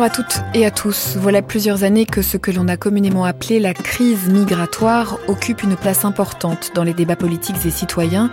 [0.00, 1.18] Bonjour à toutes et à tous.
[1.18, 5.76] Voilà plusieurs années que ce que l'on a communément appelé la crise migratoire occupe une
[5.76, 8.30] place importante dans les débats politiques et citoyens,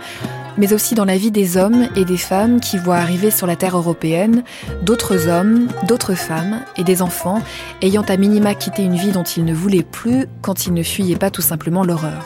[0.56, 3.54] mais aussi dans la vie des hommes et des femmes qui voient arriver sur la
[3.54, 4.44] terre européenne
[4.80, 7.42] d'autres hommes, d'autres femmes et des enfants
[7.82, 11.16] ayant à minima quitté une vie dont ils ne voulaient plus quand ils ne fuyaient
[11.16, 12.24] pas tout simplement l'horreur.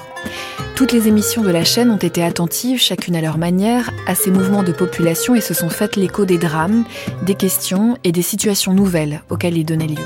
[0.83, 4.33] Toutes les émissions de la chaîne ont été attentives, chacune à leur manière, à ces
[4.33, 6.83] mouvements de population et se sont faites l'écho des drames,
[7.25, 10.05] des questions et des situations nouvelles auxquelles ils donnaient lieu.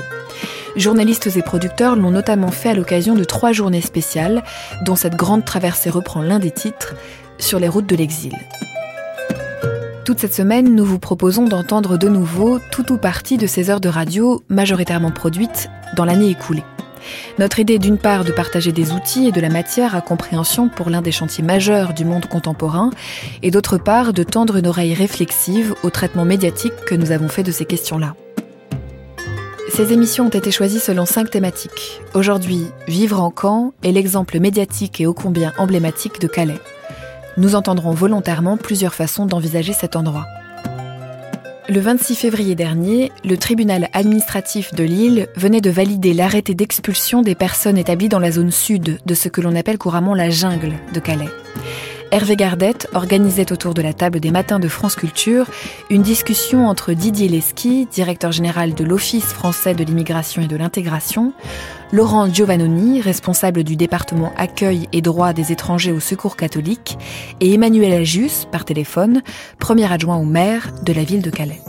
[0.75, 4.43] Journalistes et producteurs l'ont notamment fait à l'occasion de trois journées spéciales,
[4.85, 6.93] dont cette grande traversée reprend l'un des titres,
[7.39, 8.33] sur les routes de l'exil.
[10.05, 13.81] Toute cette semaine, nous vous proposons d'entendre de nouveau tout ou partie de ces heures
[13.81, 16.63] de radio majoritairement produites dans l'année écoulée.
[17.39, 20.89] Notre idée d'une part de partager des outils et de la matière à compréhension pour
[20.89, 22.89] l'un des chantiers majeurs du monde contemporain,
[23.43, 27.43] et d'autre part de tendre une oreille réflexive au traitement médiatique que nous avons fait
[27.43, 28.15] de ces questions-là.
[29.69, 32.01] Ces émissions ont été choisies selon cinq thématiques.
[32.13, 36.59] Aujourd'hui, Vivre en camp est l'exemple médiatique et ô combien emblématique de Calais.
[37.37, 40.25] Nous entendrons volontairement plusieurs façons d'envisager cet endroit.
[41.69, 47.35] Le 26 février dernier, le tribunal administratif de Lille venait de valider l'arrêté d'expulsion des
[47.35, 50.99] personnes établies dans la zone sud de ce que l'on appelle couramment la jungle de
[51.01, 51.27] Calais.
[52.09, 55.47] Hervé Gardette organisait autour de la table des matins de France Culture
[55.89, 61.33] une discussion entre Didier Lesky, directeur général de l'Office français de l'immigration et de l'intégration,
[61.93, 66.97] Laurent Giovannoni, responsable du département accueil et droit des étrangers au Secours catholique,
[67.39, 69.21] et Emmanuel Ajus, par téléphone,
[69.57, 71.61] premier adjoint au maire de la ville de Calais.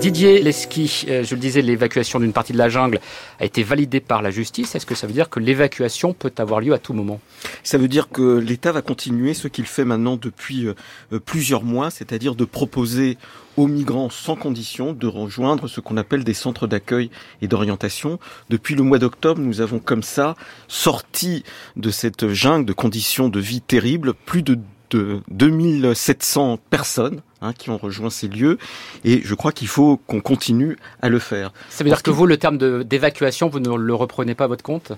[0.00, 2.98] Didier Lesky, euh, je le disais, l'évacuation d'une partie de la jungle
[3.38, 4.74] a été validée par la justice.
[4.74, 7.20] Est-ce que ça veut dire que l'évacuation peut avoir lieu à tout moment?
[7.62, 11.90] Ça veut dire que l'État va continuer ce qu'il fait maintenant depuis euh, plusieurs mois,
[11.90, 13.18] c'est-à-dire de proposer
[13.62, 17.10] aux migrants sans condition de rejoindre ce qu'on appelle des centres d'accueil
[17.42, 18.18] et d'orientation.
[18.50, 20.34] Depuis le mois d'octobre, nous avons comme ça
[20.66, 21.44] sorti
[21.76, 24.58] de cette jungle de conditions de vie terribles plus de,
[24.90, 28.58] de 2700 personnes hein, qui ont rejoint ces lieux
[29.04, 31.52] et je crois qu'il faut qu'on continue à le faire.
[31.70, 34.48] Ça veut dire que, que vous, le terme d'évacuation, vous ne le reprenez pas à
[34.48, 34.92] votre compte?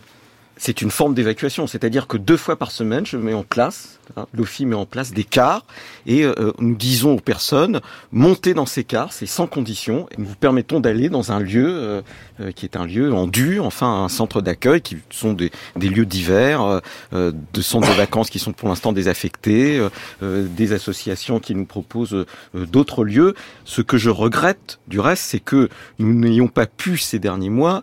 [0.57, 4.27] C'est une forme d'évacuation, c'est-à-dire que deux fois par semaine, je mets en place, hein,
[4.33, 5.65] l'OFI met en place des cars,
[6.07, 7.81] et euh, nous disons aux personnes,
[8.13, 11.67] montez dans ces cars, c'est sans condition, et nous vous permettons d'aller dans un lieu
[11.69, 12.03] euh,
[12.41, 15.89] euh, qui est un lieu en dur, enfin un centre d'accueil, qui sont des, des
[15.89, 16.81] lieux divers,
[17.13, 19.81] de centres de vacances qui sont pour l'instant désaffectés,
[20.23, 23.35] des associations qui nous proposent d'autres lieux.
[23.65, 27.83] Ce que je regrette, du reste, c'est que nous n'ayons pas pu ces derniers mois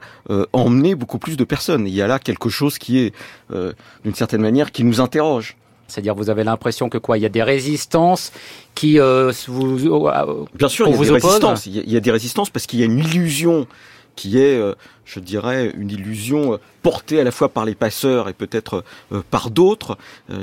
[0.54, 1.88] emmener beaucoup plus de personnes.
[1.88, 3.14] Il y a là quelque chose chose qui est,
[3.52, 3.74] euh,
[4.04, 5.58] d'une certaine manière, qui nous interroge.
[5.88, 7.18] C'est-à-dire, vous avez l'impression que quoi?
[7.18, 8.32] Il y a des résistances
[8.76, 10.08] qui euh, vous.
[10.08, 11.66] Euh, Bien sûr, il y a des résistances.
[11.66, 13.68] Il y a, des résistances parce qu'il y a une illusion
[14.16, 14.62] qui est,
[15.06, 18.84] je dirais, une illusion portée à la fois par les passeurs et peut-être
[19.32, 19.98] par d'autres,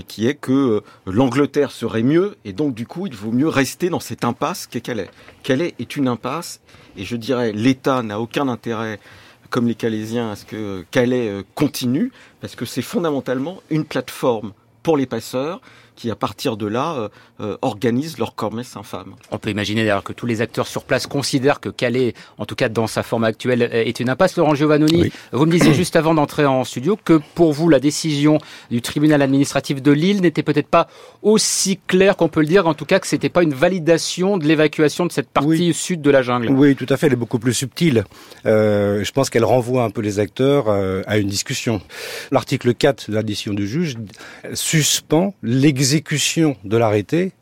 [0.09, 4.01] qui est que l'Angleterre serait mieux et donc du coup il vaut mieux rester dans
[4.01, 5.11] cette impasse qu'est Calais.
[5.43, 6.61] Calais est une impasse
[6.97, 8.99] et je dirais l'État n'a aucun intérêt
[9.51, 14.53] comme les Calaisiens, à ce que Calais euh, continue, parce que c'est fondamentalement une plateforme
[14.83, 15.61] pour les passeurs
[15.99, 17.09] qui, à partir de là, euh,
[17.41, 19.15] euh, organisent leur cormesse infâme.
[19.33, 22.55] On peut imaginer d'ailleurs que tous les acteurs sur place considèrent que Calais, en tout
[22.55, 24.37] cas dans sa forme actuelle, est une impasse.
[24.37, 28.39] Laurent Giovannoni, vous me disiez juste avant d'entrer en studio que pour vous, la décision
[28.71, 30.87] du tribunal administratif de Lille n'était peut-être pas
[31.23, 34.47] aussi claire qu'on peut le dire, en tout cas que c'était pas une validation de
[34.47, 36.49] l'évacuation de cette partie sud de la jungle.
[36.51, 38.05] Oui, tout à fait, elle est beaucoup plus subtile.
[38.47, 41.83] Euh, je pense qu'elle renvoie un peu les acteurs euh, à une discussion.
[42.31, 43.97] L'article 4 de la décision du juge
[44.55, 47.33] suspend l'exécution exécution de l'arrêté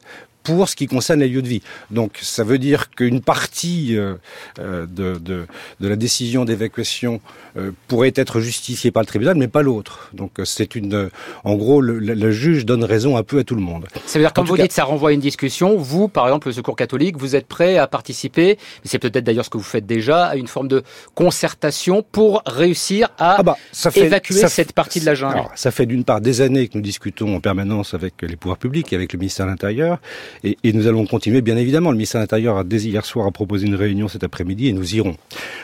[0.46, 1.62] pour ce qui concerne les lieux de vie.
[1.90, 4.14] Donc ça veut dire qu'une partie euh,
[4.60, 5.47] euh, de, de,
[5.80, 7.21] de, la décision d'évacuation
[7.56, 10.09] euh, pourrait être justifiée par le tribunal, mais pas l'autre.
[10.12, 11.10] Donc c'est une,
[11.42, 13.86] en gros, le, le, juge donne raison un peu à tout le monde.
[14.06, 15.76] Ça veut dire, comme vous cas, dites, ça renvoie à une discussion.
[15.76, 19.50] Vous, par exemple, le Secours catholique, vous êtes prêt à participer, c'est peut-être d'ailleurs ce
[19.50, 20.84] que vous faites déjà, à une forme de
[21.16, 25.34] concertation pour réussir à ah bah, ça fait, évacuer ça cette partie de la jungle.
[25.34, 28.59] Alors, ça fait d'une part des années que nous discutons en permanence avec les pouvoirs
[28.59, 29.98] publics et avec le ministère de l'Intérieur.
[30.44, 31.91] Et, nous allons continuer, bien évidemment.
[31.91, 34.94] Le ministère de l'Intérieur a dès hier soir proposé une réunion cet après-midi et nous
[34.94, 35.16] irons.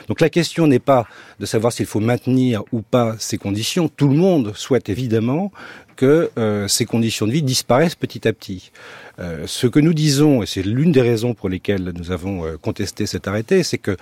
[0.09, 1.07] Donc la question n'est pas
[1.41, 3.89] de savoir s'il faut maintenir ou pas ces conditions.
[3.89, 5.53] Tout le monde souhaite évidemment
[5.97, 8.73] que euh, ces conditions de vie disparaissent petit à petit.
[9.19, 12.57] Euh, ce que nous disons, et c'est l'une des raisons pour lesquelles nous avons euh,
[12.57, 13.97] contesté cet arrêté, c'est que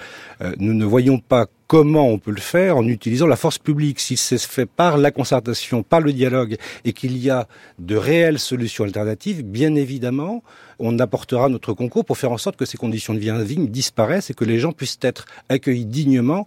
[0.58, 4.00] nous ne voyons pas comment on peut le faire en utilisant la force publique.
[4.00, 7.46] Si c'est fait par la concertation, par le dialogue, et qu'il y a
[7.78, 10.42] de réelles solutions alternatives, bien évidemment,
[10.78, 14.30] on apportera notre concours pour faire en sorte que ces conditions de vie indignes disparaissent
[14.30, 16.46] et que les gens puissent être accueillis dignement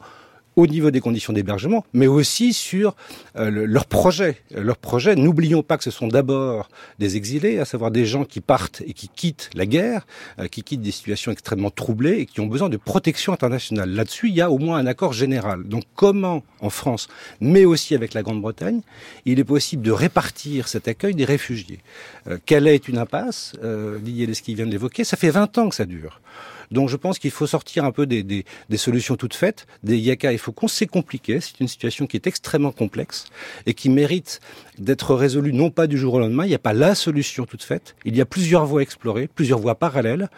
[0.55, 2.95] au niveau des conditions d'hébergement, mais aussi sur
[3.37, 4.37] euh, leurs projets.
[4.55, 6.69] Leurs projets, n'oublions pas que ce sont d'abord
[6.99, 10.05] des exilés, à savoir des gens qui partent et qui quittent la guerre,
[10.39, 13.89] euh, qui quittent des situations extrêmement troublées et qui ont besoin de protection internationale.
[13.89, 15.63] Là-dessus, il y a au moins un accord général.
[15.63, 17.07] Donc comment, en France,
[17.41, 18.81] mais aussi avec la Grande-Bretagne,
[19.25, 21.79] il est possible de répartir cet accueil des réfugiés?
[22.27, 25.69] Euh, Calais est une impasse, euh, Didier Lesky vient de l'évoquer, ça fait 20 ans
[25.69, 26.21] que ça dure.
[26.71, 29.97] Donc je pense qu'il faut sortir un peu des, des, des, solutions toutes faites, des
[29.97, 30.67] yaka et faucons.
[30.67, 33.25] C'est compliqué, c'est une situation qui est extrêmement complexe
[33.65, 34.39] et qui mérite
[34.77, 36.45] d'être résolue non pas du jour au lendemain.
[36.45, 37.95] Il n'y a pas la solution toute faite.
[38.05, 40.29] Il y a plusieurs voies explorées, plusieurs voies parallèles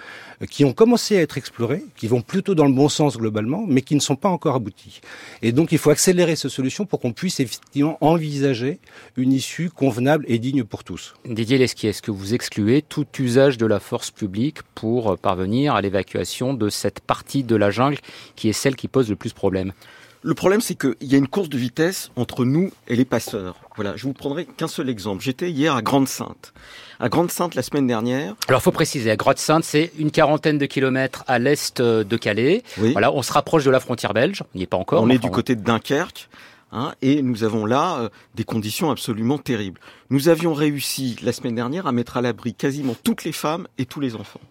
[0.41, 3.65] euh, qui ont commencé à être explorées, qui vont plutôt dans le bon sens globalement,
[3.67, 5.01] mais qui ne sont pas encore abouties.
[5.41, 8.79] Et donc il faut accélérer ces solutions pour qu'on puisse effectivement envisager
[9.17, 11.13] une issue convenable et digne pour tous.
[11.25, 15.81] Didier Lesquier, est-ce que vous excluez tout usage de la force publique pour parvenir à
[15.81, 17.97] l'évacuation de cette partie de la jungle
[18.35, 19.73] qui est celle qui pose le plus problème?
[20.25, 23.64] Le problème, c'est qu'il y a une course de vitesse entre nous et les passeurs.
[23.75, 25.23] Voilà, je vous prendrai qu'un seul exemple.
[25.23, 26.53] J'étais hier à Grande-Sainte.
[26.99, 28.35] À Grande-Sainte la semaine dernière.
[28.47, 32.63] Alors, faut préciser, à Grande-Sainte, c'est une quarantaine de kilomètres à l'est de Calais.
[32.77, 34.43] Voilà, on se rapproche de la frontière belge.
[34.53, 35.03] On n'y est pas encore.
[35.03, 36.29] On est du côté de Dunkerque.
[36.71, 39.79] Hein, et nous avons là euh, des conditions absolument terribles.
[40.09, 43.85] Nous avions réussi la semaine dernière à mettre à l'abri quasiment toutes les femmes et
[43.85, 44.41] tous les enfants.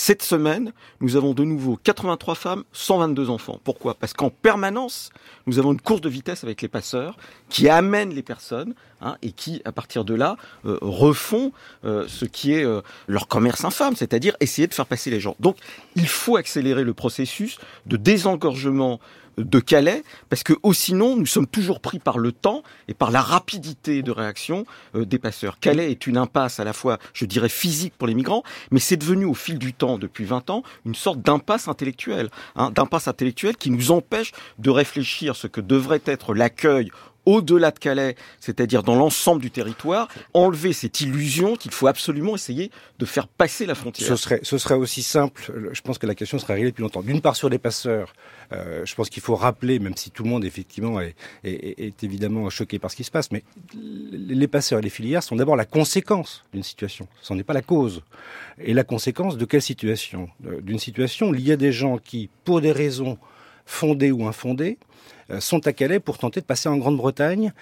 [0.00, 3.58] Cette semaine, nous avons de nouveau 83 femmes, 122 enfants.
[3.64, 3.94] Pourquoi?
[3.94, 5.10] Parce qu'en permanence,
[5.48, 7.16] nous avons une course de vitesse avec les passeurs
[7.48, 10.36] qui amènent les personnes hein, et qui, à partir de là,
[10.66, 11.50] euh, refont
[11.84, 15.34] euh, ce qui est euh, leur commerce infâme, c'est-à-dire essayer de faire passer les gens.
[15.40, 15.56] Donc,
[15.96, 19.00] il faut accélérer le processus de désengorgement
[19.38, 23.22] de Calais, parce que sinon, nous sommes toujours pris par le temps et par la
[23.22, 24.64] rapidité de réaction
[24.94, 25.58] euh, des passeurs.
[25.58, 28.96] Calais est une impasse à la fois, je dirais, physique pour les migrants, mais c'est
[28.96, 33.56] devenu au fil du temps, depuis 20 ans, une sorte d'impasse intellectuelle, hein, d'impasse intellectuelle
[33.56, 36.90] qui nous empêche de réfléchir ce que devrait être l'accueil
[37.28, 42.70] au-delà de Calais, c'est-à-dire dans l'ensemble du territoire, enlever cette illusion qu'il faut absolument essayer
[42.98, 44.16] de faire passer la frontière.
[44.16, 47.02] Ce serait, aussi simple, je pense que la question serait réglée depuis longtemps.
[47.02, 48.14] D'une part sur les passeurs,
[48.52, 51.14] euh, je pense qu'il faut rappeler, même si tout le monde effectivement est,
[52.02, 53.42] évidemment choqué par ce qui se passe, mais
[53.74, 57.62] les passeurs et les filières sont d'abord la conséquence d'une situation, ce n'est pas la
[57.62, 58.02] cause.
[58.58, 60.30] Et la conséquence de quelle situation?
[60.40, 63.18] D'une situation y a des gens qui, pour des raisons
[63.66, 64.78] fondées ou infondées,
[65.40, 67.52] sont à Calais pour tenter de passer en Grande-Bretagne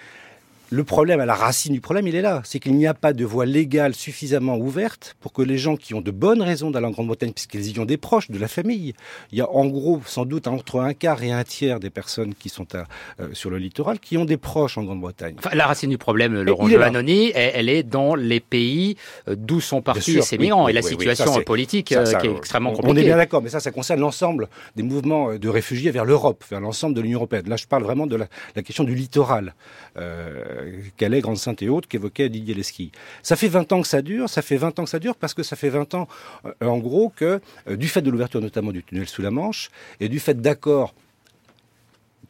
[0.69, 2.41] le problème, à la racine du problème, il est là.
[2.43, 5.93] C'est qu'il n'y a pas de voie légale suffisamment ouverte pour que les gens qui
[5.93, 8.93] ont de bonnes raisons d'aller en Grande-Bretagne, puisqu'ils y ont des proches, de la famille,
[9.31, 12.33] il y a en gros sans doute entre un quart et un tiers des personnes
[12.35, 12.85] qui sont à,
[13.21, 15.35] euh, sur le littoral qui ont des proches en Grande-Bretagne.
[15.39, 18.97] Enfin, la racine du problème, Laurent Giovannoni, elle, est dans les pays
[19.29, 22.93] euh, d'où sont partis ces migrants et la situation politique euh, qui est extrêmement compliquée.
[22.93, 26.43] On est bien d'accord, mais ça, ça concerne l'ensemble des mouvements de réfugiés vers l'Europe,
[26.49, 27.47] vers l'ensemble de l'Union européenne.
[27.47, 29.53] Là, je parle vraiment de la, la question du littoral.
[29.97, 30.56] Euh,
[30.97, 32.91] Calais, Grande-Sainte et autres qu'évoquait Didier Lesky.
[33.23, 35.33] Ça fait 20 ans que ça dure, ça fait 20 ans que ça dure parce
[35.33, 36.07] que ça fait 20 ans,
[36.45, 39.69] euh, en gros, que euh, du fait de l'ouverture notamment du tunnel sous la Manche
[39.99, 40.93] et du fait d'accords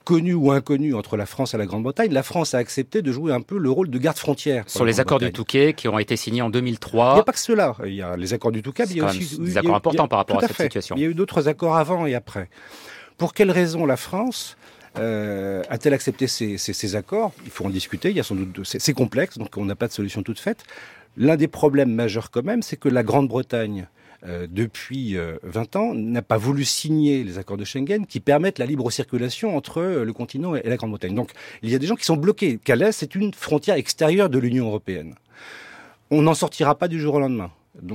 [0.07, 3.34] connus ou inconnus entre la France et la Grande-Bretagne, la France a accepté de jouer
[3.34, 4.63] un peu le rôle de garde-frontière.
[4.67, 7.10] Sur les accords du Touquet qui ont été signés en 2003.
[7.12, 7.75] Il n'y a pas que cela.
[7.86, 10.07] Il y a les accords du Touquet, mais il y a aussi des accords importants
[10.07, 10.96] par rapport à, cette situation.
[10.96, 12.50] Il y a eu d'autres accords avant et après.
[13.17, 14.55] Pour quelles raisons la France
[15.00, 17.34] euh, a-t-elle accepté ces, accords?
[17.46, 18.10] Il faut en discuter.
[18.10, 20.63] Il y a sans doute c'est complexe, donc on n'a pas de solution toute faite.
[21.18, 23.88] L'un des problèmes majeurs quand même, c'est que la Grande-Bretagne
[24.25, 28.58] euh, depuis euh, 20 ans, n'a pas voulu signer les accords de Schengen qui permettent
[28.58, 31.13] la libre circulation entre euh, le continent et la Grande-Bretagne.
[31.13, 32.58] Donc il y a des gens qui sont bloqués.
[32.58, 35.13] Calais, c'est une frontière extérieure de l'Union européenne.
[36.10, 37.51] On n'en sortira pas du jour au lendemain.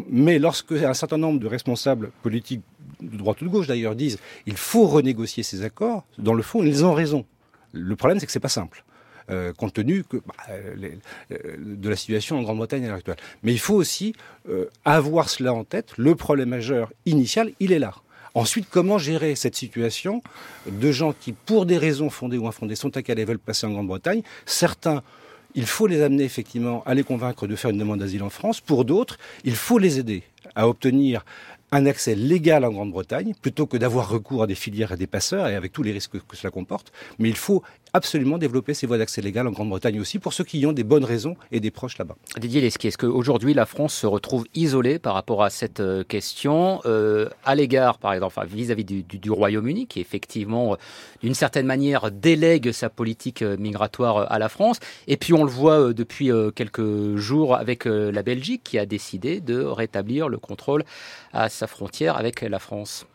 [0.09, 2.63] Mais lorsque un certain nombre de responsables politiques
[3.03, 6.63] de droite ou de gauche d'ailleurs, disent il faut renégocier ces accords, dans le fond,
[6.63, 7.25] ils ont raison.
[7.73, 8.85] Le problème, c'est que c'est pas simple.
[9.31, 10.35] Euh, compte tenu bah,
[10.77, 10.99] les,
[11.31, 13.17] euh, de la situation en Grande-Bretagne à l'heure actuelle.
[13.43, 14.15] Mais il faut aussi
[14.49, 15.93] euh, avoir cela en tête.
[15.97, 17.95] Le problème majeur initial, il est là.
[18.35, 20.23] Ensuite, comment gérer cette situation
[20.67, 23.67] de gens qui, pour des raisons fondées ou infondées, sont à Calais et veulent passer
[23.67, 24.23] en Grande-Bretagne?
[24.47, 25.03] Certains
[25.55, 28.61] il faut les amener effectivement à les convaincre de faire une demande d'asile en France.
[28.61, 30.23] Pour d'autres, il faut les aider
[30.55, 31.25] à obtenir
[31.73, 35.49] un accès légal en Grande-Bretagne, plutôt que d'avoir recours à des filières et des passeurs,
[35.49, 36.93] et avec tous les risques que cela comporte.
[37.19, 37.63] Mais il faut
[37.95, 41.05] absolument développer ces voies d'accès légal en Grande-Bretagne aussi, pour ceux qui ont des bonnes
[41.05, 42.17] raisons et des proches là-bas.
[42.39, 46.81] Didier Lesky, est-ce qu'aujourd'hui la France se retrouve isolée par rapport à cette euh, question,
[46.87, 50.77] euh, à l'égard, par exemple, vis-à-vis du, Royaume-Uni, qui effectivement, euh,
[51.23, 55.93] d'une certaine manière, délègue sa politique migratoire à la France, et puis on le voit
[55.93, 60.85] depuis quelques jours avec la Belgique, qui a décidé de rétablir le contrôle
[61.33, 63.07] à sa frontière avec la France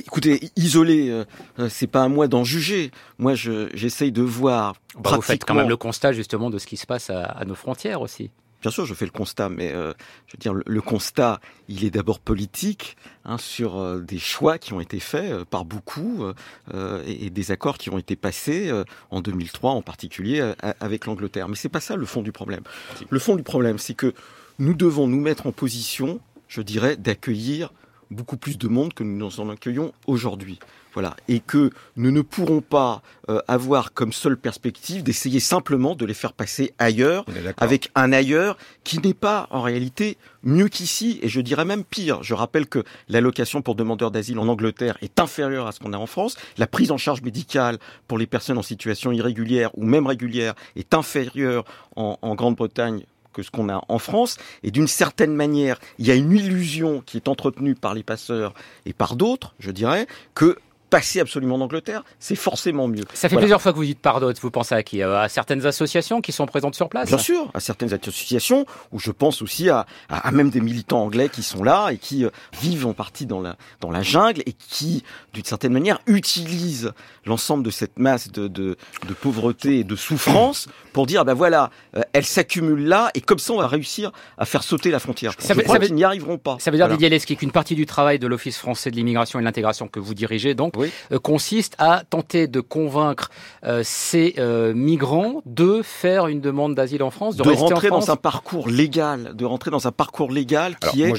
[0.00, 1.24] écoutez, isolé, euh,
[1.58, 2.90] euh, c'est pas à moi d'en juger.
[3.18, 4.74] Moi, j'essaye de voir.
[4.98, 7.54] Bah, vous faites quand même le constat justement de ce qui se passe à, nos
[7.54, 8.30] frontières aussi.
[8.60, 9.92] Bien sûr, je fais le constat, mais euh,
[10.28, 14.80] je veux dire, le, constat, il est d'abord politique hein, sur des choix qui ont
[14.80, 16.24] été faits par beaucoup
[16.72, 18.70] et, et, des accords qui ont été passés
[19.10, 21.48] en 2003, en particulier avec l'Angleterre.
[21.48, 22.62] Mais c'est pas ça le fond du problème.
[23.10, 24.14] Le fond du problème, c'est que
[24.60, 27.72] nous devons nous mettre en position, je dirais, d'accueillir
[28.12, 30.58] beaucoup plus de monde que nous en accueillons aujourd'hui.
[30.94, 31.16] Voilà.
[31.26, 36.14] Et que nous ne pourrons pas euh, avoir comme seule perspective d'essayer simplement de les
[36.14, 37.24] faire passer ailleurs,
[37.56, 42.22] avec un ailleurs qui n'est pas en réalité mieux qu'ici, et je dirais même pire.
[42.22, 45.98] Je rappelle que l'allocation pour demandeurs d'asile en Angleterre est inférieure à ce qu'on a
[45.98, 46.36] en France.
[46.58, 50.92] La prise en charge médicale pour les personnes en situation irrégulière ou même régulière est
[50.92, 51.64] inférieure
[51.96, 54.36] en, en Grande-Bretagne que ce qu'on a en France.
[54.62, 58.54] Et d'une certaine manière, il y a une illusion qui est entretenue par les passeurs
[58.86, 60.58] et par d'autres, je dirais, que
[60.92, 63.04] passer absolument d'Angleterre, c'est forcément mieux.
[63.14, 64.30] Ça fait plusieurs fois que vous dites pardon.
[64.42, 65.02] Vous pensez à qui?
[65.02, 67.08] À certaines associations qui sont présentes sur place?
[67.08, 71.30] Bien sûr, à certaines associations, où je pense aussi à, à, même des militants anglais
[71.30, 72.30] qui sont là et qui euh,
[72.60, 76.92] vivent en partie dans la, dans la jungle et qui, d'une certaine manière, utilisent
[77.24, 78.76] l'ensemble de cette masse de, de,
[79.08, 83.38] de, pauvreté et de souffrance pour dire, ben voilà, euh, elle s'accumule là et comme
[83.38, 85.32] ça on va réussir à faire sauter la frontière.
[85.38, 86.58] Je, ça crois qu'ils n'y arriveront pas.
[86.58, 89.42] Ça veut dire, Didier Leski, qu'une partie du travail de l'Office français de l'immigration et
[89.42, 90.74] de l'intégration que vous dirigez, donc,
[91.12, 93.30] euh, consiste à tenter de convaincre
[93.64, 98.16] euh, ces euh, migrants de faire une demande d'asile en France, de, rentrer dans un
[98.16, 101.12] parcours légal, de rentrer dans un parcours légal qui est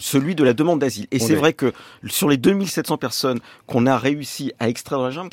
[0.00, 1.06] celui de la demande d'asile.
[1.10, 1.72] Et c'est vrai que
[2.06, 5.30] sur les 2700 personnes qu'on a réussi à extraire de la jungle,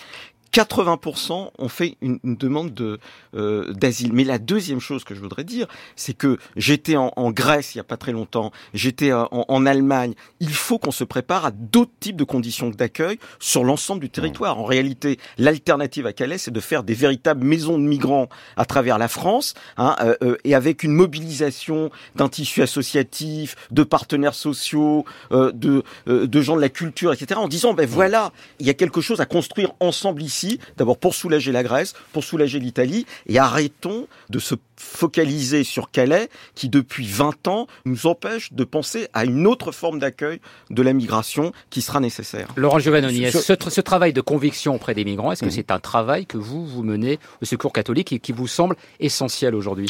[0.54, 3.00] 80% ont fait une, demande de
[3.36, 4.14] euh, d'asile.
[4.14, 7.82] Mais la deuxième chose que je voudrais dire, c'est que j'étais en, Grèce il y
[7.82, 10.14] a pas très longtemps, j'étais en, en, Allemagne.
[10.40, 14.60] Il faut qu'on se prépare à d'autres types de conditions d'accueil sur l'ensemble du territoire.
[14.60, 19.00] En réalité, l'alternative à Calais, c'est de faire des véritables maisons de migrants à travers
[19.00, 25.06] la France, hein, euh, euh, et avec une mobilisation d'un tissu associatif, de partenaires sociaux,
[25.32, 27.40] de de gens de la culture, etc.
[27.40, 30.43] En disant, ben voilà, il y a quelque chose à construire ensemble ici
[30.78, 36.30] d'abord pour soulager la Grèce, pour soulager l'Italie, et arrêtons de se focaliser sur Calais,
[36.56, 40.94] qui depuis 20 ans nous empêche de penser à une autre forme d'accueil de la
[40.94, 42.48] migration qui sera nécessaire.
[42.56, 45.52] Laurent Giovannoni, ce, ce, travail de conviction auprès des migrants, est-ce que mhm.
[45.52, 49.56] c'est un travail que vous, vous menez au Secours catholique et qui vous semble essentiel
[49.56, 49.90] aujourd'hui?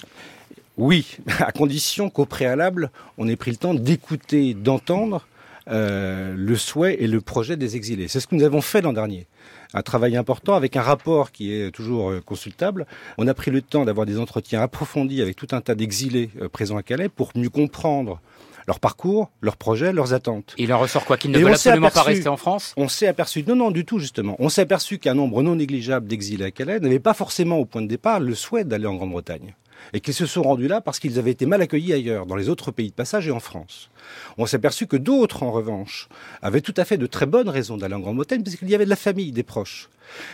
[0.77, 5.25] Oui, à condition qu'au préalable, on ait pris le temps d'écouter, d'entendre
[5.69, 8.07] euh, le souhait et le projet des exilés.
[8.07, 9.27] C'est ce que nous avons fait l'an dernier.
[9.73, 12.85] Un travail important avec un rapport qui est toujours euh, consultable.
[13.17, 16.49] On a pris le temps d'avoir des entretiens approfondis avec tout un tas d'exilés euh,
[16.49, 18.19] présents à Calais pour mieux comprendre
[18.67, 20.55] leur parcours, leurs projets, leurs attentes.
[20.57, 22.73] Il en ressort quoi Qu'ils ne veulent absolument pas rester en France?
[22.77, 24.35] On s'est aperçu, non, non, du tout, justement.
[24.39, 27.81] On s'est aperçu qu'un nombre non négligeable d'exilés à Calais n'avaient pas forcément, au point
[27.81, 29.55] de départ, le souhait d'aller en Grande-Bretagne
[29.91, 32.49] et qu'ils se sont rendus là parce qu'ils avaient été mal accueillis ailleurs, dans les
[32.49, 33.89] autres pays de passage et en France.
[34.37, 36.07] On s'est aperçu que d'autres, en revanche,
[36.41, 38.89] avaient tout à fait de très bonnes raisons d'aller en Grande-Bretagne, puisqu'il y avait de
[38.89, 39.89] la famille, des proches.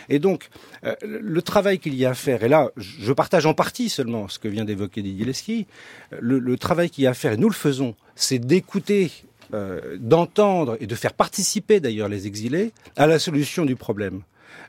[0.08, 0.48] Et donc,
[0.84, 4.28] euh, le travail qu'il y a à faire, et là, je partage en partie seulement
[4.28, 5.66] ce que vient d'évoquer Didier Leski,
[6.18, 9.10] le, travail qu'il y a à faire, et nous le faisons, c'est d'écouter
[9.54, 14.22] euh, d'entendre et de faire participer d'ailleurs les exilés à la solution du problème.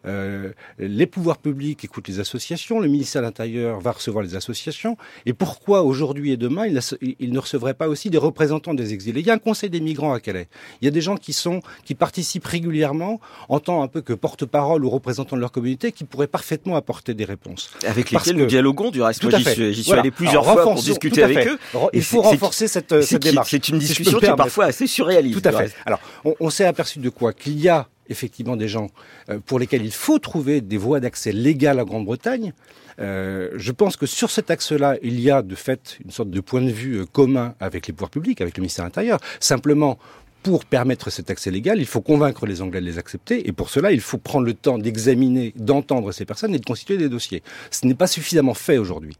[0.05, 4.97] Euh, les pouvoirs publics écoutent les associations, le ministère de l'Intérieur va recevoir les associations.
[5.25, 9.21] Et pourquoi aujourd'hui et demain, il, ne recevrait pas aussi des représentants des exilés?
[9.21, 10.47] Il y a un conseil des migrants à Calais.
[10.81, 13.19] Il y a des gens qui sont qui participent régulièrement
[13.49, 17.13] en tant un peu que porte-parole ou représentants de leur communauté qui pourraient parfaitement apporter
[17.13, 17.71] des réponses.
[17.85, 19.23] Avec lesquels nous dialoguons du reste.
[19.23, 21.59] Moi, j'y suis, allé plusieurs fois pour discuter avec eux.
[21.93, 23.51] Il faut renforcer cette, cette démarche.
[23.51, 25.41] C'est une discussion qui est parfois assez surréaliste.
[25.41, 25.75] Tout à fait.
[25.85, 27.33] Alors, on, on s'est aperçu de quoi?
[27.33, 28.87] Qu'il y a effectivement des gens
[29.29, 32.53] euh, pour lesquels il faut trouver des voies d'accès légales à Grande-Bretagne.
[32.99, 36.39] Euh, je pense que sur cet axe-là, il y a de fait une sorte de
[36.41, 39.19] point de vue euh, commun avec les pouvoirs publics, avec le ministère de l'Intérieur.
[39.39, 39.97] Simplement,
[40.43, 43.69] pour permettre cet accès légal, il faut convaincre les Anglais de les accepter, et pour
[43.69, 47.43] cela, il faut prendre le temps d'examiner, d'entendre ces personnes et de constituer des dossiers.
[47.69, 49.17] Ce n'est pas suffisamment fait aujourd'hui.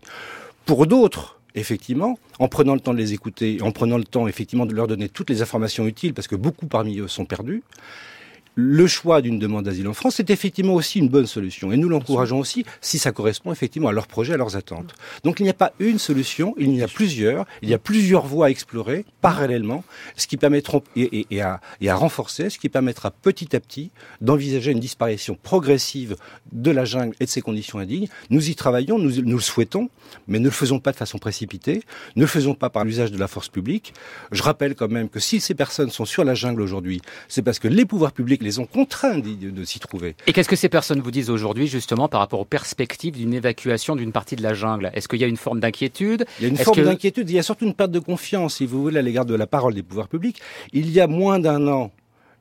[0.65, 4.65] Pour d'autres, effectivement, en prenant le temps de les écouter, en prenant le temps effectivement
[4.65, 7.63] de leur donner toutes les informations utiles, parce que beaucoup parmi eux sont perdus,
[8.55, 11.71] le choix d'une demande d'asile en France, c'est effectivement aussi une bonne solution.
[11.71, 14.93] Et nous l'encourageons aussi si ça correspond effectivement à leurs projets, à leurs attentes.
[15.23, 18.25] Donc il n'y a pas une solution, il y a plusieurs, il y a plusieurs
[18.25, 19.83] voies à explorer parallèlement,
[20.15, 24.71] ce qui permettront et, à, et à renforcer, ce qui permettra petit à petit d'envisager
[24.71, 26.15] une disparition progressive
[26.51, 28.07] de la jungle et de ses conditions indignes.
[28.29, 29.89] Nous y travaillons, nous, nous le souhaitons,
[30.27, 31.83] mais ne le faisons pas de façon précipitée,
[32.15, 33.93] ne le faisons pas par l'usage de la force publique.
[34.31, 37.59] Je rappelle quand même que si ces personnes sont sur la jungle aujourd'hui, c'est parce
[37.59, 40.15] que les pouvoirs publics les ont contraints de, s'y trouver.
[40.27, 43.95] Et qu'est-ce que ces personnes vous disent aujourd'hui, justement, par rapport aux perspectives d'une évacuation
[43.95, 44.91] d'une partie de la jungle?
[44.93, 46.25] Est-ce qu'il y a une forme d'inquiétude?
[46.39, 48.65] Il y a une forme d'inquiétude, il y a surtout une perte de confiance, si
[48.65, 50.41] vous voulez, à l'égard de la parole des pouvoirs publics.
[50.73, 51.91] Il y a moins d'un an,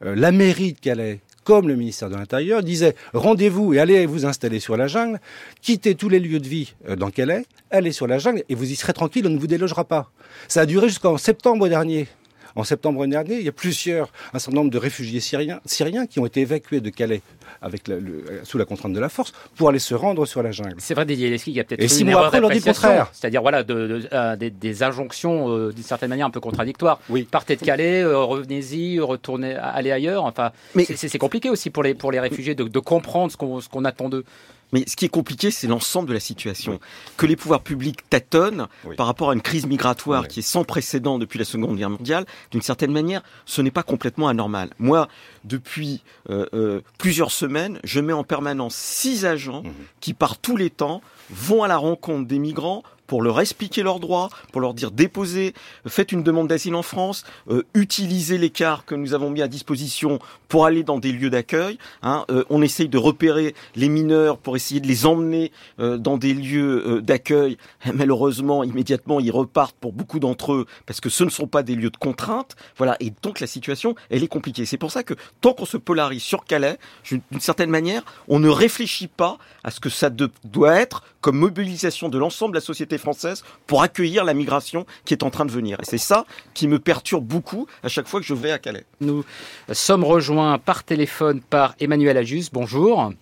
[0.04, 4.26] euh, la mairie de Calais, comme le ministère de l'Intérieur, disait rendez-vous et allez vous
[4.26, 5.20] installer sur la jungle,
[5.62, 8.70] quittez tous les lieux de vie euh, dans Calais, allez sur la jungle et vous
[8.70, 10.10] y serez tranquille, on ne vous délogera pas.
[10.48, 12.08] Ça a duré jusqu'en septembre dernier.
[12.56, 16.18] En septembre dernier, il y a plusieurs, un certain nombre de réfugiés syriens, syriens qui
[16.18, 17.22] ont été évacués de Calais
[17.62, 20.76] avec le, sous la contrainte de la force pour aller se rendre sur la jungle.
[20.78, 23.10] C'est vrai, Didier il y a peut-être Et six mois après, leur dit contraire.
[23.12, 27.00] C'est-à-dire, voilà, de, euh, des, injonctions euh, d'une certaine manière un peu contradictoires.
[27.08, 27.26] Oui.
[27.30, 30.24] Partez de Calais, euh, revenez-y, retournez, allez ailleurs.
[30.24, 30.52] Enfin,
[30.96, 34.24] c'est compliqué aussi pour les, pour les réfugiés de, de comprendre ce qu'on attend d'eux.
[34.72, 36.80] Mais ce qui est compliqué, c'est l'ensemble de la situation.
[37.16, 41.18] Que les pouvoirs publics tâtonnent par rapport à une crise migratoire qui est sans précédent
[41.18, 44.70] depuis la Seconde Guerre mondiale, d'une certaine manière, ce n'est pas complètement anormal.
[44.78, 45.08] Moi,
[45.44, 49.70] depuis euh, euh, plusieurs semaines, je mets en permanence six agents mmh.
[50.00, 53.98] qui, par tous les temps, vont à la rencontre des migrants pour leur expliquer leurs
[53.98, 55.52] droits, pour leur dire déposez,
[55.88, 60.20] faites une demande d'asile en France, euh, utilisez l'écart que nous avons mis à disposition
[60.50, 61.78] pour aller dans des lieux d'accueil.
[62.02, 66.18] Hein, euh, on essaye de repérer les mineurs pour essayer de les emmener euh, dans
[66.18, 67.56] des lieux euh, d'accueil.
[67.94, 71.74] Malheureusement, immédiatement, ils repartent pour beaucoup d'entre eux parce que ce ne sont pas des
[71.74, 72.54] lieux de contrainte.
[72.76, 74.66] Voilà, et donc la situation, elle est compliquée.
[74.66, 76.78] C'est pour ça que tant qu'on se polarise sur Calais,
[77.10, 82.08] d'une certaine manière, on ne réfléchit pas à ce que ça doit être comme mobilisation
[82.08, 85.52] de l'ensemble de la société française pour accueillir la migration qui est en train de
[85.52, 85.78] venir.
[85.80, 86.24] Et c'est ça
[86.54, 88.84] qui me perturbe beaucoup à chaque fois que je vais à Calais.
[89.00, 89.24] Nous
[89.72, 92.46] sommes rejoints par téléphone par Emmanuel Ajus.
[92.52, 93.12] Bonjour.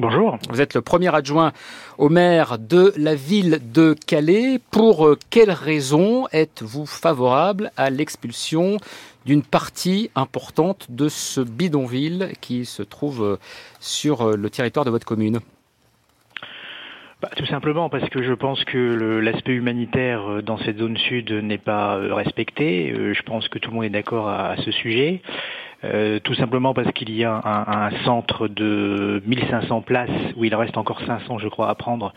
[0.00, 0.38] Bonjour.
[0.48, 1.52] Vous êtes le premier adjoint
[1.98, 4.60] au maire de la ville de Calais.
[4.70, 8.76] Pour euh, quelles raisons êtes-vous favorable à l'expulsion
[9.26, 13.36] d'une partie importante de ce bidonville qui se trouve euh,
[13.80, 15.40] sur euh, le territoire de votre commune?
[17.20, 21.32] Bah, tout simplement parce que je pense que l'aspect humanitaire euh, dans cette zone sud
[21.32, 22.92] n'est pas euh, respecté.
[22.92, 25.20] Euh, je pense que tout le monde est d'accord à, ce sujet.
[26.24, 31.00] tout simplement parce qu'il y a un, centre de 1500 places, où il reste encore
[31.00, 32.14] 500 je crois à prendre,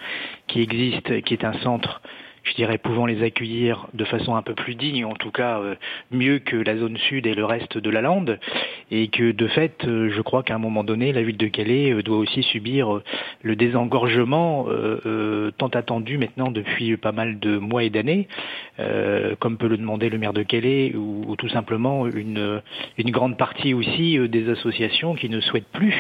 [0.48, 2.02] qui existe, qui est un centre
[2.44, 5.76] je dirais, pouvant les accueillir de façon un peu plus digne, en tout cas euh,
[6.12, 8.40] mieux que la zone sud et le reste de la lande,
[8.90, 11.92] et que de fait, euh, je crois qu'à un moment donné, la ville de Calais
[11.92, 13.02] euh, doit aussi subir
[13.44, 14.68] le désengorgement
[15.58, 18.28] tant attendu maintenant depuis pas mal de mois et d'années,
[19.40, 22.62] comme peut le demander le maire de Calais, ou, ou tout simplement une
[23.12, 25.96] grande partie aussi des associations qui ne souhaitent plus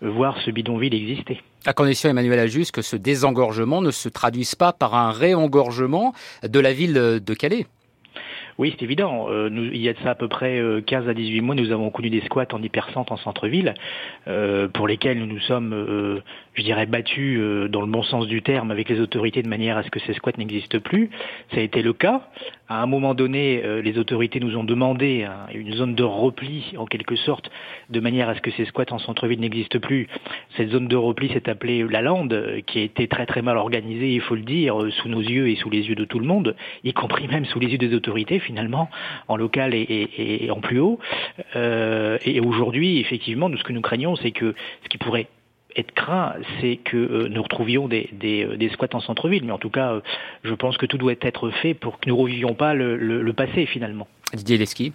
[0.00, 1.40] voir ce bidonville exister.
[1.68, 6.12] À condition, Emmanuel Ajus, que ce désengorgement ne se traduise pas par un réengorgement
[6.44, 7.66] de la ville de Calais.
[8.58, 9.26] Oui, c'est évident.
[9.28, 11.72] Euh, il y a de ça à peu près 15 euh, à 18 mois, nous
[11.72, 13.74] avons connu des squats en hypercentre en centre-ville,
[14.28, 16.22] euh, pour lesquels nous nous sommes,
[16.54, 19.82] je dirais, battus dans le bon sens du terme avec les autorités de manière à
[19.82, 21.10] ce que ces squats n'existent plus.
[21.52, 22.22] Ça a été le cas.
[22.68, 26.86] À un moment donné, les autorités nous ont demandé hein, une zone de repli, en
[26.86, 27.50] quelque sorte,
[27.90, 30.08] de manière à ce que ces squats en centre-ville n'existent plus.
[30.56, 34.12] Cette zone de repli s'est appelée la Lande, qui a été très très mal organisée,
[34.12, 36.56] il faut le dire, sous nos yeux et sous les yeux de tout le monde,
[36.82, 38.90] y compris même sous les yeux des autorités finalement,
[39.28, 40.98] en local et, en plus haut.
[41.54, 45.28] Euh, et aujourd'hui, effectivement, nous, ce que nous craignons, c'est que ce qui pourrait
[45.76, 49.44] être craint, c'est que euh, nous retrouvions des, des, squats en centre-ville.
[49.44, 50.00] Mais en tout cas, euh,
[50.44, 53.66] je pense que tout doit être fait pour que nous ne revivions pas le, passé
[53.66, 54.08] finalement.
[54.32, 54.92] Didier Leski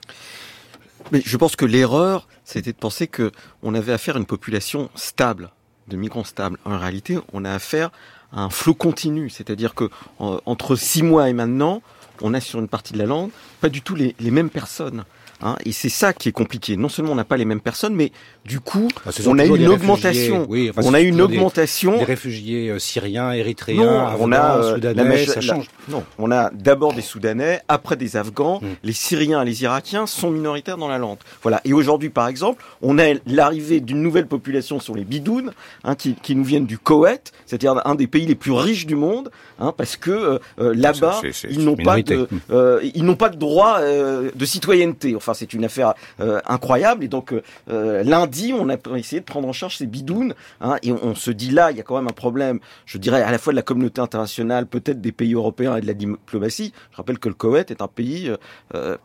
[1.11, 3.31] mais je pense que l'erreur, c'était de penser que
[3.63, 5.49] on avait affaire à une population stable,
[5.87, 6.59] de migrants stables.
[6.63, 7.89] En réalité, on a affaire
[8.31, 9.89] à un flot continu, c'est-à-dire que
[10.19, 11.81] entre six mois et maintenant,
[12.21, 15.05] on a sur une partie de la langue pas du tout les, mêmes personnes.
[15.41, 16.77] Hein, et c'est ça qui est compliqué.
[16.77, 18.11] Non seulement on n'a pas les mêmes personnes, mais
[18.45, 20.47] du coup, ah, on a une augmentation.
[20.77, 21.97] on a une augmentation.
[21.97, 25.67] Des, réfugiés syriens, érythréens, on a soudanais, ça change.
[25.89, 28.59] non, on a d'abord des Soudanais, après des Afghans.
[28.61, 28.73] Hmm.
[28.83, 31.17] Les Syriens, les Irakiens sont minoritaires dans la lande.
[31.41, 31.61] Voilà.
[31.65, 35.51] Et aujourd'hui, par exemple, on a l'arrivée d'une nouvelle population sur les bidounes,
[35.83, 38.95] hein, qui, qui, nous viennent du Koweït, c'est-à-dire un des pays les plus riches du
[38.95, 43.29] monde, hein, parce que euh, euh, là-bas, ils n'ont pas de, euh, ils n'ont pas
[43.29, 45.15] de droit de citoyenneté.
[45.15, 47.03] Enfin, c'est une affaire incroyable.
[47.03, 47.33] Et donc
[47.67, 51.31] lundi, on a essayé de prendre en charge ces bidounes, hein, et on, on, se
[51.31, 52.59] dit là, il y a quand même un problème.
[52.85, 55.87] Je dirais à la fois de la communauté internationale, peut-être des pays européens et de
[55.87, 56.73] la diplomatie.
[56.91, 58.31] Je rappelle que le Koweït est un pays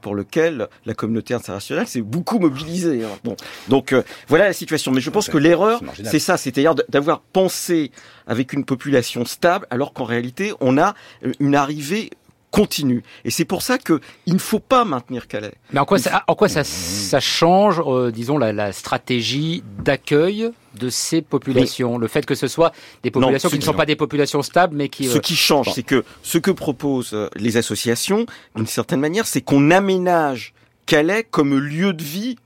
[0.00, 3.04] pour lequel la communauté internationale s'est beaucoup mobilisée.
[3.04, 3.18] Hein.
[3.24, 3.36] Bon,
[3.68, 3.94] donc
[4.28, 4.92] voilà la situation.
[4.92, 7.90] Mais je pense que l'erreur, c'est ça, c'est-à-dire d'avoir pensé
[8.26, 12.10] avec une population stable, alors qu'en réalité, on a euh, une arrivée
[12.56, 13.02] continue.
[13.26, 15.52] Et c'est pour ça que il ne faut pas maintenir Calais.
[15.72, 20.50] Mais en quoi ça, en quoi ça, ça change, euh, disons, la, la stratégie d'accueil
[20.74, 21.98] de ces populations?
[21.98, 24.88] Le fait que ce soit des populations qui ne sont pas des populations stables, mais
[24.88, 25.04] qui...
[25.04, 29.42] Ce euh, qui change, c'est que ce que proposent les associations, d'une certaine manière, c'est
[29.42, 30.54] qu'on aménage
[30.86, 32.36] Calais comme lieu de vie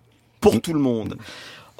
[0.41, 1.19] pour tout le monde.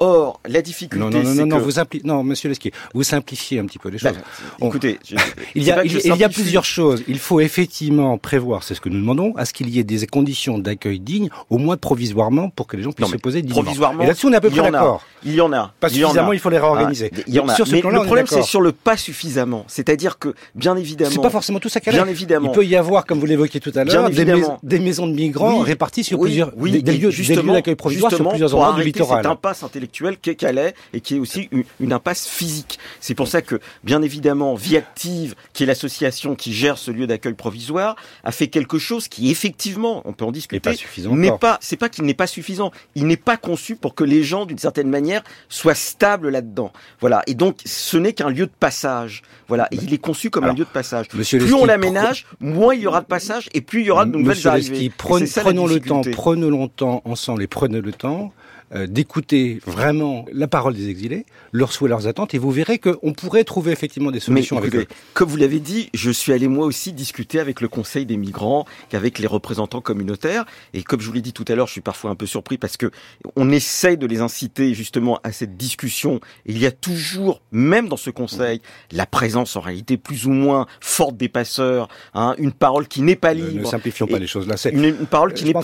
[0.03, 3.67] Or, la difficulté, non, non, non, non, non, vous non, Monsieur Lesquier, vous simplifiez un
[3.67, 4.13] petit peu les choses.
[4.59, 4.97] écoutez,
[5.55, 7.03] il y a, il, y a plusieurs choses.
[7.07, 10.07] Il faut effectivement prévoir, c'est ce que nous demandons, à ce qu'il y ait des
[10.07, 13.61] conditions d'accueil dignes, au moins provisoirement, pour que les gens puissent se poser dignement.
[13.61, 14.01] Provisoirement.
[14.01, 15.03] Et là-dessus, on est à peu près d'accord.
[15.23, 15.71] Il y en a.
[15.79, 17.11] Pas suffisamment, il, faut les réorganiser.
[17.27, 17.53] il y en a.
[17.53, 19.65] Sur ce Mais le problème, c'est sur le pas suffisamment.
[19.67, 21.11] C'est-à-dire que, bien évidemment.
[21.11, 22.49] C'est pas forcément tout ça Bien évidemment.
[22.51, 26.03] Il peut y avoir, comme vous l'évoquiez tout à l'heure, des, maisons de migrants réparties
[26.03, 27.11] sur plusieurs, des lieux
[27.53, 29.23] d'accueil provisoire sur plusieurs endroits du littoral.
[29.23, 31.49] C'est impasse intellectuelle qu'est Calais et qui est aussi
[31.79, 32.79] une, impasse physique.
[32.99, 37.05] C'est pour ça que, bien évidemment, Vie Active, qui est l'association qui gère ce lieu
[37.05, 41.15] d'accueil provisoire, a fait quelque chose qui, effectivement, on peut en discuter, n'est pas suffisant.
[41.15, 42.71] N'est pas, c'est pas qu'il n'est pas suffisant.
[42.95, 46.71] Il n'est pas conçu pour que les gens, d'une certaine manière, soient stables là-dedans.
[47.01, 47.23] Voilà.
[47.27, 49.21] Et donc, ce n'est qu'un lieu de passage.
[49.49, 49.67] Voilà.
[49.71, 51.09] Et il est conçu comme un lieu de passage.
[51.09, 54.11] plus on l'aménage, moins il y aura de passage et plus il y aura de
[54.11, 54.91] nouvelles arrivées.
[54.97, 58.31] prenons le temps, prenons le temps ensemble et prenez le temps
[58.73, 63.13] euh, d'écouter vraiment la parole des exilés, leurs souhaits, leurs attentes, et vous verrez qu'on
[63.13, 64.85] pourrait trouver effectivement des solutions avec eux.
[65.13, 68.65] Comme vous l'avez dit, je suis allé moi aussi discuter avec le Conseil des migrants,
[68.93, 71.81] avec les représentants communautaires, et comme je vous l'ai dit tout à l'heure, je suis
[71.81, 72.91] parfois un peu surpris parce que
[73.35, 76.21] on essaye de les inciter justement à cette discussion.
[76.45, 80.31] Et il y a toujours, même dans ce Conseil, la présence en réalité plus ou
[80.31, 83.61] moins forte des passeurs, hein, une parole qui n'est pas libre.
[83.61, 84.55] Ne, simplifions pas les choses là.
[84.71, 85.61] Une, une, parole qui n'est pas.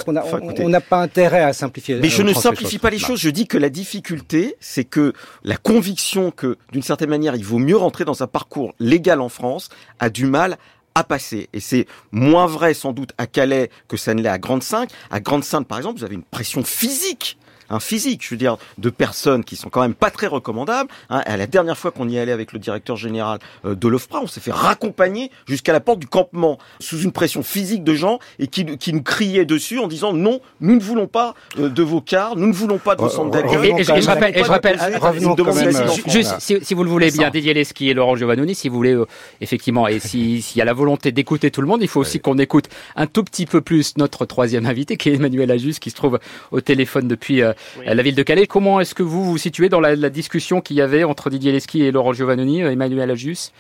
[0.60, 1.96] On n'a pas intérêt à simplifier.
[1.96, 3.20] Mais je ne simplifie pas les choses.
[3.20, 7.60] Je dis que la difficulté, c'est que la conviction que, d'une certaine manière, il vaut
[7.60, 10.58] mieux rentrer dans un parcours légal en France a du mal
[10.96, 11.48] à passer.
[11.54, 14.90] Et c'est moins vrai sans doute à Calais que ça ne l'est à Grande-Sainte.
[15.12, 17.37] À Grande-Sainte, par exemple, vous avez une pression physique
[17.69, 20.89] un physique, je veux dire, de personnes qui sont quand même pas très recommandables.
[21.10, 21.21] Hein.
[21.25, 24.27] À la dernière fois qu'on y allait avec le directeur général euh, de l'OFPRA, on
[24.27, 28.47] s'est fait raccompagner jusqu'à la porte du campement sous une pression physique de gens et
[28.47, 32.01] qui, qui nous criaient dessus en disant non, nous ne voulons pas euh, de vos
[32.01, 33.73] cars, nous ne voulons pas de vos centres d'accueil.
[33.77, 34.80] Et, je rappelle, je rappelle
[36.08, 39.06] juste si, vous le voulez bien, Didier Lesky et Laurent Giovannoni, si vous voulez euh,
[39.41, 42.38] effectivement, et s'il y a la volonté d'écouter tout le monde, il faut aussi qu'on
[42.38, 45.95] écoute un tout petit peu plus notre troisième invité, qui est Emmanuel Ajus, qui se
[45.95, 46.19] trouve
[46.51, 47.41] au téléphone depuis
[47.86, 48.48] la ville de Calais.
[48.48, 51.84] Comment est-ce que vous vous situez dans la, discussion qu'il y avait entre Didier Lesky
[51.84, 53.52] et Laurent Giovannoni, euh, Emmanuel Ajus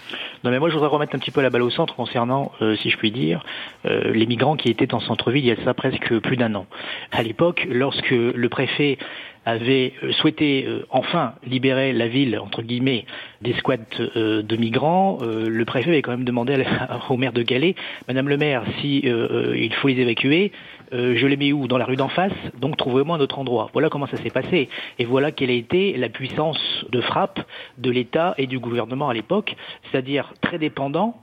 [0.43, 2.75] Non mais moi je voudrais remettre un petit peu la balle au centre concernant, euh,
[2.77, 3.43] si je puis dire,
[3.85, 6.65] euh, les migrants qui étaient en centre-ville il y a ça presque plus d'un an.
[7.11, 8.97] À l'époque, lorsque le préfet
[9.45, 13.05] avait souhaité enfin libérer la ville, entre guillemets,
[13.41, 16.65] des squats de migrants, le préfet avait quand même demandé
[17.09, 17.75] au maire de Calais,
[18.09, 20.51] Madame le maire, si il faut les évacuer,
[20.93, 21.67] euh, je les mets où?
[21.67, 23.69] Dans la rue d'en face, donc trouvez-moi un autre endroit.
[23.73, 24.69] Voilà comment ça s'est passé.
[24.99, 26.59] Et voilà quelle a été la puissance
[26.91, 27.39] de frappe
[27.77, 29.55] de l'État et du gouvernement à l'époque,
[29.91, 31.17] c'est-à-dire très dépendant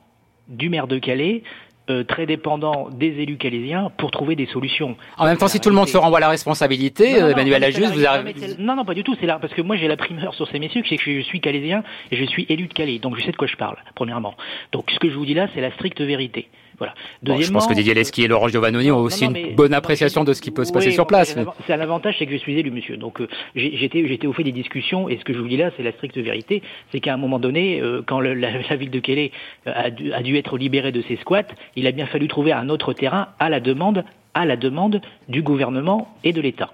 [0.48, 1.42] du maire de Calais,
[1.90, 4.96] euh, très dépendant des élus calaisiens pour trouver des solutions.
[5.18, 8.34] En même temps, si tout le monde se renvoie la responsabilité, Emmanuel Ajus, vous arrivez...
[8.58, 9.14] Non, non, pas du tout.
[9.20, 11.40] C'est là parce que moi j'ai la primeur sur ces messieurs, c'est que je suis
[11.40, 13.76] calaisien et je suis élu de Calais, donc je sais de quoi je parle.
[13.94, 14.34] Premièrement.
[14.72, 16.48] Donc ce que je vous dis là, c'est la stricte vérité.
[16.78, 16.94] Voilà.
[17.22, 20.40] je pense que Didier Lesky et Laurent Giovannoni ont aussi une bonne appréciation de ce
[20.40, 21.36] qui peut se passer sur place.
[21.66, 22.96] C'est un avantage, c'est que je suis élu, monsieur.
[22.96, 25.82] Donc euh, j'étais au fait des discussions et ce que je vous dis là, c'est
[25.82, 26.62] la stricte vérité.
[26.92, 29.32] C'est qu'à un moment donné, euh, quand la, ville de Calais
[29.66, 31.42] euh, a dû, a dû être libérée de ses squats,
[31.76, 35.42] il a bien fallu trouver un autre terrain à la demande, à la demande du
[35.42, 36.70] gouvernement et de l'État.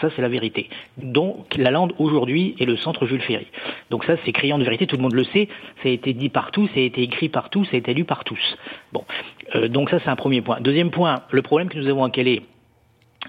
[0.00, 0.68] Ça, c'est la vérité.
[0.96, 3.46] Donc, la Lande, aujourd'hui, est le centre Jules Ferry.
[3.90, 5.48] Donc ça, c'est criant de vérité, tout le monde le sait,
[5.82, 8.24] ça a été dit partout, ça a été écrit partout, ça a été lu par
[8.24, 8.56] tous.
[8.92, 9.04] Bon,
[9.54, 10.60] euh, donc ça, c'est un premier point.
[10.60, 12.42] Deuxième point, le problème que nous avons à Calais,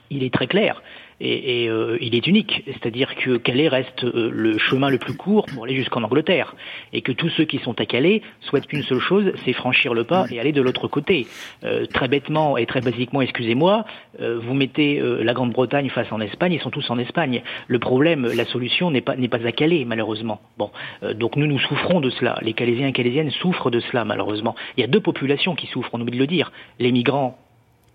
[0.09, 0.81] il est très clair
[1.21, 2.63] et, euh, il est unique.
[2.67, 6.55] C'est-à-dire que Calais reste euh, le chemin le plus court pour aller jusqu'en Angleterre,
[6.93, 10.03] et que tous ceux qui sont à Calais souhaitent qu'une seule chose, c'est franchir le
[10.03, 11.27] pas et aller de l'autre côté.
[11.63, 13.85] Euh, très bêtement et très basiquement, excusez-moi,
[14.19, 17.41] vous mettez la Grande-Bretagne face en Espagne, ils sont tous en Espagne.
[17.67, 20.39] Le problème, la solution n'est pas n'est pas à Calais, malheureusement.
[20.57, 20.71] Bon,
[21.15, 22.39] donc nous nous souffrons de cela.
[22.41, 24.55] Les Calaisiens et Calaisiennes souffrent de cela, malheureusement.
[24.77, 26.51] Il y a deux populations qui souffrent, on oublie de le dire.
[26.79, 27.37] Les migrants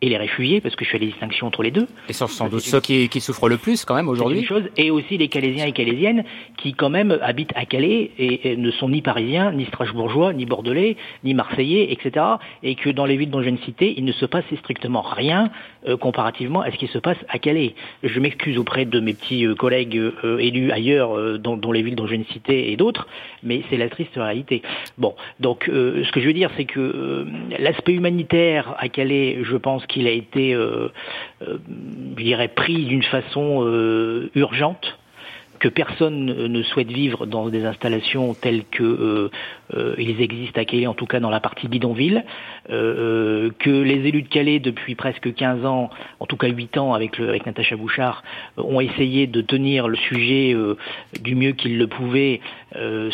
[0.02, 1.86] et les réfugiés, parce que je fais les distinctions entre les deux.
[2.08, 4.46] Et sont sans doute ceux qui, qui, souffrent le plus quand même aujourd'hui.
[4.76, 6.24] Et aussi les Calaisiens et Calaisiennes
[6.56, 10.96] qui quand même habitent à Calais et, ne sont ni parisiens, ni strasbourgeois, ni bordelais,
[11.24, 12.24] ni marseillais, etc.
[12.62, 15.02] Et que dans les villes dont je viens de citer, il ne se passe strictement
[15.02, 15.50] rien
[15.86, 17.74] euh, comparativement à ce qui se passe à Calais.
[18.02, 21.96] Je m'excuse auprès de mes petits euh, collègues euh, élus ailleurs, dans, dans, les villes
[21.96, 23.06] dont je viens de citer et d'autres,
[23.42, 24.62] mais c'est la triste réalité.
[24.98, 27.26] Bon, donc ce que je veux dire, c'est que
[27.58, 30.88] l'aspect humanitaire à Calais, je pense qu'il a été, euh,
[31.42, 31.58] euh,
[32.16, 34.96] je dirais, pris d'une façon euh, urgente
[35.58, 39.30] que personne ne souhaite vivre dans des installations telles que
[39.98, 42.24] ils existent à Calais, en tout cas dans la partie bidonville,
[42.66, 47.18] que les élus de Calais depuis presque 15 ans, en tout cas 8 ans avec,
[47.18, 48.22] le, avec Natacha Bouchard,
[48.56, 50.56] ont essayé de tenir le sujet
[51.20, 52.40] du mieux qu'ils le pouvaient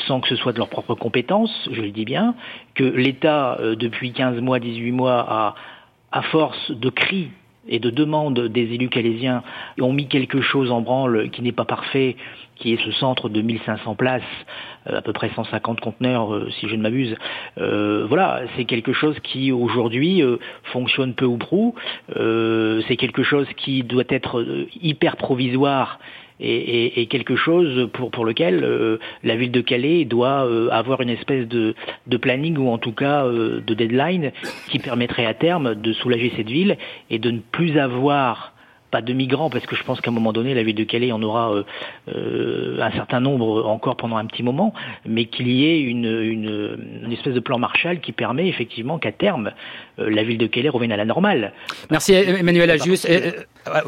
[0.07, 2.37] sans que ce soit de leur propre compétence, je le dis bien,
[2.77, 5.55] que l'État depuis 15 mois, 18 mois a
[6.13, 7.31] à force de cris
[7.69, 9.43] et de demandes des élus calaisiens,
[9.81, 12.17] ont mis quelque chose en branle qui n'est pas parfait,
[12.57, 14.23] qui est ce centre de 1500 places,
[14.89, 17.17] euh, à peu près 150 conteneurs, euh, si je ne m'abuse.
[17.59, 20.23] Euh, voilà, c'est quelque chose qui aujourd'hui
[20.73, 21.75] fonctionne peu ou prou.
[22.09, 24.45] c'est quelque chose qui doit être
[24.81, 25.99] hyper provisoire
[26.41, 31.09] et, quelque chose pour, pour lequel euh, la ville de Calais doit euh, avoir une
[31.09, 31.75] espèce de,
[32.21, 34.33] planning ou en tout cas euh, de deadline
[34.69, 36.77] qui permettrait à terme de soulager cette ville
[37.11, 38.53] et de ne plus avoir
[38.91, 41.13] pas de migrants, parce que je pense qu'à un moment donné, la ville de Calais
[41.13, 41.53] en aura
[42.09, 44.73] un certain nombre encore pendant un petit moment,
[45.05, 49.13] mais qu'il y ait une, une, une, espèce de plan Marshall qui permet effectivement qu'à
[49.13, 49.53] terme,
[49.99, 51.53] la ville de Calais revienne à la normale.
[51.91, 53.07] Merci Emmanuel Agius.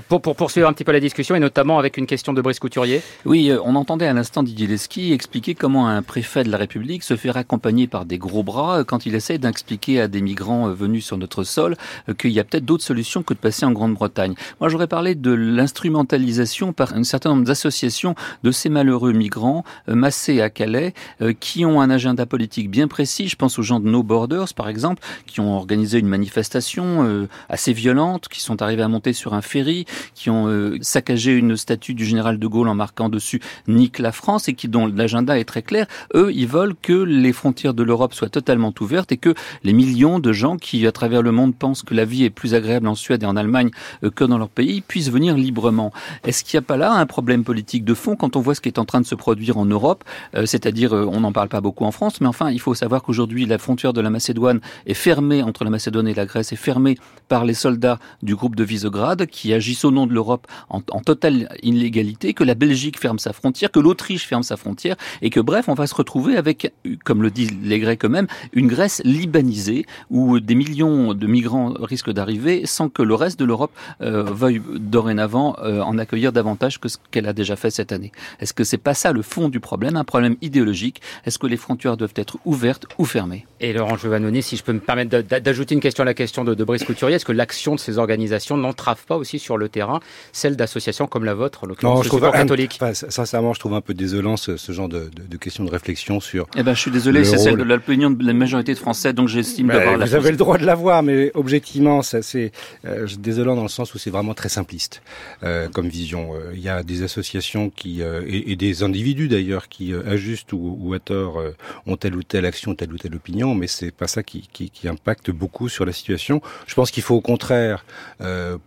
[0.09, 2.59] Pour, pour, poursuivre un petit peu la discussion et notamment avec une question de Brice
[2.59, 3.01] Couturier.
[3.25, 7.05] Oui, euh, on entendait à l'instant Didier Lesky expliquer comment un préfet de la République
[7.05, 10.69] se fait accompagner par des gros bras euh, quand il essaie d'expliquer à des migrants
[10.69, 11.77] euh, venus sur notre sol
[12.19, 14.35] qu'il y a peut-être d'autres solutions que de passer en Grande-Bretagne.
[14.61, 20.41] Moi, j'aurais parlé de l'instrumentalisation par un certain nombre d'associations de ces malheureux migrants massés
[20.41, 20.95] à Calais
[21.41, 23.29] qui ont un agenda politique bien précis.
[23.29, 27.73] Je pense aux gens de No Borders, par exemple, qui ont organisé une manifestation assez
[27.73, 31.95] violente, qui sont arrivés à monter sur un ferry qui ont euh, saccagé une statue
[31.95, 35.45] du général de Gaulle en marquant dessus Nique la France et qui dont l'agenda est
[35.45, 35.87] très clair.
[36.15, 40.19] Eux, ils veulent que les frontières de l'Europe soient totalement ouvertes et que les millions
[40.19, 42.95] de gens qui, à travers le monde, pensent que la vie est plus agréable en
[42.95, 43.71] Suède et en Allemagne
[44.05, 45.93] euh, que dans leur pays puissent venir librement.
[46.25, 48.61] Est-ce qu'il n'y a pas là un problème politique de fond quand on voit ce
[48.61, 51.61] qui est en train de se produire en Europe euh, C'est-à-dire, on n'en parle pas
[51.61, 54.95] beaucoup en France, mais enfin, il faut savoir qu'aujourd'hui, la frontière de la Macédoine est
[54.95, 56.97] fermée entre la Macédoine et la Grèce, est fermée
[57.29, 61.49] par les soldats du groupe de Visegrad qui agissent au nom de l'Europe en, totale
[61.63, 65.69] illégalité, que la Belgique ferme sa frontière, que l'Autriche ferme sa frontière, et que bref,
[65.69, 66.73] on va se retrouver avec,
[67.05, 72.13] comme le disent les Grecs eux-mêmes, une Grèce libanisée, où des millions de migrants risquent
[72.13, 76.89] d'arriver sans que le reste de l'Europe euh, veuille dorénavant euh, en accueillir davantage que
[76.89, 78.13] ce qu'elle a déjà fait cette année.
[78.41, 81.01] Est-ce que c'est pas ça le fond du problème, un problème idéologique?
[81.25, 83.47] Est-ce que les frontières doivent être ouvertes ou fermées?
[83.61, 86.55] Et Laurent Giovannoni, si je peux me permettre d'ajouter une question à la question de,
[86.55, 90.01] de Brice Couturier, est-ce que l'action de ces organisations n'entrave pas aussi sur le terrain
[90.33, 92.79] celle d'associations comme la vôtre, en l'occurrence catholique?
[92.93, 96.47] Sincèrement, je trouve un peu désolant ce, genre de, de, de réflexion sur.
[96.57, 99.29] Eh ben, je suis désolé, c'est celle de l'opinion de la majorité de Français, donc
[99.29, 100.07] j'estime d'avoir la.
[100.07, 102.53] Vous avez le droit de l'avoir, mais objectivement, c'est
[102.85, 105.03] euh, désolant dans le sens où c'est vraiment très simpliste
[105.43, 106.35] euh, comme vision.
[106.35, 110.77] Euh, il y a des associations qui euh, et, des individus d'ailleurs qui ajustent ou,
[110.81, 111.41] ou, à tort
[111.87, 114.49] ont telle ou telle action, telle ou telle opinion, mais c'est pas ça qui,
[114.97, 116.41] impacte beaucoup sur la situation.
[116.67, 117.85] Je pense qu'il faut au contraire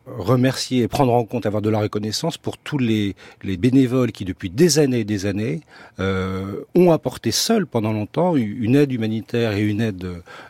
[0.07, 4.49] remercier prendre en compte, avoir de la reconnaissance pour tous les, les bénévoles qui, depuis
[4.49, 5.61] des années et des années,
[5.99, 10.03] euh, ont apporté seuls pendant longtemps une aide humanitaire et une aide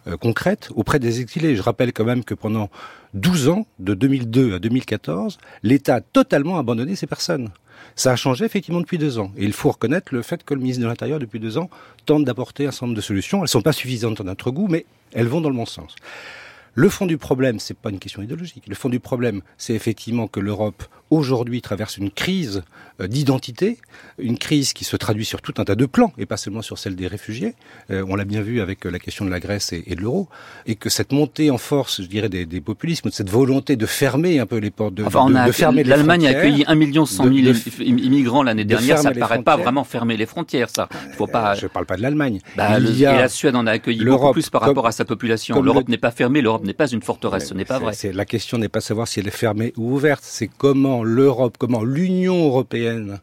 [0.08, 1.56] euh, concrète auprès des exilés.
[1.56, 2.70] Je rappelle quand même que pendant
[3.14, 7.50] 12 ans, de 2002 à 2014, l'État a totalement abandonné ces personnes.
[7.96, 9.32] Ça a changé effectivement depuis deux ans.
[9.38, 11.70] Et il faut reconnaître le fait que le ministre de l'Intérieur, depuis deux ans,
[12.06, 13.40] tente d'apporter un certain nombre de solutions.
[13.40, 15.96] Elles ne sont pas suffisantes à notre goût, mais elles vont dans le bon sens.
[16.74, 18.64] Le fond du problème, c'est pas une question idéologique.
[18.68, 22.64] Le fond du problème, c'est effectivement que l'Europe aujourd'hui traverse une crise
[23.02, 23.78] euh, d'identité,
[24.18, 26.80] une crise qui se traduit sur tout un tas de plans, et pas seulement sur
[26.80, 27.54] celle des réfugiés.
[27.92, 30.30] Euh, on l'a bien vu avec la question de la Grèce et, de l'euro,
[30.66, 34.40] et que cette montée en force, je dirais, des, des populismes, cette volonté de fermer
[34.40, 37.36] un peu les portes, de, enfin, de, fermer L'Allemagne a accueilli 1 million 100 000
[37.82, 40.88] immigrants l'année dernière, ça ne paraît pas vraiment fermer les frontières, ça.
[41.18, 41.54] Faut pas...
[41.56, 42.40] Je parle pas de l'Allemagne.
[42.56, 45.62] Bah, et la Suède en a accueilli beaucoup plus par rapport à sa population.
[45.62, 47.94] L'Europe n'est pas fermée, l'Europe n'est pas une forteresse, ce n'est pas vrai.
[48.14, 51.84] La question n'est pas savoir si elle est fermée ou ouverte, c'est comment l'Europe, comment
[51.84, 53.20] l'Union européenne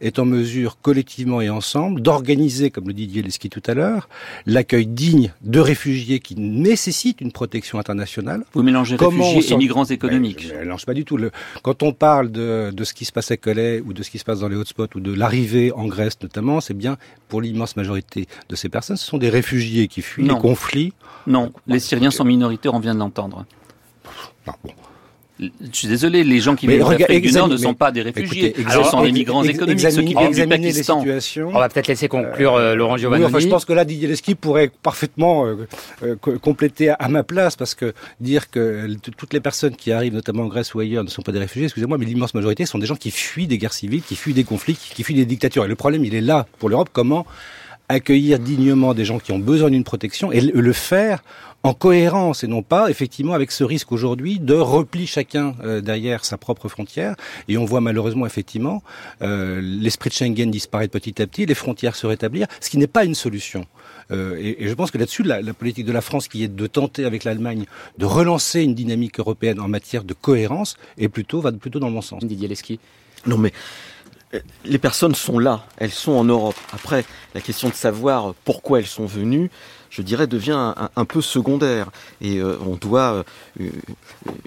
[0.00, 4.08] est en mesure collectivement et ensemble d'organiser, comme le dit Dieleski tout à l'heure,
[4.46, 8.44] l'accueil digne de réfugiés qui nécessitent une protection internationale.
[8.52, 10.46] Vous mélangez réfugiés et migrants économiques.
[10.48, 11.16] Je ne mélange pas du tout.
[11.16, 11.30] Le,
[11.62, 14.18] quand on parle de, de, ce qui se passe à Calais ou de ce qui
[14.18, 16.96] se passe dans les hotspots ou de l'arrivée en Grèce notamment, c'est bien
[17.28, 20.92] pour l'immense majorité de ces personnes, ce sont des réfugiés qui fuient les conflits.
[21.26, 23.46] Non, les Syriens sont minoritaires, on vient de l'entendre.
[24.46, 24.72] bon.
[25.40, 28.54] Je suis désolé, les gens qui viennent d'Afrique du Nord ne sont pas des réfugiés.
[28.56, 31.04] ce sont des migrants économiques, ceux qui viennent du Pakistan.
[31.38, 33.24] On va peut-être laisser conclure euh, Laurent Giovanni.
[33.24, 35.66] enfin, je pense que là, Didier Lesky pourrait parfaitement euh,
[36.04, 40.44] euh, compléter à, ma place, parce que dire que toutes les personnes qui arrivent, notamment
[40.44, 42.86] en Grèce ou ailleurs, ne sont pas des réfugiés, excusez-moi, mais l'immense majorité sont des
[42.86, 45.64] gens qui fuient des guerres civiles, qui fuient des conflits, qui fuient des dictatures.
[45.64, 46.90] Et le problème, il est là pour l'Europe.
[46.92, 47.26] Comment
[47.88, 51.22] accueillir dignement des gens qui ont besoin d'une protection et le faire
[51.64, 56.24] en cohérence et non pas effectivement avec ce risque aujourd'hui de repli chacun euh, derrière
[56.24, 57.16] sa propre frontière.
[57.48, 58.82] Et on voit malheureusement effectivement
[59.22, 62.86] euh, l'esprit de Schengen disparaître petit à petit, les frontières se rétablir, ce qui n'est
[62.86, 63.66] pas une solution.
[64.10, 66.48] Euh, et, et, je pense que là-dessus, la, la, politique de la France, qui est
[66.48, 67.64] de tenter avec l'Allemagne
[67.96, 71.94] de relancer une dynamique européenne en matière de cohérence, est plutôt va plutôt dans le
[71.94, 72.22] bon sens.
[72.22, 72.78] Didier Leski.
[73.26, 73.52] Non mais
[74.64, 76.56] les personnes sont là, elles sont en Europe.
[76.72, 79.50] Après, la question de savoir pourquoi elles sont venues,
[79.94, 81.90] je dirais, devient un, peu secondaire.
[82.20, 83.24] Et euh, on doit,
[83.60, 83.70] euh,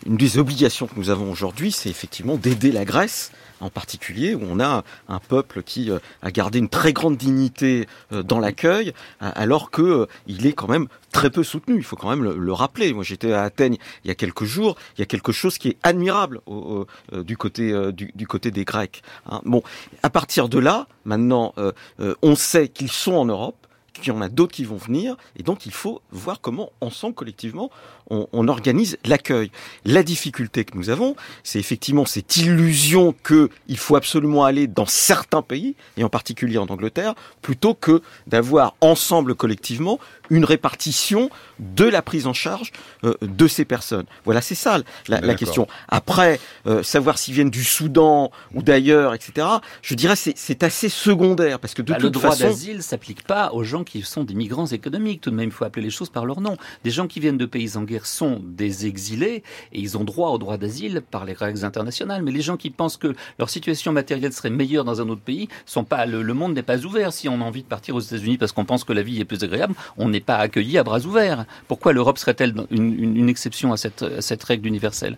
[0.05, 3.31] une des obligations que nous avons aujourd'hui, c'est effectivement d'aider la Grèce
[3.61, 7.87] en particulier, où on a un peuple qui euh, a gardé une très grande dignité
[8.11, 11.77] dans l'accueil, alors que il est quand même très peu soutenu.
[11.77, 12.93] Il faut quand même le, rappeler.
[12.93, 14.75] Moi, j'étais à Athènes il y a quelques jours.
[14.97, 16.41] Il y a quelque chose qui est admirable
[17.11, 19.01] du côté du, côté des Grecs.
[19.27, 19.41] Hein.
[19.45, 19.63] Bon,
[20.03, 21.55] à partir de là, maintenant,
[22.21, 23.66] on sait qu'ils sont en Europe
[23.99, 27.15] qu'il y en a d'autres qui vont venir, et donc il faut voir comment, ensemble,
[27.15, 27.69] collectivement,
[28.09, 29.51] on, on organise l'accueil.
[29.85, 35.41] La difficulté que nous avons, c'est effectivement cette illusion qu'il faut absolument aller dans certains
[35.41, 41.29] pays, et en particulier en Angleterre, plutôt que d'avoir ensemble, collectivement, une répartition
[41.59, 42.71] de la prise en charge
[43.03, 44.05] euh, de ces personnes.
[44.25, 45.67] Voilà, c'est ça la, la, question.
[45.87, 49.47] Après, euh, savoir s'ils viennent du Soudan ou d'ailleurs, etc.,
[49.81, 52.45] je dirais c'est assez secondaire, parce que de bah, toute le droit façon...
[52.45, 55.21] d'asile s'applique pas aux gens qui sont des migrants économiques.
[55.21, 56.57] Tout de même, il faut appeler les choses par leur nom.
[56.83, 60.29] Des gens qui viennent de pays en guerre sont des exilés et ils ont droit
[60.29, 62.21] au droit d'asile par les règles internationales.
[62.23, 65.47] Mais les gens qui pensent que leur situation matérielle serait meilleure dans un autre pays
[65.65, 66.05] sont pas.
[66.05, 67.13] Le, monde n'est pas ouvert.
[67.13, 69.25] Si on a envie de partir aux États-Unis parce qu'on pense que la vie est
[69.25, 71.45] plus agréable, on n'est pas accueilli à bras ouverts.
[71.67, 75.17] Pourquoi l'Europe serait-elle une, exception à cette, à cette règle universelle?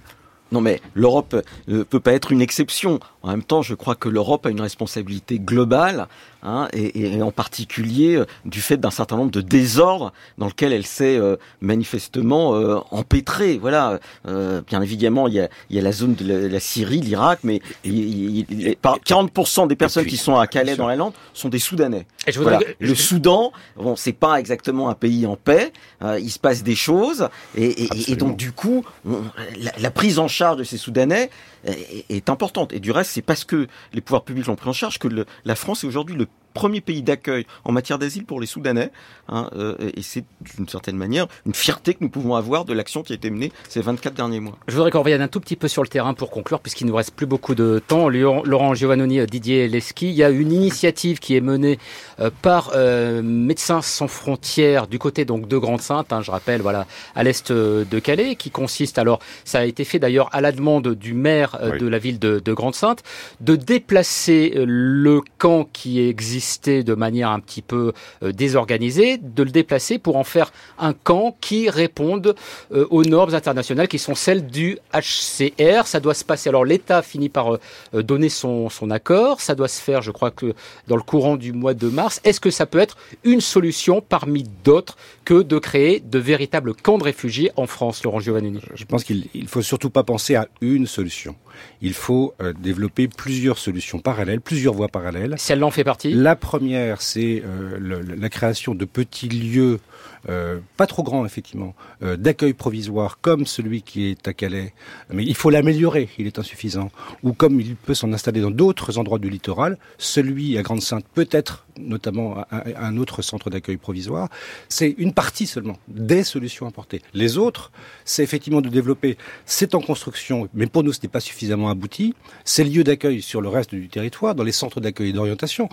[0.51, 1.35] Non mais l'Europe
[1.67, 2.99] ne peut pas être une exception.
[3.21, 6.07] En même temps, je crois que l'Europe a une responsabilité globale
[6.41, 10.71] Hein, et, et, en particulier euh, du fait d'un certain nombre de désordres dans lequel
[10.71, 13.57] elle s'est euh, manifestement euh, empêtrée.
[13.57, 17.01] Voilà, euh, bien évidemment, il y a, il y a la zone de la, Syrie,
[17.01, 21.49] l'Irak, mais il, il, 40% des personnes qui sont à Calais dans la lande sont
[21.49, 22.05] des Soudanais.
[22.25, 22.59] Et je voilà.
[22.79, 25.73] Le Soudan, bon, c'est pas exactement un pays en paix.
[26.19, 30.38] il se passe des choses, et, et donc du coup, la, la, prise en charge
[30.39, 31.29] de ces Soudanais
[31.65, 32.73] est, importante.
[32.73, 35.07] Et du reste, c'est parce que les pouvoirs publics l'ont pris en charge que
[35.45, 36.27] la France est aujourd'hui le
[36.59, 38.91] premier pays d'accueil en matière d'asile pour les Soudanais.
[39.29, 43.01] Hein, euh, et c'est d'une certaine manière une fierté que nous pouvons avoir de l'action
[43.01, 44.57] qui a été menée ces 24 derniers mois.
[44.67, 46.89] Je voudrais qu'on revienne un tout petit peu sur le terrain pour conclure, puisqu'il ne
[46.89, 48.09] nous reste plus beaucoup de temps.
[48.09, 51.79] Laurent Giovannoni, euh, Didier Lesky, il y a une initiative qui est menée
[52.19, 56.87] euh, par euh, Médecins sans frontières du côté donc de Grande-Sainte, hein, je rappelle, voilà,
[57.15, 60.93] à l'est de Calais, qui consiste, alors ça a été fait d'ailleurs à la demande
[60.93, 63.03] du maire de la ville de, de Grande-Sainte,
[63.39, 69.51] de déplacer le camp qui existe de manière un petit peu euh, désorganisée, de le
[69.51, 72.35] déplacer pour en faire un camp qui réponde
[72.71, 75.85] euh, aux normes internationales qui sont celles du HCR.
[75.85, 76.49] Ça doit se passer.
[76.49, 79.41] Alors l'État finit par euh, donner son, son accord.
[79.41, 80.53] Ça doit se faire, je crois que
[80.87, 82.19] dans le courant du mois de mars.
[82.23, 84.97] Est-ce que ça peut être une solution parmi d'autres
[85.29, 89.27] que de créer de véritables camps de réfugiés en France, Laurent Giovannini Je pense qu'il
[89.35, 91.35] ne faut surtout pas penser à une solution.
[91.83, 95.35] Il faut euh, développer plusieurs solutions parallèles, plusieurs voies parallèles.
[95.37, 96.13] Celle-là en fait partie?
[96.13, 99.79] La première, c'est euh, la création de petits lieux
[100.27, 104.73] euh, pas trop grands effectivement, euh, d'accueil provisoire comme celui qui est à Calais,
[105.11, 106.91] mais il faut l'améliorer, il est insuffisant.
[107.23, 111.29] Ou comme il peut s'en installer dans d'autres endroits du littoral, celui à Grande-Sainte peut
[111.31, 114.29] être notamment un autre centre d'accueil provisoire.
[114.67, 117.01] C'est une partie seulement des solutions apportées.
[117.13, 117.71] Les autres,
[118.03, 122.13] c'est effectivement de développer, c'est en construction, mais pour nous ce n'est pas suffisamment abouti,
[122.43, 125.69] ces lieux d'accueil sur le reste du territoire, dans les centres d'accueil et d'orientation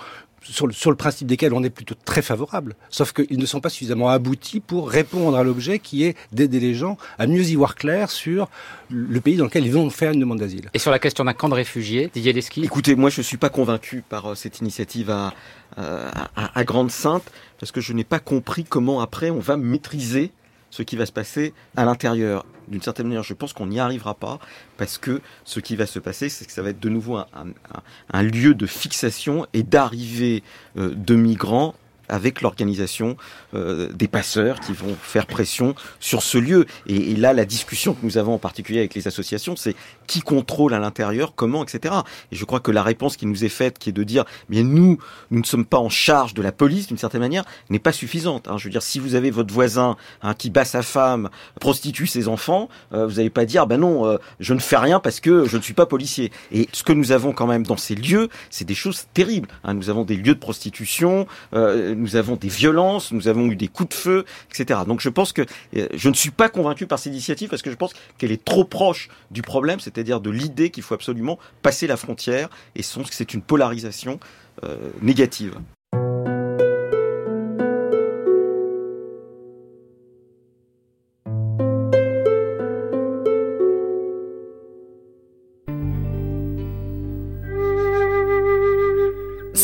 [0.52, 3.60] sur le, sur le, principe desquels on est plutôt très favorable, sauf qu'ils ne sont
[3.60, 7.54] pas suffisamment aboutis pour répondre à l'objet qui est d'aider les gens à mieux y
[7.54, 8.48] voir clair sur
[8.90, 10.70] le pays dans lequel ils vont faire une demande d'asile.
[10.74, 13.36] Et sur la question d'un camp de réfugiés, Didier Lesky Écoutez, moi je ne suis
[13.36, 15.32] pas convaincu par euh, cette initiative à,
[15.78, 17.24] euh, à, à Grande-Sainte,
[17.58, 20.30] parce que je n'ai pas compris comment après on va maîtriser
[20.70, 22.44] ce qui va se passer à l'intérieur.
[22.68, 24.38] D'une certaine manière, je pense qu'on n'y arrivera pas
[24.76, 28.22] parce que ce qui va se passer, c'est que ça va être de nouveau un,
[28.22, 30.42] lieu de fixation et d'arrivée
[30.76, 31.74] euh, de migrants
[32.08, 33.16] avec l'organisation
[33.54, 36.66] euh, des passeurs qui vont faire pression sur ce lieu.
[36.86, 39.74] Et, et, là, la discussion que nous avons en particulier avec les associations, c'est
[40.06, 41.94] qui contrôle à l'intérieur, comment, etc.
[42.32, 44.62] Et je crois que la réponse qui nous est faite, qui est de dire, bien
[44.62, 44.98] nous,
[45.30, 48.48] nous ne sommes pas en charge de la police, d'une certaine manière, n'est pas suffisante.
[48.48, 48.58] Hein.
[48.58, 51.30] Je veux dire, si vous avez votre voisin hein, qui bat sa femme,
[51.60, 55.00] prostitue ses enfants, euh, vous n'allez pas dire, ben non, euh, je ne fais rien
[55.00, 56.30] parce que je ne suis pas policier.
[56.52, 59.48] Et ce que nous avons quand même dans ces lieux, c'est des choses terribles.
[59.64, 59.74] Hein.
[59.74, 63.68] Nous avons des lieux de prostitution, euh, nous avons des violences, nous avons eu des
[63.68, 64.80] coups de feu, etc.
[64.86, 65.42] Donc je pense que
[65.76, 68.44] euh, je ne suis pas convaincu par cette initiative parce que je pense qu'elle est
[68.44, 73.34] trop proche du problème, c'est-à-dire de l'idée qu'il faut absolument passer la frontière et c'est
[73.34, 74.20] une polarisation
[74.64, 75.58] euh, négative.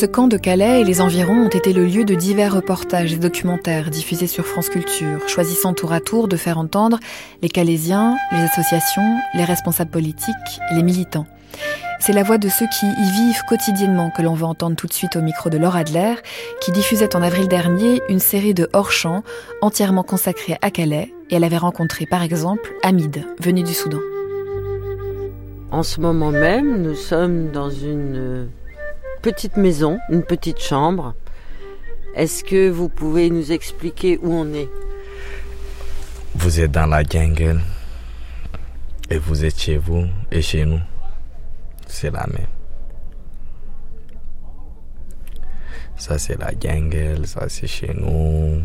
[0.02, 3.18] Ce camp de Calais et les environs ont été le lieu de divers reportages et
[3.18, 6.98] documentaires diffusés sur France Culture, choisissant tour à tour de faire entendre
[7.40, 10.34] les Calaisiens, les associations, les responsables politiques
[10.74, 11.28] les militants.
[12.00, 14.92] C'est la voix de ceux qui y vivent quotidiennement que l'on va entendre tout de
[14.92, 16.14] suite au micro de Laura Adler,
[16.60, 19.22] qui diffusait en avril dernier une série de hors-champs
[19.60, 24.00] entièrement consacrée à Calais, et elle avait rencontré par exemple Hamid, venu du Soudan.
[25.70, 28.48] En ce moment même, nous sommes dans une
[29.22, 31.14] petite maison, une petite chambre.
[32.16, 34.68] Est-ce que vous pouvez nous expliquer où on est?
[36.34, 37.60] Vous êtes dans la jungle
[39.08, 40.80] et vous êtes chez vous et chez nous.
[41.86, 42.46] C'est la même.
[45.96, 48.60] Ça c'est la jungle, ça c'est chez nous,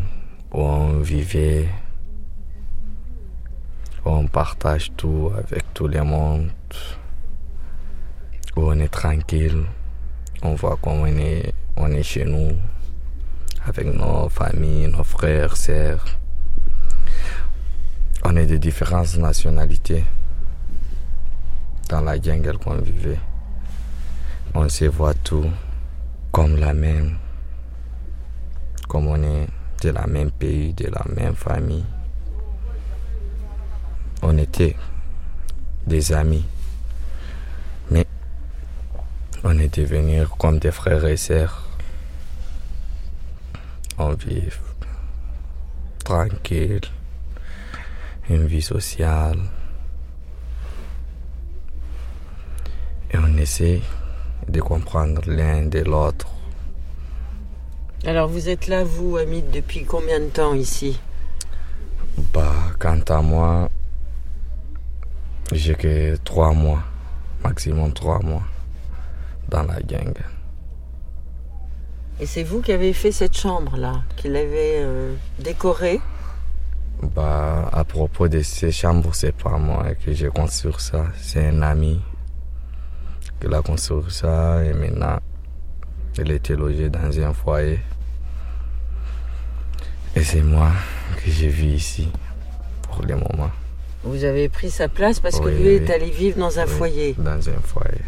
[0.51, 1.67] où on vivait,
[4.03, 6.49] où on partage tout avec tout le monde,
[8.55, 9.63] où on est tranquille
[10.41, 12.51] on voit qu'on est, on est chez nous,
[13.65, 16.05] avec nos familles, nos frères, sœurs.
[18.23, 20.03] On est de différentes nationalités
[21.89, 23.19] dans la jungle qu'on vivait.
[24.53, 25.49] On se voit tout
[26.31, 27.17] comme la même,
[28.87, 29.47] comme on est
[29.81, 31.85] de la même pays, de la même famille.
[34.21, 34.75] On était
[35.85, 36.45] des amis.
[39.49, 41.65] On est devenus comme des frères et sœurs.
[43.97, 44.49] On vit
[46.03, 46.81] tranquille,
[48.29, 49.39] une vie sociale.
[53.09, 53.79] Et on essaie
[54.49, 56.27] de comprendre l'un de l'autre.
[58.03, 60.99] Alors vous êtes là, vous, Hamid, depuis combien de temps ici?
[62.33, 63.69] Bah, quant à moi,
[65.53, 66.83] j'ai que trois mois,
[67.45, 68.43] maximum trois mois
[69.49, 70.13] dans la gang.
[72.19, 76.01] Et c'est vous qui avez fait cette chambre-là, qui l'avez euh, décorée?
[77.15, 81.61] Bah, à propos de ces chambres, c'est pas moi que j'ai construit ça, c'est un
[81.61, 82.01] ami
[83.39, 85.19] qui a construit ça et maintenant
[86.17, 87.79] il était logé dans un foyer.
[90.15, 90.71] Et c'est moi
[91.23, 92.09] que j'ai vu ici
[92.81, 93.51] pour le moment.
[94.03, 96.71] Vous avez pris sa place parce que Oui, lui est allé vivre dans un Oui,
[96.71, 97.15] foyer.
[97.19, 98.01] Dans un foyer.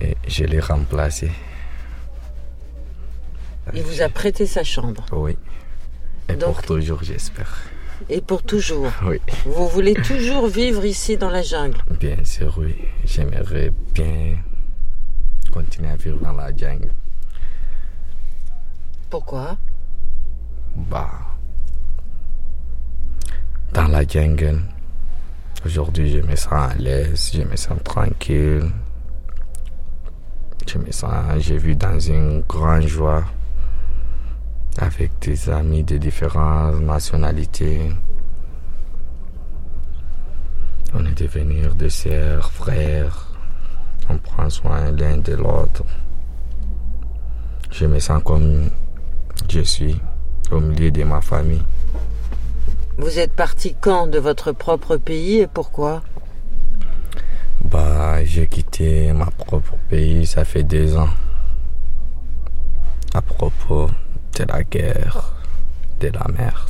[0.00, 1.30] Et je l'ai remplacé.
[3.74, 5.04] Il vous a prêté sa chambre.
[5.12, 5.36] Oui.
[6.28, 7.58] Et Donc- pour toujours, j'espère.
[8.08, 8.90] Et pour toujours.
[9.04, 9.20] Oui.
[9.44, 11.78] Vous voulez toujours vivre ici dans la jungle.
[12.00, 12.74] Bien sûr, oui.
[13.04, 14.36] J'aimerais bien
[15.52, 16.90] continuer à vivre dans la jungle.
[19.10, 19.56] Pourquoi?
[20.76, 21.10] Bah,
[23.90, 24.60] la jungle.
[25.66, 28.70] Aujourd'hui, je me sens à l'aise, je me sens tranquille.
[30.66, 33.24] Je me sens, j'ai vu dans une grande joie
[34.78, 37.90] avec des amis de différentes nationalités.
[40.94, 43.28] On est devenus des sœurs, frères.
[44.08, 45.84] On prend soin l'un de l'autre.
[47.70, 48.70] Je me sens comme
[49.48, 50.00] je suis
[50.50, 51.62] au milieu de ma famille.
[52.98, 56.02] Vous êtes parti quand de votre propre pays et pourquoi?
[57.64, 61.10] Bah, j'ai quitté ma propre pays, ça fait deux ans.
[63.14, 63.90] À propos
[64.38, 65.34] de la guerre,
[66.00, 66.66] de la mer.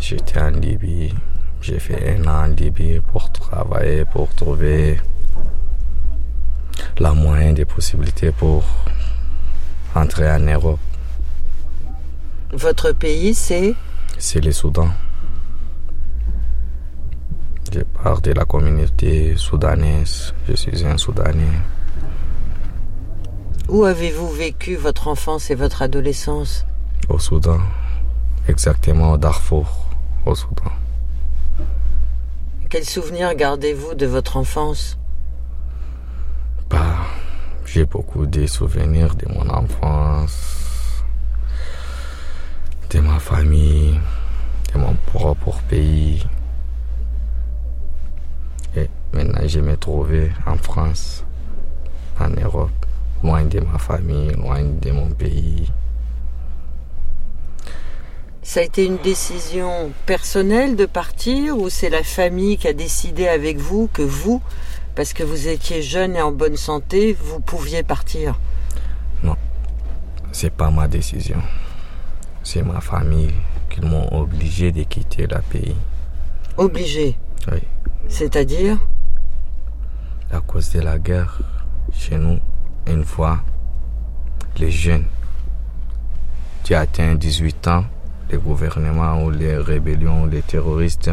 [0.00, 1.14] J'étais en Libye.
[1.60, 5.00] J'ai fait un an en Libye pour travailler, pour trouver
[6.98, 8.64] la moyenne des possibilités pour
[9.94, 10.78] entrer en Europe.
[12.52, 13.74] Votre pays, c'est?
[14.18, 14.88] C'est le Soudan.
[17.70, 20.32] Je pars de la communauté soudanaise.
[20.48, 21.60] Je suis un Soudanais.
[23.68, 26.64] Où avez-vous vécu votre enfance et votre adolescence?
[27.10, 27.58] Au Soudan.
[28.48, 29.66] Exactement au Darfour,
[30.24, 30.72] au Soudan.
[32.70, 34.96] Quels souvenirs gardez-vous de votre enfance?
[36.70, 36.96] Bah,
[37.66, 41.04] j'ai beaucoup de souvenirs de mon enfance,
[42.90, 44.00] de ma famille,
[44.72, 46.26] de mon propre pays.
[49.12, 51.24] Maintenant, je me trouvais en France,
[52.20, 52.70] en Europe,
[53.22, 55.70] loin de ma famille, loin de mon pays.
[58.42, 63.28] Ça a été une décision personnelle de partir ou c'est la famille qui a décidé
[63.28, 64.42] avec vous que vous,
[64.94, 68.38] parce que vous étiez jeune et en bonne santé, vous pouviez partir?
[70.30, 71.42] C'est pas ma décision.
[72.44, 73.34] C'est ma famille
[73.70, 75.74] qui m'ont obligé de quitter le pays.
[76.56, 77.16] Obligé?
[77.50, 77.58] Oui.
[78.08, 78.78] C'est-à-dire?
[80.30, 81.38] À cause de la guerre
[81.92, 82.38] chez nous,
[82.86, 83.40] une fois,
[84.58, 85.06] les jeunes,
[86.64, 87.84] tu atteins 18 ans,
[88.30, 91.10] les gouvernements ou les rébellions, les terroristes,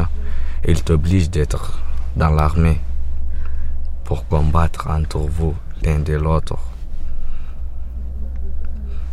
[0.66, 1.80] ils t'obligent d'être
[2.16, 2.80] dans l'armée
[4.04, 6.58] pour combattre entre vous l'un de l'autre.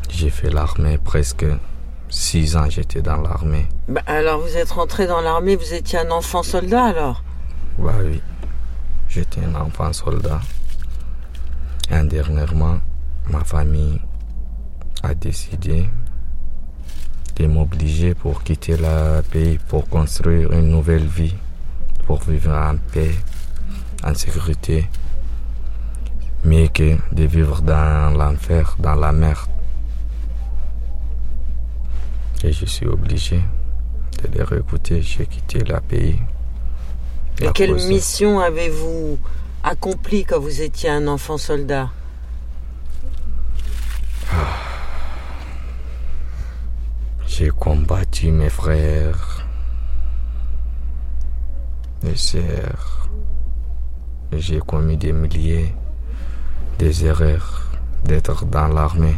[0.09, 1.45] J'ai fait l'armée presque
[2.09, 3.67] six ans, j'étais dans l'armée.
[3.87, 7.23] Bah, Alors vous êtes rentré dans l'armée, vous étiez un enfant soldat alors?
[7.79, 8.21] Bah oui,
[9.13, 10.41] j'étais un enfant soldat.
[11.91, 12.79] Et dernièrement,
[13.29, 13.99] ma famille
[15.03, 15.87] a décidé
[17.35, 21.35] de m'obliger pour quitter le pays, pour construire une nouvelle vie,
[22.07, 23.13] pour vivre en paix,
[24.03, 24.89] en sécurité,
[26.43, 29.49] mieux que de vivre dans l'enfer, dans la merde.
[32.43, 33.41] Et je suis obligé
[34.23, 36.19] de les réécouter, j'ai quitté le pays.
[37.41, 39.17] Et quelle mission avez-vous
[39.63, 41.89] accomplie quand vous étiez un enfant soldat?
[47.25, 49.45] J'ai combattu mes frères,
[52.03, 53.09] mes sœurs.
[54.31, 55.75] J'ai commis des milliers
[56.77, 57.71] des erreurs
[58.03, 59.17] d'être dans l'armée.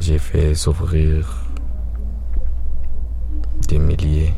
[0.00, 1.45] J'ai fait souffrir
[3.66, 4.32] des milliers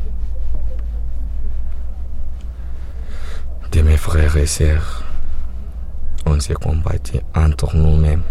[3.71, 5.03] de mes frères et sœurs.
[6.25, 8.23] On s'est combattu entre nous-mêmes.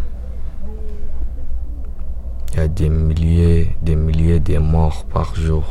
[2.52, 5.64] Il y a des milliers, des milliers de morts par jour.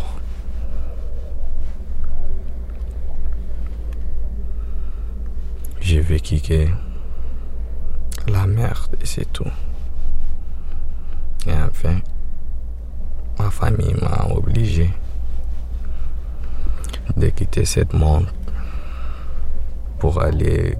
[5.81, 6.67] J'ai vécu que
[8.29, 9.51] la merde et c'est tout.
[11.45, 11.97] Et enfin,
[13.39, 14.89] ma famille m'a obligé
[17.15, 18.27] de quitter cette monde
[19.99, 20.77] pour aller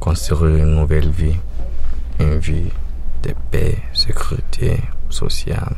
[0.00, 1.36] construire une nouvelle vie,
[2.20, 2.70] une vie
[3.22, 5.76] de paix, sécurité sociale.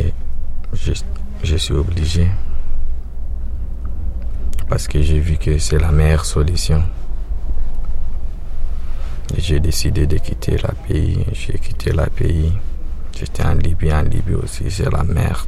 [0.00, 0.12] Et
[0.72, 0.92] je,
[1.42, 2.28] je suis obligé
[4.68, 6.82] parce que j'ai vu que c'est la meilleure solution.
[9.36, 11.24] J'ai décidé de quitter le pays.
[11.32, 12.52] J'ai quitté le pays.
[13.16, 13.92] J'étais en Libye.
[13.92, 15.46] En Libye aussi, c'est la merde.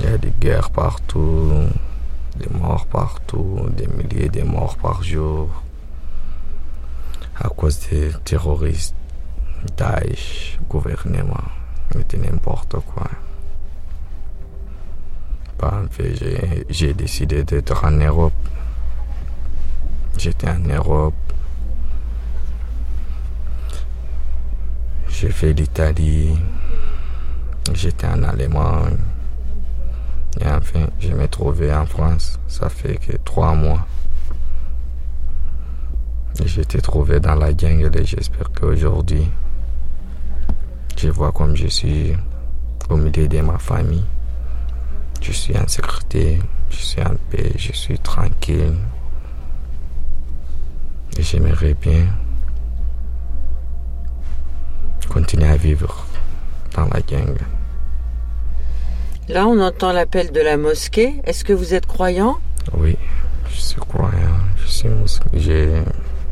[0.00, 1.52] Il y a des guerres partout,
[2.36, 5.48] des morts partout, des milliers de morts par jour
[7.40, 8.94] à cause des terroristes,
[9.76, 11.44] Daesh, gouvernement,
[11.90, 13.08] c'était n'importe quoi.
[16.68, 18.32] J'ai décidé d'être en Europe.
[20.16, 21.14] J'étais en Europe.
[25.08, 26.38] J'ai fait l'Italie,
[27.74, 29.09] j'étais en Allemagne.
[30.38, 32.38] Et enfin, je me trouvais en France.
[32.46, 33.86] Ça fait que trois mois.
[36.44, 39.28] J'étais trouvé dans la gang et j'espère qu'aujourd'hui,
[40.96, 42.14] je vois comme je suis
[42.88, 44.04] au milieu de ma famille.
[45.20, 46.38] Je suis en sécurité,
[46.70, 48.74] je suis en paix, je suis tranquille.
[51.18, 52.06] Et j'aimerais bien
[55.10, 56.06] continuer à vivre
[56.74, 57.36] dans la gang.
[59.30, 61.14] Là, on entend l'appel de la mosquée.
[61.22, 62.38] Est-ce que vous êtes croyant?
[62.76, 62.96] Oui,
[63.48, 64.40] je suis croyant.
[64.56, 64.88] Je suis
[65.34, 65.68] j'ai,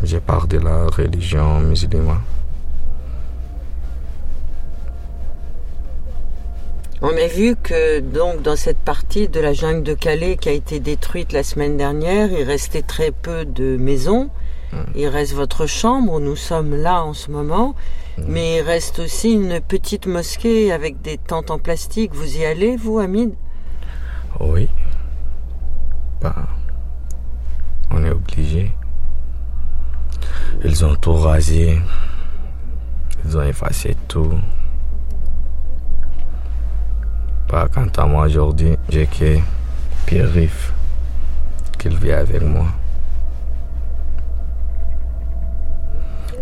[0.02, 2.20] j'ai part de la religion musulmane.
[7.00, 10.52] On a vu que donc dans cette partie de la jungle de Calais qui a
[10.52, 14.28] été détruite la semaine dernière, il restait très peu de maisons.
[14.94, 17.74] Il reste votre chambre où nous sommes là en ce moment,
[18.18, 22.14] mais il reste aussi une petite mosquée avec des tentes en plastique.
[22.14, 23.32] Vous y allez, vous, Hamid
[24.40, 24.68] Oui.
[26.20, 26.34] Bah,
[27.90, 28.72] on est obligé.
[30.64, 31.78] Ils ont tout rasé.
[33.24, 34.32] Ils ont effacé tout.
[37.48, 39.38] Bah, quant à moi aujourd'hui, j'ai que
[40.06, 40.72] Pierre Riff
[41.78, 42.66] qu'il vit avec moi.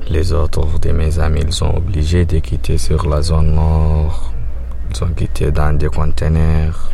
[0.09, 4.33] Les autres de mes amis, ils sont obligés de quitter sur la zone nord.
[4.91, 6.91] Ils ont quitté dans des conteneurs.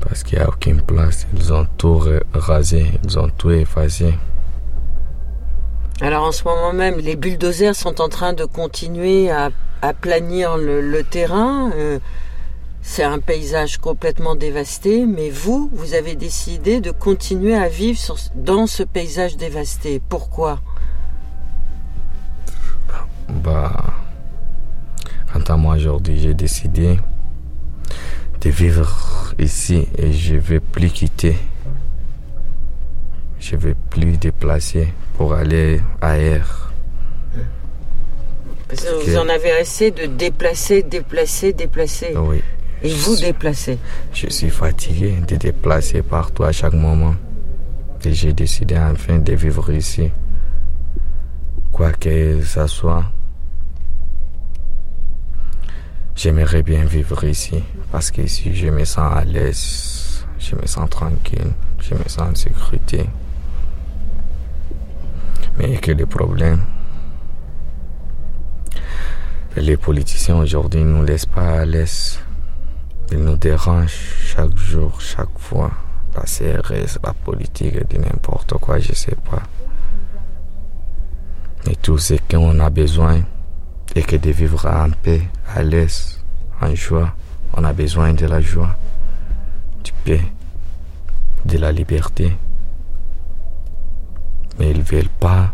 [0.00, 1.26] Parce qu'il n'y a aucune place.
[1.34, 2.02] Ils ont tout
[2.34, 4.14] rasé, ils ont tout effacé.
[6.00, 9.50] Alors en ce moment même, les bulldozers sont en train de continuer à,
[10.00, 11.70] planir le, le terrain.
[11.76, 12.00] Euh,
[12.88, 18.16] c'est un paysage complètement dévasté, mais vous, vous avez décidé de continuer à vivre sur,
[18.36, 20.00] dans ce paysage dévasté.
[20.08, 20.60] Pourquoi?
[23.28, 23.72] Bah,
[25.30, 26.96] quant à moi aujourd'hui, j'ai décidé
[28.40, 31.36] de vivre ici et je vais plus quitter.
[33.40, 36.72] Je vais plus déplacer pour aller ailleurs.
[38.68, 42.14] Parce que vous en avez assez de déplacer, déplacer, déplacer.
[42.16, 42.40] Oui.
[42.82, 43.78] Et vous déplacer.
[44.12, 47.14] Je suis fatigué de déplacer partout à chaque moment.
[48.04, 50.10] Et j'ai décidé enfin de vivre ici.
[51.72, 53.04] Quoi que ça soit,
[56.14, 57.62] j'aimerais bien vivre ici.
[57.90, 62.34] Parce qu'ici, je me sens à l'aise, je me sens tranquille, je me sens en
[62.34, 63.06] sécurité.
[65.58, 66.60] Mais que le problème,
[69.56, 72.20] les politiciens aujourd'hui ne nous laissent pas à l'aise.
[73.12, 73.92] Ils nous dérangent
[74.24, 75.70] chaque jour, chaque fois.
[76.14, 79.42] La CRS, la politique, de n'importe quoi, je sais pas.
[81.66, 83.20] Mais tout ce qu'on a besoin
[83.94, 85.22] est que de vivre en paix,
[85.54, 86.20] à l'aise,
[86.60, 87.14] en joie.
[87.54, 88.76] On a besoin de la joie,
[89.84, 90.22] du paix,
[91.44, 92.32] de la liberté.
[94.58, 95.52] Mais ils ne veulent pas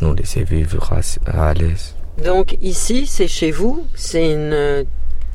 [0.00, 1.94] nous laisser vivre à, à l'aise.
[2.24, 4.86] Donc ici, c'est chez vous, c'est une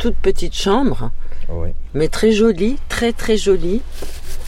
[0.03, 1.11] toute petite chambre,
[1.47, 1.69] Oui.
[1.93, 3.81] mais très jolie, très très jolie.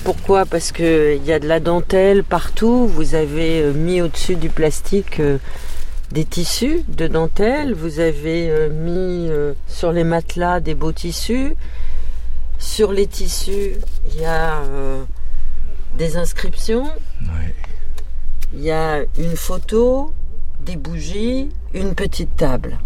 [0.03, 0.45] Pourquoi?
[0.45, 2.88] Parce que il y a de la dentelle partout.
[2.88, 5.38] Vous avez euh, mis au-dessus du plastique euh,
[6.12, 7.74] des tissus de dentelle.
[7.74, 11.56] Vous avez euh, mis euh, sur les matelas des beaux tissus.
[12.60, 13.76] Sur les tissus,
[14.12, 15.03] il y a euh,
[15.97, 16.89] des inscriptions.
[17.22, 17.53] Oui.
[18.53, 20.12] Il y a une photo,
[20.66, 22.78] des bougies, une petite table.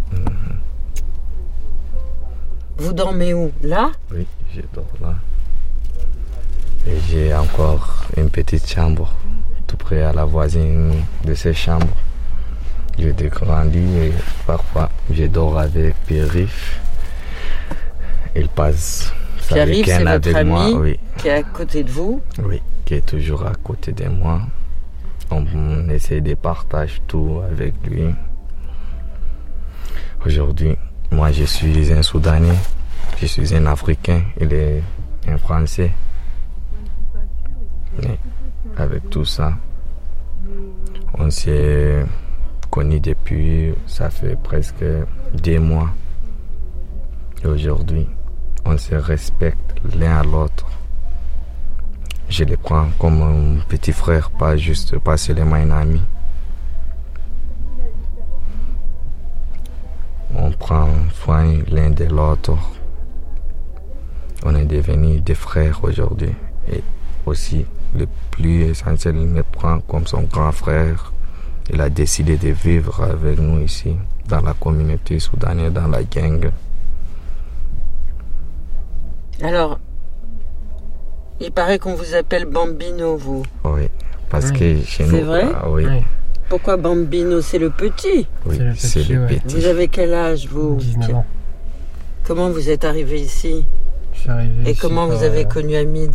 [2.80, 3.52] Vous dormez où?
[3.62, 3.92] Là?
[4.12, 4.26] Oui,
[4.56, 5.16] je dors là.
[6.88, 9.14] Et j'ai encore une petite chambre
[9.68, 10.94] tout près à la voisine
[11.26, 11.96] de ces chambres.
[12.98, 14.12] J'ai grandi et
[14.48, 16.80] parfois je dors avec Pierre-Yves.
[18.36, 20.66] Il passe sa week-end votre avec moi.
[20.66, 22.22] ami Oui, qui est à côté de vous?
[22.44, 24.42] oui, qui est toujours à côté de moi.
[25.32, 28.06] On essaie de partager tout avec lui.
[30.26, 30.76] Aujourd'hui,
[31.12, 32.58] moi je suis un Soudanais,
[33.20, 34.84] je suis un Africain, il est
[35.28, 35.92] un Français.
[38.78, 39.54] Avec tout ça,
[41.18, 42.06] on s'est
[42.70, 44.86] connus depuis, ça fait presque
[45.34, 45.90] deux mois.
[47.44, 48.08] Et aujourd'hui,
[48.66, 50.66] on se respecte l'un à l'autre.
[52.30, 56.02] Je les prends comme un petit frère, pas juste, pas seulement un ami.
[60.42, 62.58] On prend soin l'un de l'autre.
[64.46, 66.34] On est devenus des frères aujourd'hui.
[66.72, 66.82] Et
[67.26, 67.66] aussi,
[67.98, 71.12] le plus essentiel, il me prend comme son grand frère.
[71.72, 73.96] il a décidé de vivre avec nous ici,
[74.28, 76.50] dans la communauté soudanaise, dans la gang.
[79.44, 79.78] Alors,
[81.40, 83.44] il paraît qu'on vous appelle Bambino, vous.
[83.66, 83.88] Oui,
[84.30, 84.58] parce Oui.
[84.60, 85.12] que chez nous...
[85.12, 85.46] C'est vrai?
[85.54, 86.04] ah oui, Oui.
[86.50, 88.28] Pourquoi Bambino C'est le petit.
[88.46, 89.28] oui, C'est le petit, le ouais.
[89.40, 89.56] petit.
[89.56, 91.26] Vous avez quel âge, vous 19 ans.
[92.26, 93.66] Comment vous êtes arrivé ici
[94.14, 96.12] Je suis arrivé Et ici comment par, vous avez euh, connu Hamid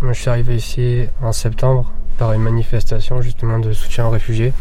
[0.00, 4.52] Moi, je suis arrivé ici en septembre par une manifestation justement de soutien aux réfugiés.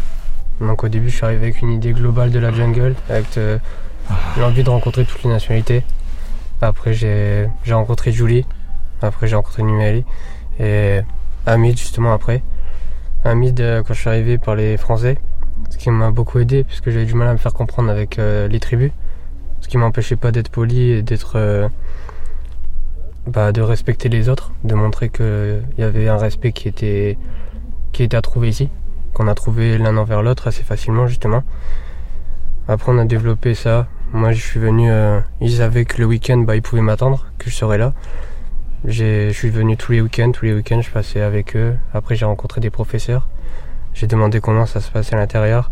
[0.59, 3.59] Donc au début, je suis arrivé avec une idée globale de la jungle, avec euh,
[4.39, 5.83] l'envie de rencontrer toutes les nationalités.
[6.61, 8.45] Après, j'ai j'ai rencontré Julie.
[9.03, 10.03] Après, j'ai rencontré Numeli.
[10.59, 11.01] Et
[11.45, 12.41] Hamid, justement, après.
[13.27, 15.17] Hamid, euh, quand je suis arrivé par les Français,
[15.69, 18.47] ce qui m'a beaucoup aidé, puisque j'avais du mal à me faire comprendre avec euh,
[18.47, 18.91] les tribus.
[19.59, 21.33] Ce qui m'empêchait pas d'être poli et d'être...
[21.35, 21.67] euh,
[23.25, 27.17] bah, de respecter les autres, de montrer qu'il y avait un respect qui était,
[27.91, 28.69] qui était à trouver ici,
[29.13, 31.43] qu'on a trouvé l'un envers l'autre assez facilement justement.
[32.69, 33.87] Après on a développé ça.
[34.13, 34.89] Moi je suis venu,
[35.41, 37.93] ils savaient que le week-end bah, ils pouvaient m'attendre, que je serais là.
[38.85, 41.75] Je suis venu tous les week-ends, tous les week-ends je passais avec eux.
[41.93, 43.27] Après j'ai rencontré des professeurs.
[43.93, 45.71] J'ai demandé comment ça se passait à l'intérieur,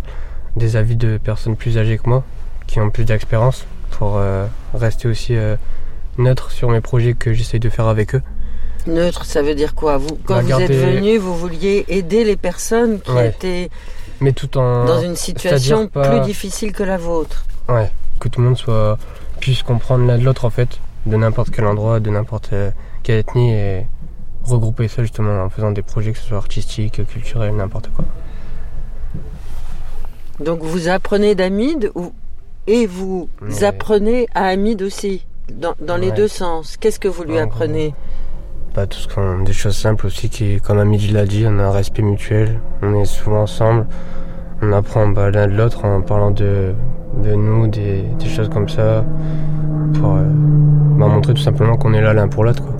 [0.56, 2.24] des avis de personnes plus âgées que moi,
[2.66, 5.56] qui ont plus d'expérience, pour euh, rester aussi euh,
[6.18, 8.22] neutre sur mes projets que j'essaye de faire avec eux.
[8.88, 9.97] Neutre, ça veut dire quoi?
[9.97, 13.30] Vous, Quand Bah, vous garder- êtes venu, vous vouliez aider les personnes qui Ouais.
[13.30, 13.70] étaient
[14.22, 14.86] Mais tout en.
[14.86, 17.45] dans une situation pas- plus difficile que la vôtre.
[17.70, 18.97] Ouais, que tout le monde soit
[19.39, 22.53] puisse comprendre l'un de l'autre en fait, de n'importe quel endroit, de n'importe
[23.14, 23.88] ethnie et
[24.43, 28.06] regrouper ça justement en faisant des projets que ce soit artistiques, culturels, n'importe quoi.
[30.43, 32.12] Donc vous apprenez d'Hamid ou-
[32.68, 33.64] et vous Ouais.
[33.64, 36.78] apprenez à Hamid aussi, dans, dans les deux sens?
[36.78, 37.93] Qu'est-ce que vous lui En apprenez?
[38.74, 41.64] Pas tout ce qu'on des choses simples aussi qui comme Amidi l'a dit, on a
[41.64, 43.86] un respect mutuel, on est souvent ensemble,
[44.62, 46.74] on apprend bah, l'un de l'autre en parlant de,
[47.24, 49.06] de nous, des, des choses comme ça,
[49.93, 52.74] pour euh, bah, montrer tout simplement qu'on est là l'un pour l'autre quoi.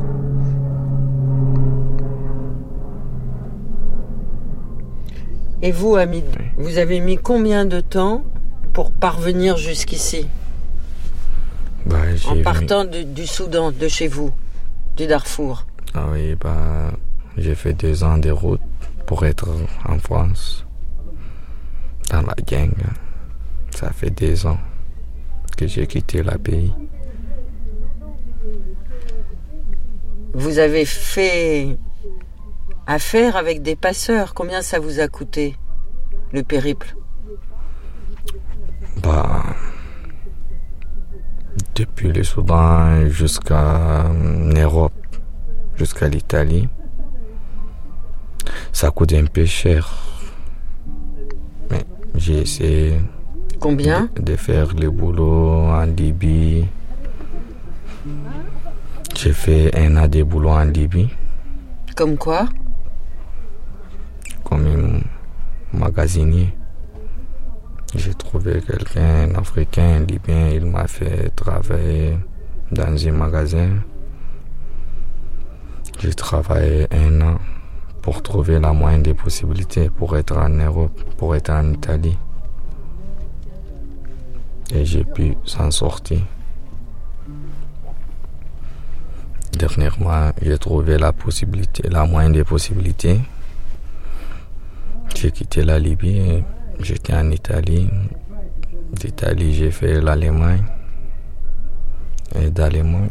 [5.62, 6.26] Et vous, Hamid,
[6.58, 8.24] vous avez mis combien de temps
[8.74, 10.28] pour parvenir jusqu'ici
[11.86, 11.98] Bah,
[12.28, 14.32] En mis- partant du, Soudan, de chez vous,
[14.98, 15.66] du Darfour.
[15.94, 16.92] Ah oui, bah,
[17.38, 18.62] j'ai fait deux ans de route
[19.06, 19.48] pour être
[19.88, 20.66] en France,
[22.12, 22.72] dans la gang.
[23.76, 24.58] Ça fait deux ans
[25.58, 26.74] que j'ai quitté le pays.
[30.34, 31.78] Vous avez fait
[32.88, 34.34] affaire avec des passeurs.
[34.34, 35.56] Combien ça vous a coûté,
[36.32, 36.96] le périple?
[39.04, 39.44] Bah,
[41.76, 44.06] depuis le Soudan jusqu'à
[44.54, 44.94] l'Europe,
[45.76, 46.70] jusqu'à l'Italie,
[48.72, 49.94] ça coûte un peu cher.
[51.70, 51.84] Mais
[52.16, 53.00] j'ai essayé
[53.60, 54.10] Combien?
[54.16, 56.66] de, de faire le boulot en Libye.
[59.16, 61.10] J'ai fait un an de boulot en Libye
[61.96, 62.48] Comme quoi?
[65.74, 66.54] Magasinier.
[67.96, 72.18] J'ai trouvé quelqu'un, un Africain, un Libyen, il m'a fait travailler
[72.72, 73.70] dans un magasin.
[76.00, 77.38] J'ai travaillé un an
[78.02, 82.18] pour trouver la moindre des possibilités pour être en Europe, pour être en Italie.
[84.72, 86.20] Et j'ai pu s'en sortir.
[89.58, 93.22] Dernièrement, j'ai trouvé la possibilité, la moindre des possibilités.
[95.14, 96.44] J'ai quitté la Libye,
[96.80, 97.90] j'étais en Italie.
[98.92, 100.64] D'Italie, j'ai fait l'Allemagne.
[102.36, 103.10] Et d'Allemagne,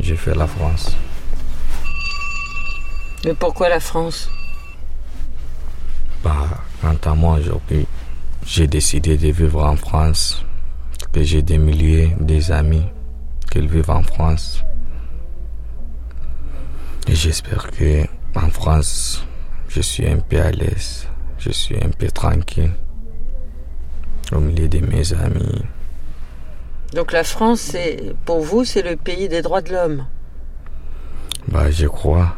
[0.00, 0.96] j'ai fait la France.
[3.24, 4.30] Mais pourquoi la France?
[6.22, 6.48] Bah,
[6.80, 7.86] quant à moi, aujourd'hui,
[8.46, 10.44] j'ai décidé de vivre en France.
[11.12, 12.84] Que j'ai des milliers, des amis
[13.50, 14.62] qui vivent en France.
[17.06, 19.24] Et j'espère que en France,
[19.78, 21.06] je suis un peu à l'aise.
[21.38, 22.72] Je suis un peu tranquille.
[24.32, 25.62] Au milieu de mes amis.
[26.94, 30.06] Donc la France, c'est pour vous, c'est le pays des droits de l'homme.
[31.46, 32.34] Bah, je crois.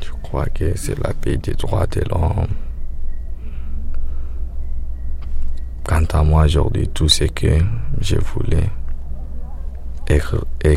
[0.00, 2.46] Je crois que c'est la paix des droits de l'homme.
[5.82, 7.58] Quant à moi, aujourd'hui, tout ce que
[8.00, 8.70] je voulais
[10.06, 10.20] est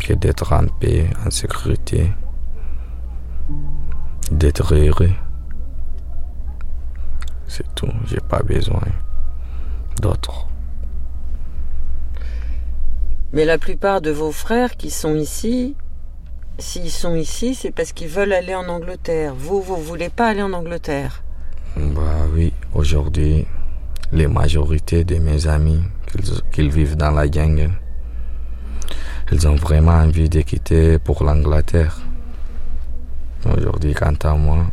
[0.00, 2.10] que d'être en paix, en sécurité,
[4.30, 5.10] d'être heureux.
[7.46, 7.92] C'est tout.
[8.06, 8.82] J'ai pas besoin
[10.00, 10.46] d'autre.
[13.32, 15.76] Mais la plupart de vos frères qui sont ici,
[16.58, 19.34] s'ils sont ici, c'est parce qu'ils veulent aller en Angleterre.
[19.34, 21.22] Vous, vous voulez pas aller en Angleterre.
[21.76, 23.46] Bah oui, aujourd'hui,
[24.12, 25.82] les majorités de mes amis
[26.52, 27.68] qui vivent dans la gang,
[29.30, 32.00] ils ont vraiment envie de quitter pour l'Angleterre.
[33.46, 34.66] Aujourd'hui, quant à moi,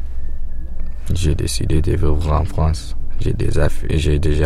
[1.13, 2.95] j'ai décidé de vivre en France.
[3.20, 3.70] J'ai déjà,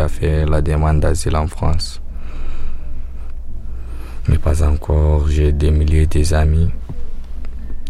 [0.09, 2.01] fait la demande d'asile en France.
[4.27, 6.69] Mais pas encore, j'ai des milliers d'amis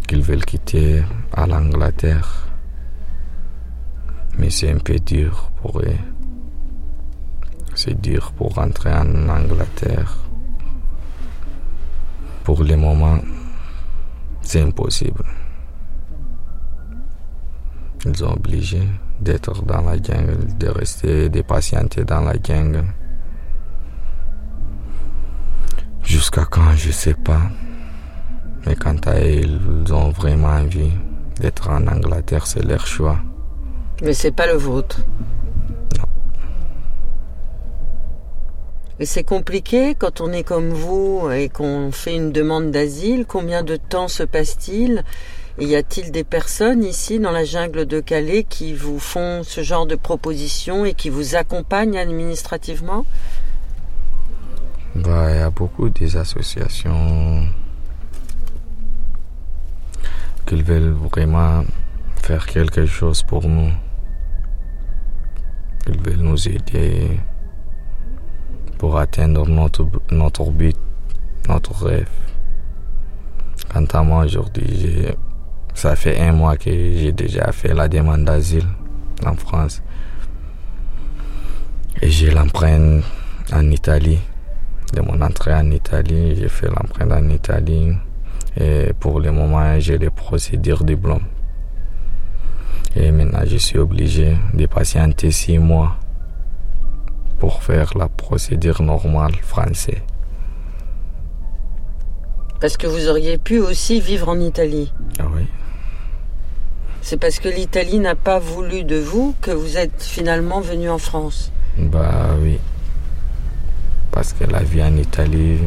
[0.06, 1.02] qui veulent quitter
[1.32, 2.46] à l'Angleterre.
[4.38, 5.98] Mais c'est un peu dur pour eux.
[7.74, 10.16] C'est dur pour rentrer en Angleterre.
[12.44, 13.18] Pour le moment,
[14.42, 15.24] c'est impossible.
[18.06, 18.88] Ils sont obligés
[19.20, 22.84] d'être dans la jungle, de rester, de patienter dans la jungle.
[26.02, 27.42] Jusqu'à quand, je sais pas.
[28.66, 29.42] Mais quant à eux,
[29.86, 30.92] ils ont vraiment envie
[31.40, 33.18] d'être en Angleterre, c'est leur choix.
[34.02, 35.00] Mais c'est pas le vôtre.
[35.98, 36.04] Non.
[38.98, 43.26] Et c'est compliqué quand on est comme vous et qu'on fait une demande d'asile.
[43.26, 45.04] Combien de temps se passe-t-il?
[45.58, 49.86] Y a-t-il des personnes ici dans la jungle de Calais qui vous font ce genre
[49.86, 53.04] de propositions et qui vous accompagnent administrativement?
[54.94, 57.46] Bah, il y a beaucoup des associations
[60.46, 61.64] qui veulent vraiment
[62.22, 63.70] faire quelque chose pour nous.
[65.86, 67.18] Ils veulent nous aider
[68.78, 70.76] pour atteindre notre, notre but,
[71.48, 72.08] notre rêve.
[73.72, 75.06] Quant à moi aujourd'hui,
[75.80, 78.66] ça fait un mois que j'ai déjà fait la demande d'asile
[79.24, 79.80] en France.
[82.02, 83.02] Et j'ai l'empreinte
[83.50, 84.18] en Italie.
[84.92, 87.94] De mon entrée en Italie, j'ai fait l'empreinte en Italie.
[88.58, 91.24] Et pour le moment, j'ai les procédures diplôme.
[92.94, 95.96] Et maintenant, je suis obligé de patienter six mois
[97.38, 100.02] pour faire la procédure normale française.
[102.60, 104.92] Parce que vous auriez pu aussi vivre en Italie.
[105.18, 105.46] Ah oui.
[107.02, 110.98] C'est parce que l'Italie n'a pas voulu de vous que vous êtes finalement venu en
[110.98, 111.50] France.
[111.76, 112.58] Bah oui.
[114.10, 115.58] Parce que la vie en Italie,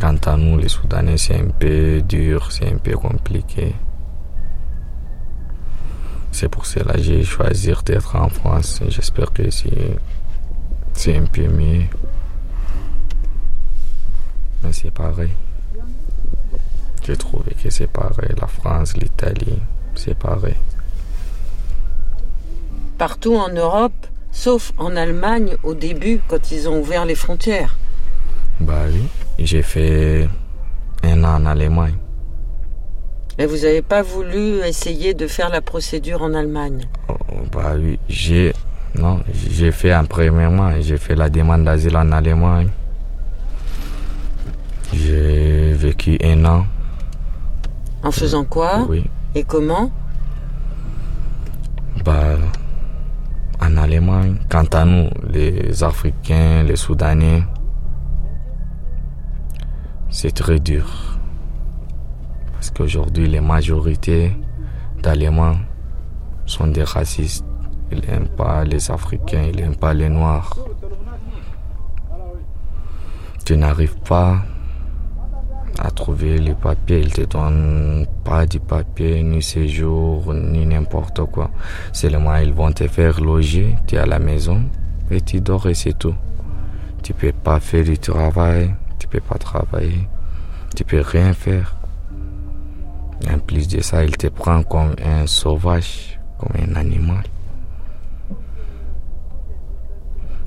[0.00, 3.74] quant à nous, les Soudanais, c'est un peu dur, c'est un peu compliqué.
[6.32, 8.80] C'est pour cela que j'ai choisi d'être en France.
[8.88, 11.84] J'espère que c'est un peu mieux.
[14.64, 15.30] Mais c'est pareil.
[17.04, 18.30] J'ai trouvé que c'est pareil.
[18.40, 19.58] La France, l'Italie,
[19.94, 20.54] c'est pareil.
[22.98, 27.76] Partout en Europe, sauf en Allemagne au début, quand ils ont ouvert les frontières.
[28.60, 29.02] Bah oui,
[29.38, 30.28] j'ai fait
[31.02, 31.94] un an en Allemagne.
[33.38, 36.86] Et vous n'avez pas voulu essayer de faire la procédure en Allemagne?
[37.08, 37.14] Oh,
[37.50, 38.52] Bah oui, j'ai.
[38.94, 42.68] Non, j'ai fait un premièrement, j'ai fait la demande d'asile en Allemagne.
[44.92, 46.66] J'ai vécu un an.
[48.02, 49.04] En faisant quoi Oui.
[49.34, 49.90] Et comment
[52.04, 52.36] Bah,
[53.60, 57.44] en Allemagne, quant à nous, les Africains, les Soudanais,
[60.10, 61.18] c'est très dur.
[62.52, 64.36] Parce qu'aujourd'hui, les majorités
[65.02, 65.56] d'Allemands
[66.46, 67.44] sont des racistes.
[67.90, 70.56] Ils n'aiment pas les Africains, ils n'aiment pas les Noirs.
[73.44, 74.42] Tu n'arrives pas
[75.78, 77.00] à trouver les papiers.
[77.00, 81.50] Ils te donnent pas du papier, ni séjour, ni n'importe quoi.
[81.92, 84.62] Seulement, ils vont te faire loger, tu es à la maison
[85.10, 86.14] et tu dors et c'est tout.
[87.02, 90.08] Tu peux pas faire du travail, tu peux pas travailler,
[90.76, 91.76] tu peux rien faire.
[93.30, 97.22] En plus de ça, il te prend comme un sauvage, comme un animal.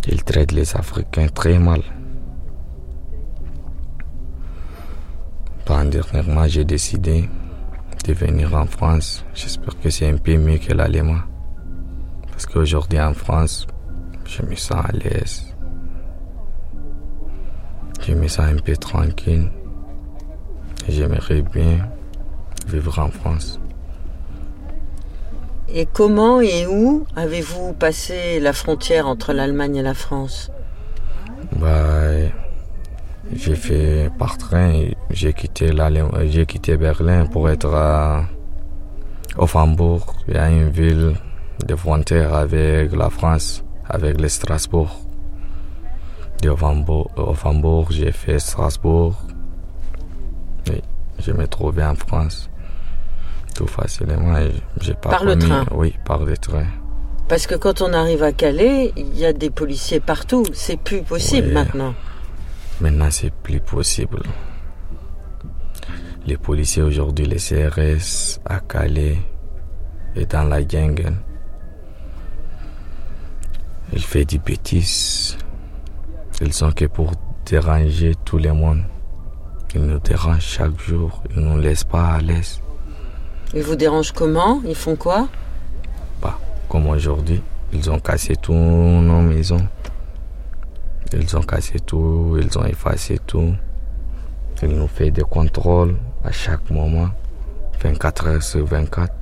[0.07, 1.81] Il traite les Africains très mal.
[5.65, 7.27] Dernièrement, j'ai décidé
[8.05, 9.25] de venir en France.
[9.33, 11.21] J'espère que c'est un peu mieux que l'allemand.
[12.29, 13.65] Parce qu'aujourd'hui en France,
[14.25, 15.55] je me sens à l'aise.
[18.05, 19.49] Je me sens un peu tranquille.
[20.87, 21.89] J'aimerais bien
[22.67, 23.59] vivre en France.
[25.67, 30.51] Et comment et où avez-vous passé la frontière entre l'Allemagne et la France?
[31.53, 32.11] Bah,
[33.33, 34.85] j'ai fait par train.
[35.09, 35.71] J'ai quitté,
[36.25, 38.25] j'ai quitté Berlin pour être à
[39.37, 40.15] Offenbourg.
[40.27, 41.13] Il y a une ville
[41.65, 45.01] de frontière avec la France, avec le Strasbourg.
[46.41, 49.15] De Offenbourg, Offenbourg j'ai fait Strasbourg.
[50.71, 50.81] Et
[51.19, 52.49] je me trouvais en France.
[53.55, 54.35] Tout facilement.
[54.81, 56.65] J'ai pas par le train Oui, par le train.
[57.27, 60.43] Parce que quand on arrive à Calais, il y a des policiers partout.
[60.53, 61.95] C'est plus possible maintenant.
[62.81, 64.21] Maintenant, c'est plus possible.
[66.25, 69.17] Les policiers aujourd'hui, les CRS à Calais
[70.15, 71.13] et dans la jungle,
[73.93, 75.37] ils font des bêtises.
[76.41, 77.11] Ils sont que pour
[77.45, 78.83] déranger tout le monde.
[79.73, 81.21] Ils nous dérangent chaque jour.
[81.29, 82.59] Ils ne nous laissent pas à l'aise.
[83.53, 84.61] Ils vous dérangent comment?
[84.65, 85.27] Ils font quoi?
[86.21, 87.41] Bah, comme aujourd'hui.
[87.71, 89.65] Ils ont cassé toutes nos maisons.
[91.13, 93.53] Ils ont cassé tout, ils ont effacé tout.
[94.63, 97.09] Ils nous font des contrôles à chaque moment,
[97.81, 99.13] 24 heures sur 24.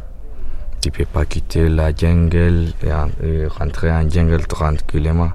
[0.82, 2.74] Tu ne peux pas quitter la jungle
[3.22, 5.32] et, rentrer en jungle tranquillement.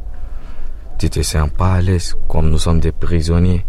[0.98, 3.64] Tu te sens pas à l'aise, comme nous sommes des prisonniers.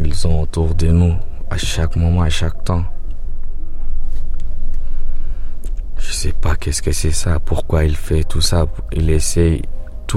[0.00, 1.14] Ils sont autour de nous
[1.50, 2.84] à chaque moment, à chaque temps.
[5.98, 8.66] Je sais pas qu'est-ce que c'est ça, pourquoi il fait tout ça.
[8.92, 9.62] Il essaye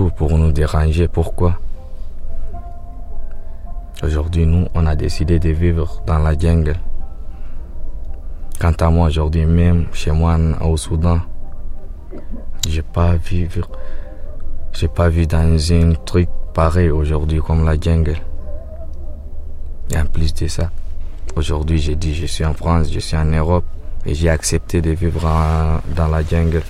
[0.02, 1.08] pour nous déranger.
[1.08, 1.60] Pourquoi?
[4.04, 6.76] Aujourd'hui, nous, on a décidé de vivre dans la jungle.
[8.60, 11.20] Quant à moi, aujourd'hui, même chez moi au Soudan,
[12.68, 13.70] j'ai pas vivre,
[14.74, 18.18] j'ai pas vu dans un truc pareil aujourd'hui comme la jungle.
[19.91, 20.72] Et en plus de ça,
[21.36, 23.66] aujourd'hui, j'ai dit, je suis en France, je suis en Europe
[24.06, 25.30] et j'ai accepté de vivre
[25.96, 26.64] dans la jungle.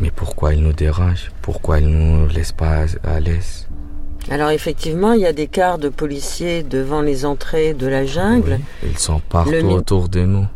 [0.00, 1.30] Mais pourquoi il nous dérange?
[1.42, 3.68] Pourquoi il ne nous laisse pas à l'aise?
[4.30, 8.60] Alors effectivement, il y a des quarts de policiers devant les entrées de la jungle.
[8.82, 10.46] ils sont partout autour de nous.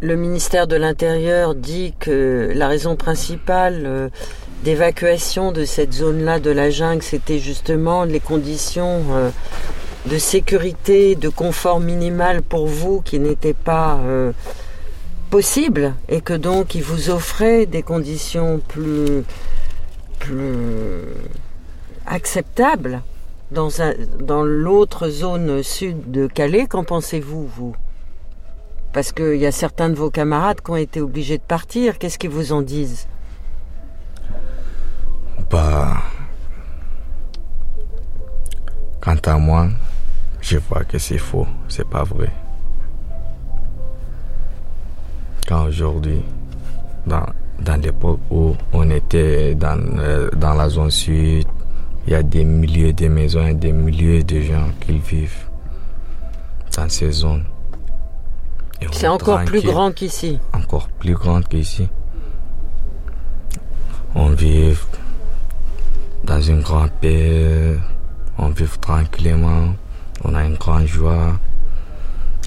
[0.00, 4.08] Le ministère de l'Intérieur dit que la raison principale euh,
[4.62, 9.30] d'évacuation de cette zone-là de la jungle, c'était justement les conditions euh,
[10.06, 14.32] de sécurité, de confort minimal pour vous qui n'étaient pas euh,
[15.36, 19.22] possible et que donc il vous offrait des conditions plus,
[20.18, 21.02] plus
[22.06, 23.02] acceptables
[23.50, 23.68] dans,
[24.18, 26.66] dans l'autre zone sud de Calais.
[26.66, 27.76] Qu'en pensez-vous, vous?
[28.94, 31.98] Parce qu'il y a certains de vos camarades qui ont été obligés de partir.
[31.98, 33.06] Qu'est-ce qu'ils vous en disent?
[35.50, 35.98] Bah.
[39.02, 39.68] Quant à moi,
[40.40, 42.32] je vois que c'est faux, c'est pas vrai.
[45.46, 46.22] Quand aujourd'hui,
[47.06, 47.24] dans,
[47.60, 51.46] dans l'époque où on était dans, euh, dans la zone sud,
[52.06, 55.46] il y a des milliers de maisons et des milliers de gens qui vivent
[56.76, 57.44] dans ces zones.
[58.92, 60.38] C'est encore plus grand qu'ici.
[60.52, 61.88] Encore plus grand qu'ici.
[64.14, 64.76] On vit
[66.24, 67.76] dans une grande paix,
[68.38, 69.74] on vit tranquillement,
[70.24, 71.38] on a une grande joie,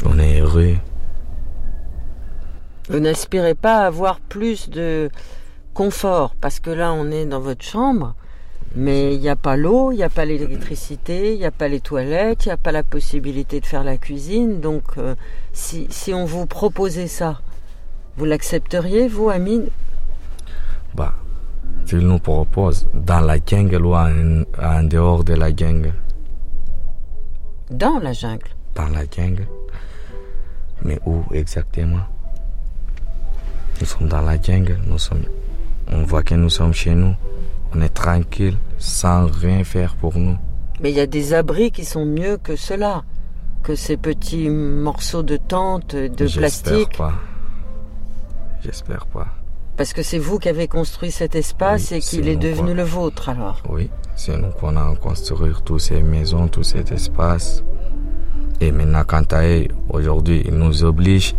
[0.05, 0.75] on est heureux.
[2.89, 5.11] Vous n'aspirez pas à avoir plus de
[5.75, 8.15] confort, parce que là, on est dans votre chambre,
[8.75, 11.67] mais il n'y a pas l'eau, il n'y a pas l'électricité, il n'y a pas
[11.67, 14.59] les toilettes, il n'y a pas la possibilité de faire la cuisine.
[14.59, 15.13] Donc, euh,
[15.53, 17.41] si, on vous proposait ça,
[18.17, 19.67] vous l'accepteriez, vous, Amine?
[20.95, 21.13] Bah,
[21.85, 25.93] s'il nous propose dans la jungle ou en, en dehors de la jungle
[27.69, 28.49] Dans la jungle?
[28.73, 29.47] Dans la jungle?
[30.83, 32.05] Mais où exactement?
[33.79, 35.23] Nous sommes dans la jungle, nous sommes,
[35.91, 37.15] on voit que nous sommes chez nous.
[37.73, 40.37] On est tranquille, sans rien faire pour nous.
[40.81, 43.03] Mais il y a des abris qui sont mieux que cela,
[43.63, 46.97] que ces petits morceaux de tente, de plastique.
[46.97, 47.13] Pas.
[48.63, 49.27] J'espère pas.
[49.77, 53.29] Parce que c'est vous qui avez construit cet espace et qu'il est, devenu le vôtre
[53.29, 53.61] alors.
[53.69, 57.63] Oui, c'est nous qu'on a construit toutes ces maisons, tout cet espace.
[58.59, 59.03] Et maintenant,
[59.33, 61.33] eux, aujourd'hui, ils nous obligent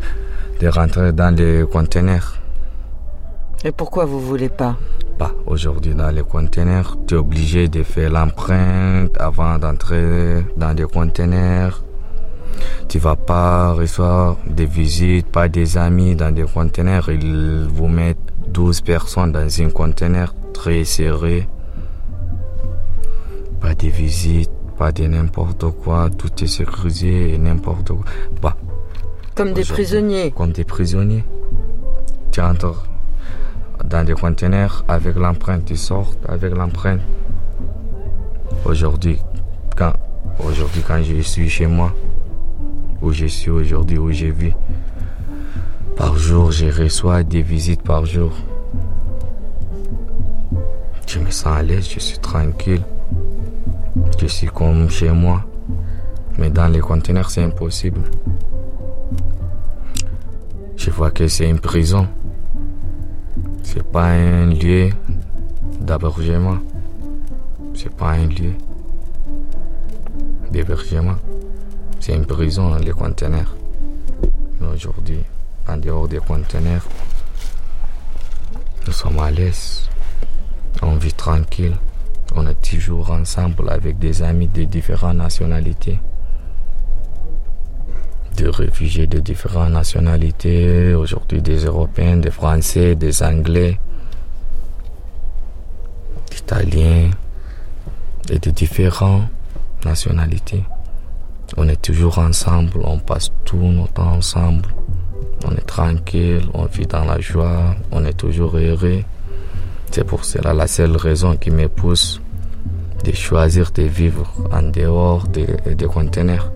[0.60, 2.38] de rentrer dans les conteneurs.
[3.64, 4.76] Et pourquoi vous voulez pas?
[5.18, 6.98] Pas aujourd'hui dans les conteneurs.
[7.06, 11.82] Tu es obligé de faire l'empreinte avant d'entrer dans les conteneurs.
[12.88, 17.08] Tu vas pas recevoir des visites, pas des amis dans des conteneurs.
[17.10, 21.48] Ils vous mettent 12 personnes dans un conteneur très serré.
[23.60, 26.10] Pas de visites, pas de n'importe quoi.
[26.10, 28.04] Tout est sécurisé et n'importe quoi.
[28.42, 28.56] Bah,
[29.40, 30.30] comme des prisonniers.
[30.32, 31.24] Comme des prisonniers.
[32.30, 32.84] Tu entres
[33.82, 37.00] dans des conteneurs avec l'empreinte, tu sors avec l'empreinte.
[38.66, 39.18] Aujourd'hui,
[39.78, 39.94] quand,
[40.46, 41.94] aujourd'hui, quand je suis chez moi,
[43.00, 44.52] où je suis aujourd'hui, où j'ai vu,
[45.96, 48.32] par jour, je reçois des visites par jour.
[51.06, 52.82] Je me sens à l'aise, je suis tranquille.
[54.20, 55.42] Je suis comme chez moi.
[56.36, 58.02] Mais dans les conteneurs, c'est impossible.
[60.80, 62.08] Je vois que c'est une prison.
[63.62, 64.88] C'est pas un lieu
[65.78, 66.56] d'hébergement.
[67.74, 68.54] C'est pas un lieu
[70.50, 71.16] d'hébergement.
[72.00, 73.54] C'est une prison, les conteneurs.
[74.72, 75.20] Aujourd'hui,
[75.68, 76.86] en dehors des conteneurs,
[78.86, 79.82] nous sommes à l'aise.
[80.80, 81.76] On vit tranquille.
[82.34, 85.98] On est toujours ensemble avec des amis de différentes nationalités.
[88.36, 93.78] Des réfugiés de différentes nationalités, aujourd'hui des Européens, des Français, des Anglais,
[96.30, 97.10] d'Italiens
[98.30, 99.28] et de différentes
[99.84, 100.64] nationalités.
[101.56, 104.68] On est toujours ensemble, on passe tout notre temps ensemble.
[105.44, 109.02] On est tranquille, on vit dans la joie, on est toujours heureux.
[109.90, 112.20] C'est pour cela la seule raison qui me pousse
[113.04, 116.52] de choisir de vivre en dehors des, des conteneurs.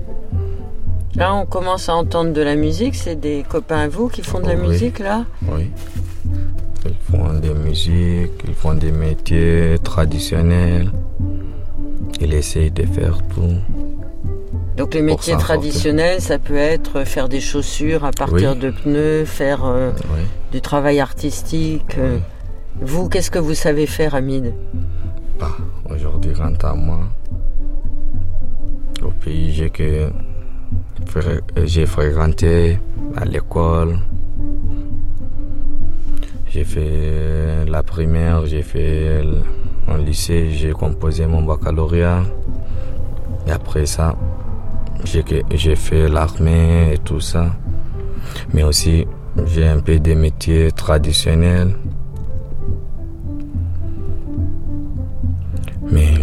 [1.17, 2.95] Là, on commence à entendre de la musique.
[2.97, 4.69] C'est des copains à vous qui font de la Oui.
[4.69, 5.25] musique, là?
[5.49, 5.71] Oui.
[6.87, 10.91] Ils font des musiques, ils font des métiers traditionnels.
[12.21, 13.55] Ils essayent de faire tout.
[14.77, 18.59] Donc les métiers traditionnels, ça peut être faire des chaussures à partir Oui.
[18.59, 20.23] de pneus, faire euh, Oui.
[20.53, 21.97] du travail artistique.
[21.99, 22.19] euh.
[22.81, 24.53] Vous, qu'est-ce que vous savez faire, Hamid?
[25.39, 25.53] Bah,
[25.89, 27.01] aujourd'hui, quant à moi,
[29.03, 30.11] au pays j'ai que
[31.65, 32.79] j'ai fréquenté
[33.17, 33.99] à l'école.
[36.49, 39.43] J'ai fait la primaire, j'ai fait le-
[39.93, 42.23] en lycée, j'ai composé mon baccalauréat.
[43.47, 44.17] Et après ça,
[45.05, 47.47] j'ai fait l'armée et tout ça.
[48.53, 49.07] Mais aussi,
[49.47, 51.75] j'ai un peu des métiers traditionnels.
[55.91, 56.15] Mais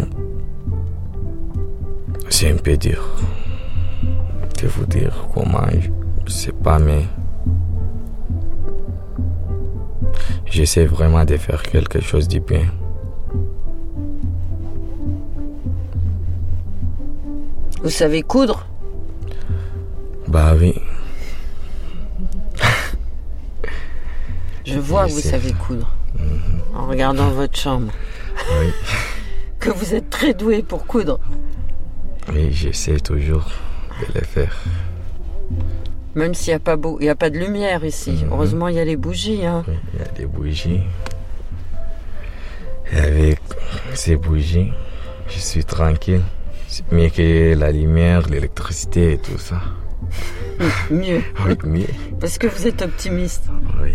[2.30, 3.04] c'est un peu dur
[4.62, 5.68] de vous dire comment,
[6.26, 7.06] je sais pas, mais
[10.46, 12.66] j'essaie vraiment de faire quelque chose de bien.
[17.82, 18.68] Vous savez coudre?
[20.28, 20.76] Bah oui,
[24.64, 25.92] Je vois que vous savez coudre.
[26.76, 27.92] En regardant votre chambre.
[28.60, 28.72] oui,
[29.60, 31.20] Que vous êtes très doué pour coudre.
[32.32, 33.46] oui, j'essaie toujours
[34.08, 34.56] de le faire.
[36.16, 36.98] Même s'il n'y a, pas beau...
[37.00, 38.12] il y a pas de lumière ici.
[38.12, 38.30] Mhm.
[38.32, 39.46] Heureusement, il y a les bougies.
[39.46, 39.64] Hein.
[39.94, 40.82] Il y a des bougies.
[42.92, 43.40] Et avec
[43.94, 44.72] ces bougies,
[45.28, 46.22] je suis tranquille.
[46.68, 49.62] C'est mieux que la lumière, l'électricité et tout ça.
[50.90, 51.22] Mieux.
[51.46, 51.88] Oui, mieux.
[52.20, 53.46] Parce que vous êtes optimiste.
[53.82, 53.94] Oui.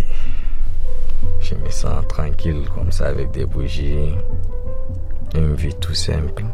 [1.40, 4.14] Je me sens tranquille comme ça avec des bougies.
[5.34, 6.44] Une vie tout simple.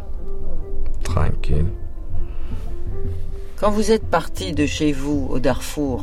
[1.03, 1.67] Tranquille.
[3.63, 6.03] Quand vous êtes parti de chez vous au Darfour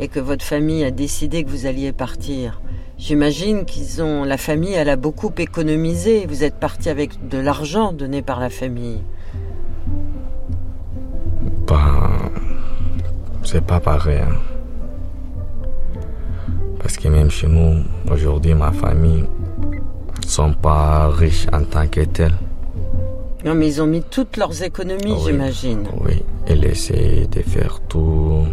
[0.00, 2.60] et que votre famille a décidé que vous alliez partir,
[2.98, 6.26] j'imagine qu'ils ont la famille a beaucoup économisé.
[6.26, 9.04] Vous êtes parti avec de l'argent donné par la famille.
[11.68, 12.10] Bah,
[13.44, 14.18] c'est pas pareil.
[14.18, 14.34] hein.
[16.80, 19.26] Parce que même chez nous, aujourd'hui, ma famille
[20.26, 22.34] sont pas riches en tant que tels.
[23.44, 25.18] Non, mais ils ont mis toutes leurs économies, Oui.
[25.26, 25.84] j'imagine.
[26.04, 28.44] Oui, ils essaient de faire tout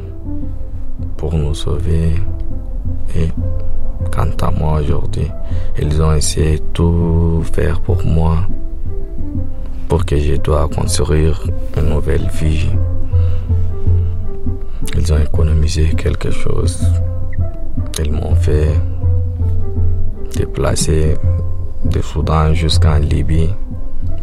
[1.17, 2.13] pour nous sauver.
[3.15, 3.27] Et
[4.13, 5.27] quant à moi aujourd'hui,
[5.79, 8.38] ils ont essayé de tout faire pour moi.
[9.89, 11.41] Pour que je dois construire
[11.77, 12.69] une nouvelle vie.
[14.97, 16.85] Ils ont économisé quelque chose.
[18.03, 18.73] Ils m'ont fait
[20.35, 21.15] déplacer
[21.85, 23.49] de Soudan jusqu'en Libye.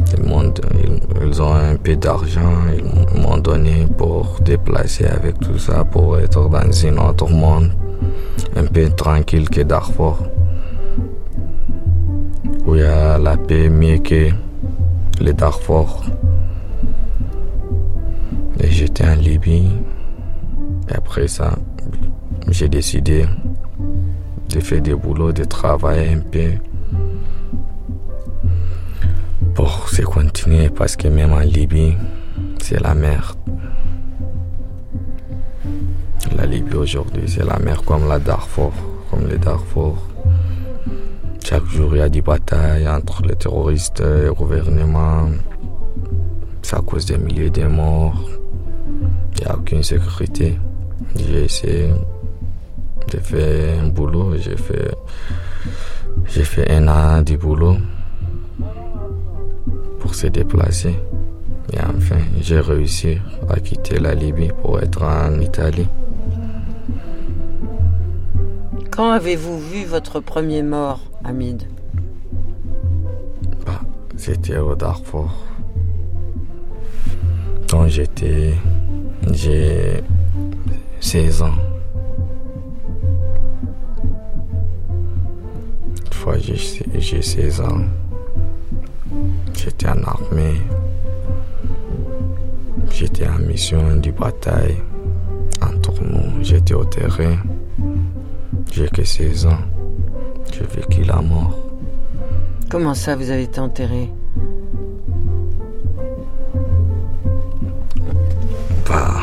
[0.01, 6.19] Ils, ils- ont un peu d'argent, ils m'ont donné pour déplacer avec tout ça, pour
[6.19, 7.71] être dans un autre monde,
[8.57, 10.19] un peu tranquille que Darfur,
[12.67, 14.31] où il y a la paix mieux que
[15.21, 16.03] le Darfur.
[18.61, 19.71] Et j'étais en Libye,
[20.91, 21.57] et après ça,
[22.49, 23.27] j'ai décidé
[24.51, 26.51] de faire des boulots, de travailler un peu
[29.55, 31.95] pour se continuer parce que même en Libye,
[32.61, 33.37] c'est la merde.
[36.37, 38.73] La Libye aujourd'hui, c'est la mer comme la Darfour,
[39.11, 39.97] comme le Darfour.
[41.45, 45.29] Chaque jour, il y a des batailles entre les terroristes et le gouvernement.
[46.63, 48.29] Ça cause des milliers de morts.
[49.37, 50.59] Il n'y a aucune sécurité.
[51.17, 51.91] J'ai essayé
[53.13, 54.35] de faire un boulot.
[54.39, 54.91] J'ai fait,
[56.27, 57.77] j'ai fait un an de boulot
[60.05, 60.95] pour se déplacer.
[61.73, 63.17] Et enfin, j'ai réussi
[63.49, 65.89] à quitter la Libye pour être en Italie.
[68.91, 71.63] Quand avez-vous vu votre premier mort, Hamid?
[73.65, 73.81] Bah,
[74.19, 75.33] C'était au Darfour.
[77.71, 78.53] Quand j'étais.
[79.33, 80.05] J'ai
[81.01, 81.59] 16 ans.
[85.97, 87.85] Une fois j'ai 16 ans.
[89.65, 90.61] J'étais en armée.
[92.91, 94.77] J'étais en mission de bataille.
[95.63, 97.39] En tournoi, j'étais au terrain.
[98.71, 99.65] J'ai que 16 ans.
[100.53, 101.59] J'ai vécu la mort.
[102.69, 104.11] Comment ça, vous avez été enterré?
[108.87, 109.15] Bah.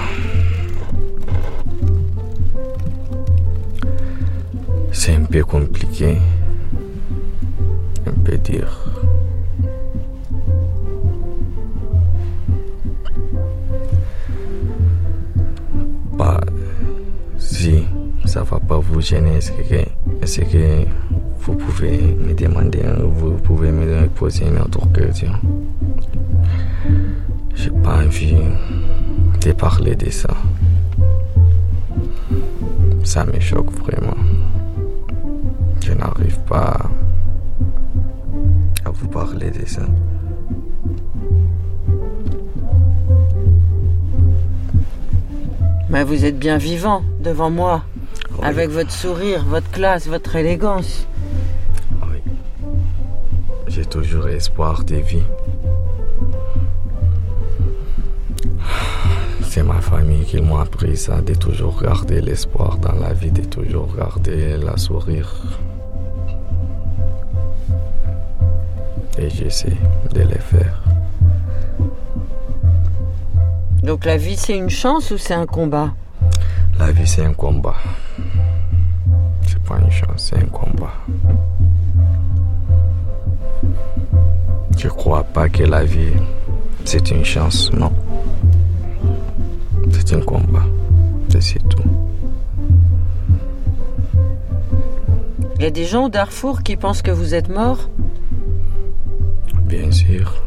[4.91, 6.17] C'est un peu compliqué.
[8.07, 8.90] On peut dire.
[18.31, 19.39] Ça va pas vous gêner,
[20.21, 20.85] est-ce que, que
[21.41, 25.33] vous pouvez me demander, vous pouvez me poser une autre question?
[27.53, 28.37] J'ai pas envie
[29.41, 30.29] de parler de ça.
[33.03, 34.15] Ça me choque vraiment.
[35.85, 36.77] Je n'arrive pas
[38.85, 39.81] à vous parler de ça.
[45.89, 47.83] Mais vous êtes bien vivant devant moi,
[48.41, 51.07] avec votre sourire, votre classe, votre élégance.
[52.03, 52.21] Oui.
[53.67, 55.23] J'ai toujours espoir de vie.
[59.43, 63.43] C'est ma famille qui m'a appris ça, de toujours garder l'espoir dans la vie, de
[63.43, 65.29] toujours garder la sourire.
[69.17, 69.77] Et j'essaie
[70.13, 70.81] de le faire.
[73.83, 75.93] Donc la vie c'est une chance ou c'est un combat?
[76.79, 77.75] La vie c'est un combat.
[79.89, 80.93] Chance, c'est un combat.
[84.77, 86.13] Je crois pas que la vie
[86.85, 87.91] c'est une chance, non.
[89.91, 90.63] C'est un combat.
[91.39, 91.83] C'est tout.
[95.55, 97.89] Il y a des gens au Darfour qui pensent que vous êtes mort?
[99.63, 100.40] Bien sûr.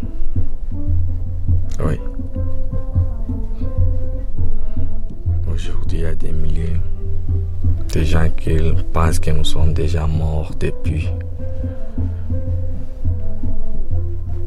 [9.12, 11.08] Que nous sommes déjà morts depuis.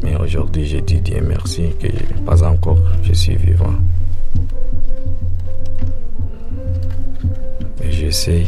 [0.02, 1.88] Mais aujourd'hui, j'ai dit Dieu merci que
[2.26, 3.76] pas encore je suis vivant.
[7.80, 8.48] Mais j'essaie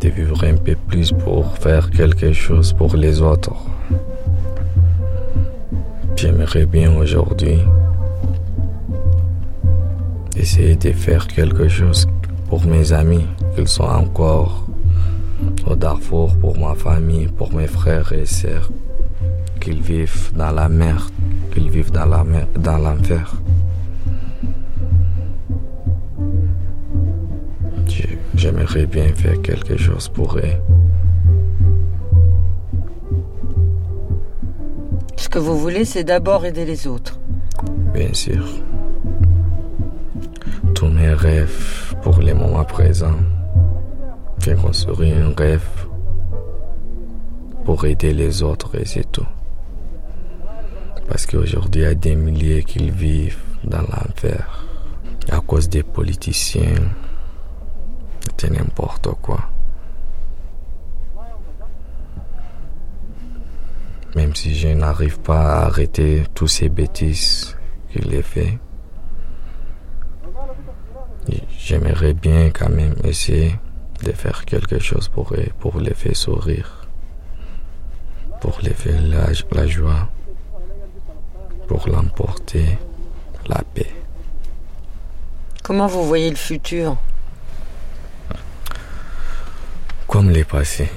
[0.00, 3.54] de vivre un peu plus pour faire quelque chose pour les autres.
[6.16, 7.58] J'aimerais bien aujourd'hui
[10.36, 12.06] essayer de faire quelque chose
[12.52, 14.66] pour mes amis, qu'ils sont encore
[15.66, 18.70] au Darfour, pour ma famille, pour mes frères et sœurs,
[19.58, 21.08] qu'ils vivent dans la mer,
[21.54, 23.32] qu'ils vivent dans la mer, dans l'enfer.
[28.34, 30.58] J'aimerais bien faire quelque chose pour eux.
[35.16, 37.18] Ce que vous voulez, c'est d'abord aider les autres.
[37.94, 38.44] Bien sûr.
[40.74, 43.20] Tous mes rêves pour les moments présents.
[44.38, 45.66] J'ai construit un rêve
[47.64, 49.26] pour aider les autres et c'est tout.
[51.08, 54.64] Parce qu'aujourd'hui, il y a des milliers qui vivent dans l'enfer
[55.30, 56.74] à cause des politiciens.
[58.36, 59.40] C'est n'importe quoi.
[64.16, 67.56] Même si je n'arrive pas à arrêter tous ces bêtises
[67.90, 68.58] qu'il les fait,
[71.64, 73.56] j'aimerais bien quand même essayer
[74.02, 76.88] de faire quelque chose pour, eux, pour les faire sourire,
[78.40, 80.08] pour les faire la, la joie,
[81.68, 82.78] pour l'emporter
[83.46, 83.94] la paix.
[85.62, 86.96] Comment vous voyez le futur?
[90.08, 90.90] Comme les passés,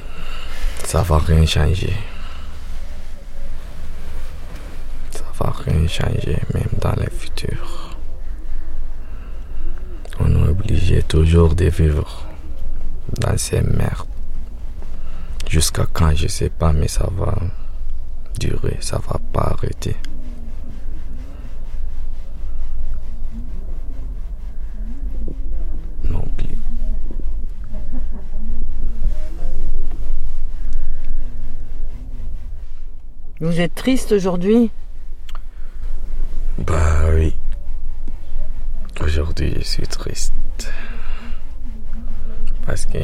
[0.84, 1.94] ça va rien changer.
[5.12, 7.95] Ça va rien changer, même dans le futur.
[10.20, 12.26] On est obligé toujours de vivre
[13.20, 14.08] dans ces merdes.
[15.50, 17.36] Jusqu'à quand, je sais pas, mais ça va
[18.40, 19.96] durer, ça va pas arrêter.
[26.10, 26.58] Non plus.
[33.40, 34.72] Vous êtes triste aujourd'hui?
[36.58, 37.36] Bah oui.
[39.06, 40.34] Aujourd'hui, je suis triste.
[42.66, 42.98] Parce que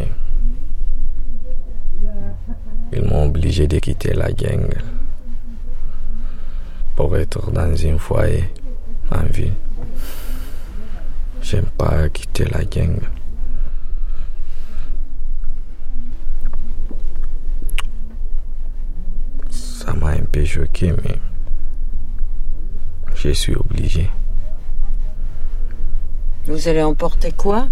[2.92, 4.68] ils m'ont obligé de quitter la gang
[6.96, 8.50] pour être dans un foyer
[9.12, 9.54] en ville.
[11.44, 13.00] J'aime pas quitter la gang.
[19.52, 21.20] Ça m'a un peu choqué, mais
[23.14, 24.10] je suis obligé.
[26.52, 27.70] Vous allez emporter quoi?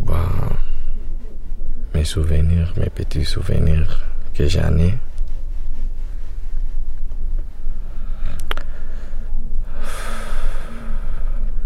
[0.00, 0.28] Bah,
[1.94, 4.02] mes souvenirs, mes petits souvenirs
[4.34, 4.94] que j'en ai.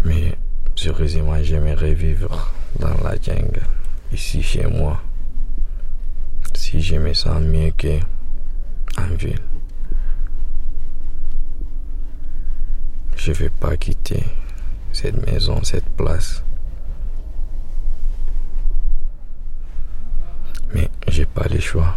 [0.05, 0.37] Mais
[0.77, 2.49] sérieusement, j'aimerais vivre
[2.79, 3.59] dans la jungle,
[4.13, 5.01] ici chez moi.
[6.53, 7.99] Si je me sens mieux que
[8.97, 9.50] en ville.
[13.23, 14.23] Je ne vais pas quitter
[14.91, 16.43] cette maison, cette place.
[20.73, 21.95] Mais j'ai pas le choix.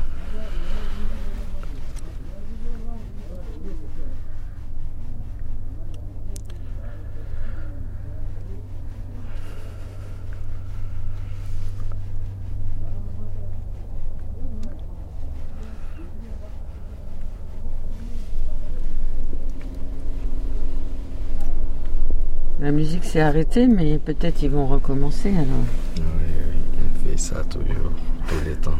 [22.65, 25.66] La musique s'est arrêtée, mais peut-être ils vont recommencer alors.
[25.99, 26.59] Oui, oui,
[27.05, 27.93] il fait ça toujours,
[28.27, 28.78] tous les temps.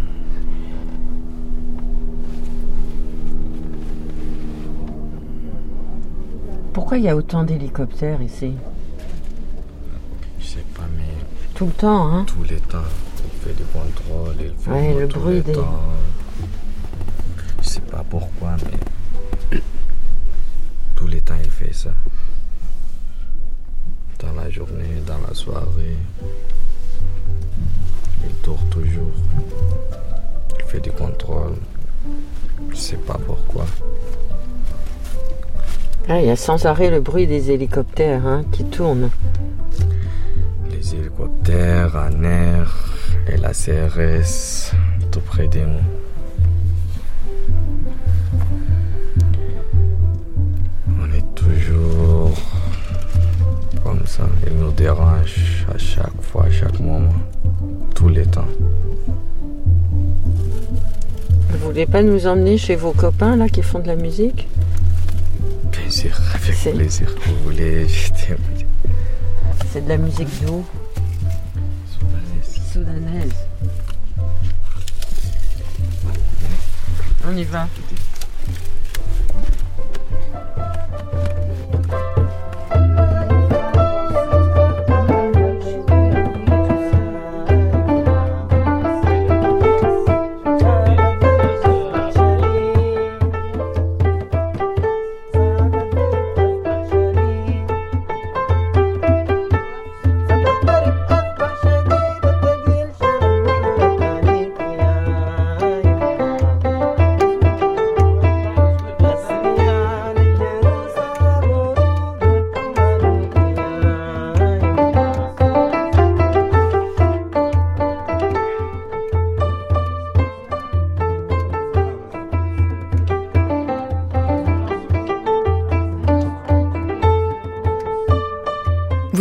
[6.73, 8.53] Pourquoi il y a autant d'hélicoptères ici?
[10.41, 11.05] Je sais pas, mais
[11.55, 12.25] Tout le temps, hein?
[12.27, 12.79] tous les temps,
[13.25, 15.81] il fait des contrôles, il fait Ouais, le bruit des- temps.
[17.63, 18.57] Je sais pas pourquoi,
[19.51, 19.61] mais
[20.97, 21.91] tous les temps il fait ça.
[24.45, 25.97] La journée, dans la soirée,
[28.23, 29.15] il tourne toujours.
[30.59, 31.57] Il fait des contrôles.
[32.71, 33.65] Je sais pas pourquoi.
[36.11, 39.09] Ah, Il y a sans arrêt le bruit des hélicoptères hein, qui tournent.
[40.71, 42.95] Les hélicoptères air
[43.27, 44.75] et la CRS
[45.11, 46.04] tout près de nous.
[54.17, 54.25] Ça.
[54.47, 57.13] Ils nous dérangent à chaque fois, à chaque moment,
[57.95, 58.47] tous les temps.
[61.51, 64.49] Vous voulez pas nous emmener chez vos copains là qui font de la musique?
[65.73, 67.09] Bien sûr, avec C'est- plaisir.
[67.27, 67.87] Vous voulez.
[69.73, 70.65] C'est de la musique d'où
[72.73, 73.33] Soudanaise.
[77.27, 77.69] On y va.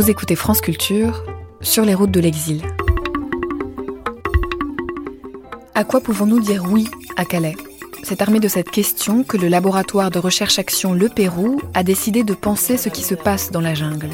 [0.03, 1.23] Vous écoutez France Culture
[1.61, 2.61] sur les routes de l'exil.
[5.75, 7.55] À quoi pouvons-nous dire oui à Calais?
[8.03, 12.33] C'est armé de cette question que le laboratoire de recherche-action Le Pérou a décidé de
[12.33, 14.09] penser ce qui se passe dans la jungle.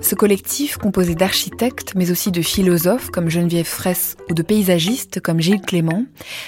[0.00, 5.40] Ce collectif, composé d'architectes, mais aussi de philosophes comme Geneviève Fraisse ou de paysagistes comme
[5.40, 6.04] Gilles Clément,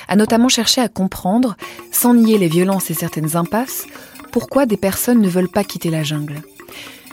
[0.06, 1.56] a notamment cherché à comprendre,
[1.90, 3.86] sans nier les violences et certaines impasses,
[4.30, 6.40] pourquoi des personnes ne veulent pas quitter la jungle.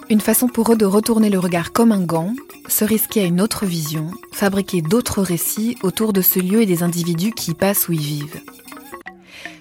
[0.09, 2.33] Une façon pour eux de retourner le regard comme un gant,
[2.69, 6.81] se risquer à une autre vision, fabriquer d'autres récits autour de ce lieu et des
[6.81, 8.39] individus qui y passent ou y vivent.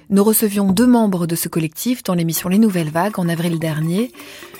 [0.08, 4.12] Nous recevions deux membres de ce collectif dans l'émission Les Nouvelles Vagues en avril dernier,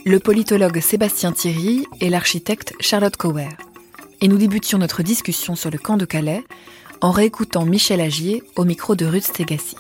[0.05, 3.51] le politologue Sébastien Thierry et l'architecte Charlotte Cower.
[4.21, 6.43] Et nous débutions notre discussion sur le camp de Calais
[7.01, 9.77] en réécoutant Michel Agier au micro de Ruth Stegassi.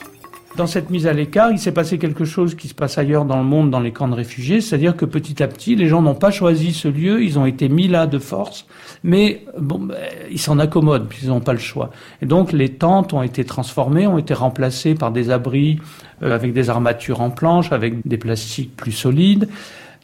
[0.56, 3.36] Dans cette mise à l'écart, il s'est passé quelque chose qui se passe ailleurs dans
[3.36, 6.14] le monde, dans les camps de réfugiés, c'est-à-dire que petit à petit, les gens n'ont
[6.14, 8.66] pas choisi ce lieu, ils ont été mis là de force,
[9.04, 9.96] mais bon, ben,
[10.30, 11.90] ils s'en accommodent, puis ils n'ont pas le choix.
[12.22, 15.78] Et donc les tentes ont été transformées, ont été remplacées par des abris
[16.22, 19.48] euh, avec des armatures en planche, avec des plastiques plus solides.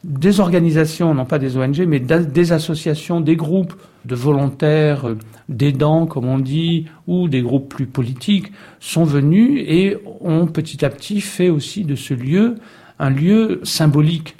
[0.03, 3.73] Des organisations, non pas des ONG, mais des associations, des groupes
[4.05, 5.17] de volontaires, euh,
[5.49, 10.89] d'aidants, comme on dit, ou des groupes plus politiques, sont venus et ont petit à
[10.89, 12.55] petit fait aussi de ce lieu
[12.99, 14.35] un lieu symbolique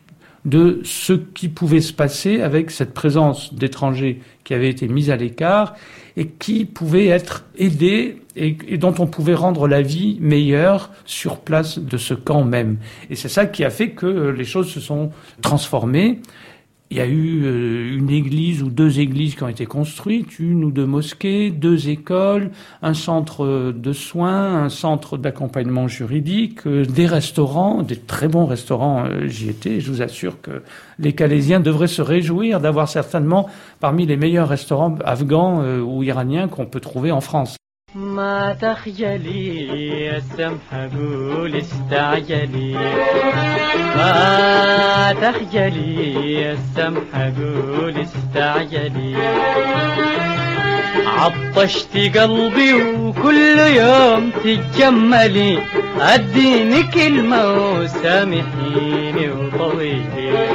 [0.45, 5.15] de ce qui pouvait se passer avec cette présence d'étrangers qui avait été mise à
[5.15, 5.73] l'écart
[6.17, 11.39] et qui pouvait être aidés et, et, dont on pouvait rendre la vie meilleure sur
[11.39, 12.77] place de ce camp même.
[13.09, 15.11] Et c'est ça qui a fait que les choses se sont
[15.41, 16.19] transformées.
[16.93, 20.63] Il y a eu euh, une église ou deux églises qui ont été construites, une
[20.63, 22.51] ou deux mosquées, deux écoles,
[22.83, 29.05] un centre de soins, un centre d'accompagnement juridique, euh, des restaurants, des très bons restaurants.
[29.05, 29.79] Euh, j'y étais.
[29.79, 30.61] Je vous assure que
[30.99, 33.49] les Calaisiens devraient se réjouir d'avoir certainement
[33.79, 37.57] parmi les meilleurs restaurants afghans ou iraniens qu'on peut trouver en France.
[37.95, 42.73] ما تخجلي السمحة قول استعجلي.
[43.95, 49.15] ما تخجلي السمحة قول استعجلي.
[51.05, 55.59] عطشت قلبي وكل يوم تتجملي.
[55.99, 60.47] أديني كلمة وسامحيني وطويلي.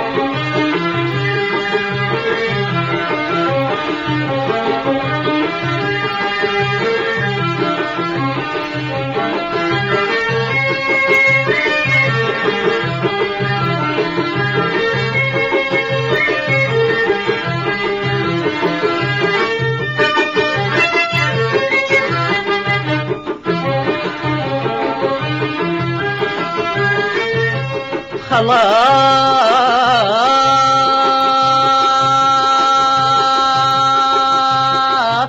[34.28, 35.28] خلاص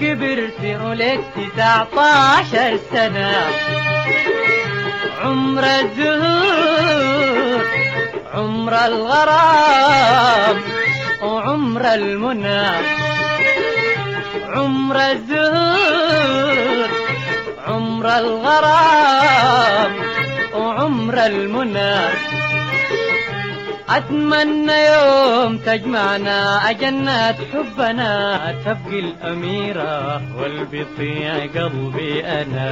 [0.00, 3.32] كبرت ولدت تسعطاشر سنة.
[5.24, 7.64] عمر الزهور
[8.34, 10.56] عمر الغرام
[11.22, 12.66] وعمر المنى.
[14.54, 16.88] عمر الزهور
[17.66, 19.92] عمر الغرام
[20.72, 22.41] عمر المنى.
[23.89, 32.71] أتمنى يوم تجمعنا أجنات حبنا تبقي الأميرة والبطيع قلبي أنا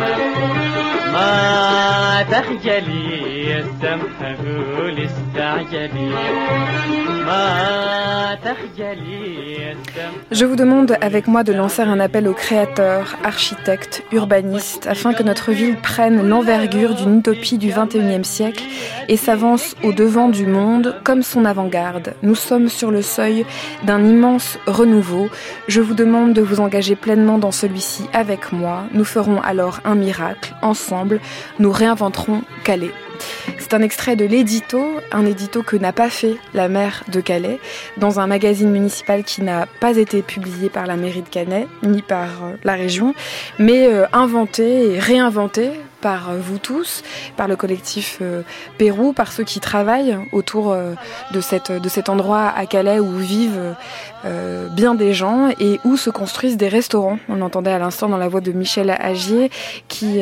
[1.13, 4.35] ما تخجلي السمحة
[4.77, 6.13] قول استعجلي
[7.25, 9.55] ما تخجلي
[10.31, 15.23] Je vous demande avec moi de lancer un appel aux créateurs, architectes, urbanistes, afin que
[15.23, 18.63] notre ville prenne l'envergure d'une utopie du XXIe siècle
[19.07, 22.14] et s'avance au devant du monde comme son avant-garde.
[22.22, 23.44] Nous sommes sur le seuil
[23.82, 25.28] d'un immense renouveau.
[25.66, 28.84] Je vous demande de vous engager pleinement dans celui-ci avec moi.
[28.94, 30.54] Nous ferons alors un miracle.
[30.62, 31.18] Ensemble,
[31.58, 32.92] nous réinventerons Calais.
[33.58, 37.60] C'est un extrait de l'édito, un édito que n'a pas fait la maire de Calais,
[37.96, 42.02] dans un magazine municipal qui n'a pas été publié par la mairie de Calais, ni
[42.02, 42.28] par
[42.64, 43.14] la région,
[43.58, 45.70] mais inventé et réinventé
[46.00, 47.02] par vous tous,
[47.36, 48.42] par le collectif euh,
[48.78, 50.94] Pérou, par ceux qui travaillent autour euh,
[51.32, 53.74] de, de cet endroit à Calais où vivent
[54.24, 57.18] euh, bien des gens et où se construisent des restaurants.
[57.28, 59.50] On l'entendait à l'instant dans la voix de Michel Agier
[59.88, 60.20] qui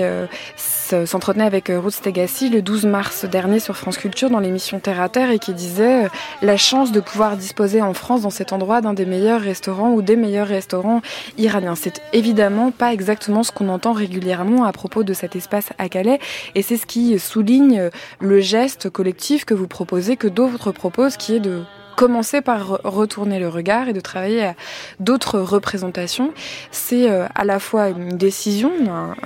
[1.06, 5.08] s'entretenait avec Ruth Stegassi le 12 mars dernier sur France Culture dans l'émission Terre à
[5.08, 6.08] Terre et qui disait
[6.42, 10.02] la chance de pouvoir disposer en France dans cet endroit d'un des meilleurs restaurants ou
[10.02, 11.02] des meilleurs restaurants
[11.36, 11.74] iraniens.
[11.74, 16.20] C'est évidemment pas exactement ce qu'on entend régulièrement à propos de cet espace à Calais
[16.54, 21.34] et c'est ce qui souligne le geste collectif que vous proposez, que d'autres proposent, qui
[21.34, 21.62] est de
[21.98, 24.54] commencer par retourner le regard et de travailler à
[25.00, 26.32] d'autres représentations.
[26.70, 28.70] C'est à la fois une décision,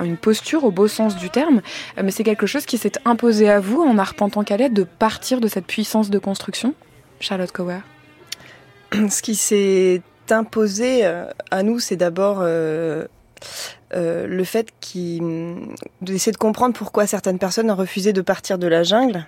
[0.03, 1.61] une posture au beau sens du terme,
[2.01, 5.47] mais c'est quelque chose qui s'est imposé à vous en arpentant Calais de partir de
[5.47, 6.73] cette puissance de construction.
[7.19, 7.81] Charlotte Cower?
[8.91, 10.01] Ce qui s'est
[10.31, 11.05] imposé
[11.51, 13.05] à nous, c'est d'abord euh,
[13.93, 14.69] euh, le fait
[16.01, 19.27] d'essayer de comprendre pourquoi certaines personnes ont refusé de partir de la jungle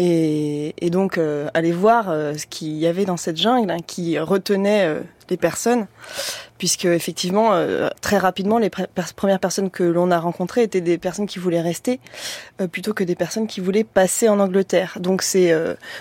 [0.00, 3.78] et, et donc euh, aller voir euh, ce qu'il y avait dans cette jungle hein,
[3.84, 5.88] qui retenait euh, les personnes
[6.56, 7.52] puisque effectivement
[8.00, 8.70] très rapidement les
[9.14, 12.00] premières personnes que l'on a rencontrées étaient des personnes qui voulaient rester
[12.72, 14.96] plutôt que des personnes qui voulaient passer en Angleterre.
[14.98, 15.54] Donc c'est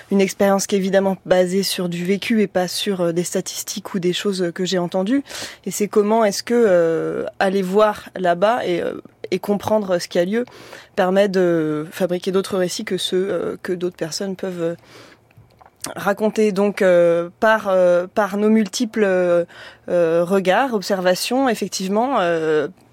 [0.10, 4.00] une expérience qui est évidemment basée sur du vécu et pas sur des statistiques ou
[4.00, 5.24] des choses que j'ai entendues
[5.66, 8.82] et c'est comment est-ce que aller voir là-bas et
[9.32, 10.46] et comprendre ce qui a lieu
[10.96, 14.76] permet de fabriquer d'autres récits que ceux euh, que d'autres personnes peuvent euh,
[15.96, 16.52] raconter.
[16.52, 17.72] Donc euh, par
[18.14, 19.06] par nos multiples
[19.88, 22.20] regards, observations, effectivement,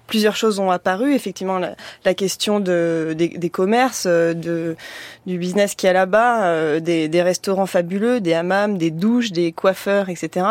[0.07, 1.13] plusieurs choses ont apparu.
[1.13, 4.75] Effectivement, la, la question de, des, des commerces, euh, de,
[5.25, 9.51] du business qui est là-bas, euh, des, des restaurants fabuleux, des hammams, des douches, des
[9.51, 10.45] coiffeurs, etc.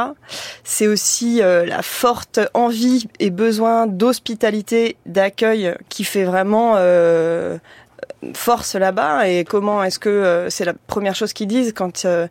[0.64, 7.58] C'est aussi euh, la forte envie et besoin d'hospitalité, d'accueil qui fait vraiment euh,
[8.34, 12.26] force là-bas et comment est-ce que euh, c'est la première chose qu'ils disent quand euh,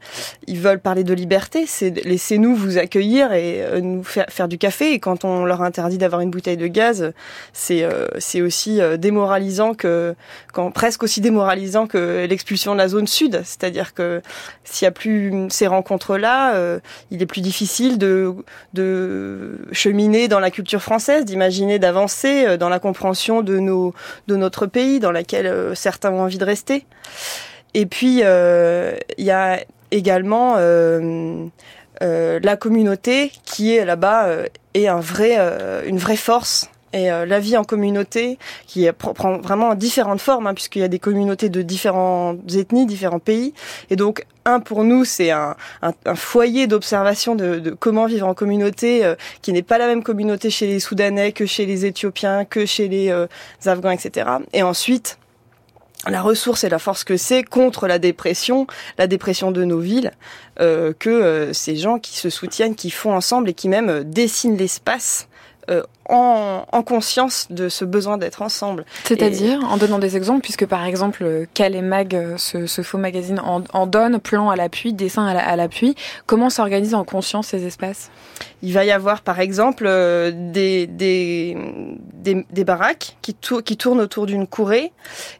[0.47, 4.57] ils veulent parler de liberté, c'est laissez-nous vous accueillir et euh, nous faire, faire du
[4.57, 4.93] café.
[4.93, 7.13] Et quand on leur interdit d'avoir une bouteille de gaz,
[7.53, 10.15] c'est euh, c'est aussi euh, démoralisant que
[10.51, 14.21] quand presque aussi démoralisant que l'expulsion de la zone sud, c'est-à-dire que
[14.63, 16.79] s'il y a plus ces rencontres-là, euh,
[17.11, 18.33] il est plus difficile de
[18.73, 23.93] de cheminer dans la culture française, d'imaginer d'avancer dans la compréhension de nos
[24.27, 26.85] de notre pays dans laquelle certains ont envie de rester.
[27.73, 29.59] Et puis euh, il y a
[29.91, 31.45] également euh,
[32.01, 34.27] euh, la communauté qui est là-bas
[34.73, 35.37] est un vrai
[35.87, 38.37] une vraie force et la vie en communauté
[38.67, 43.17] qui prend vraiment différentes formes hein, puisqu'il y a des communautés de différentes ethnies, différents
[43.17, 43.55] pays
[43.89, 45.55] et donc un pour nous c'est un,
[46.13, 49.11] foyer d'observation de, comment vivre en communauté
[49.41, 52.87] qui n'est pas la même communauté chez les Soudanais que chez les Éthiopiens que chez
[52.87, 53.11] les
[53.65, 54.29] Afghans etc.
[54.53, 55.17] Et ensuite
[56.09, 58.67] la ressource et la force que c'est contre la dépression,
[58.97, 60.11] la dépression de nos villes,
[60.59, 64.03] euh, que euh, ces gens qui se soutiennent, qui font ensemble et qui même euh,
[64.03, 65.27] dessinent l'espace
[66.09, 68.85] en, en conscience de ce besoin d'être ensemble.
[69.05, 72.97] C'est-à-dire, en donnant des exemples, puisque par exemple, Cal et Mag, euh, ce, ce faux
[72.97, 75.95] magazine, en, en donne, plan à l'appui, dessin à la- à l'appui.
[76.25, 78.09] Comment s'organisent en conscience ces espaces?
[78.61, 81.57] Il va y avoir par exemple euh, des, des,
[82.13, 84.91] des, des baraques qui, tour- qui tournent autour d'une courée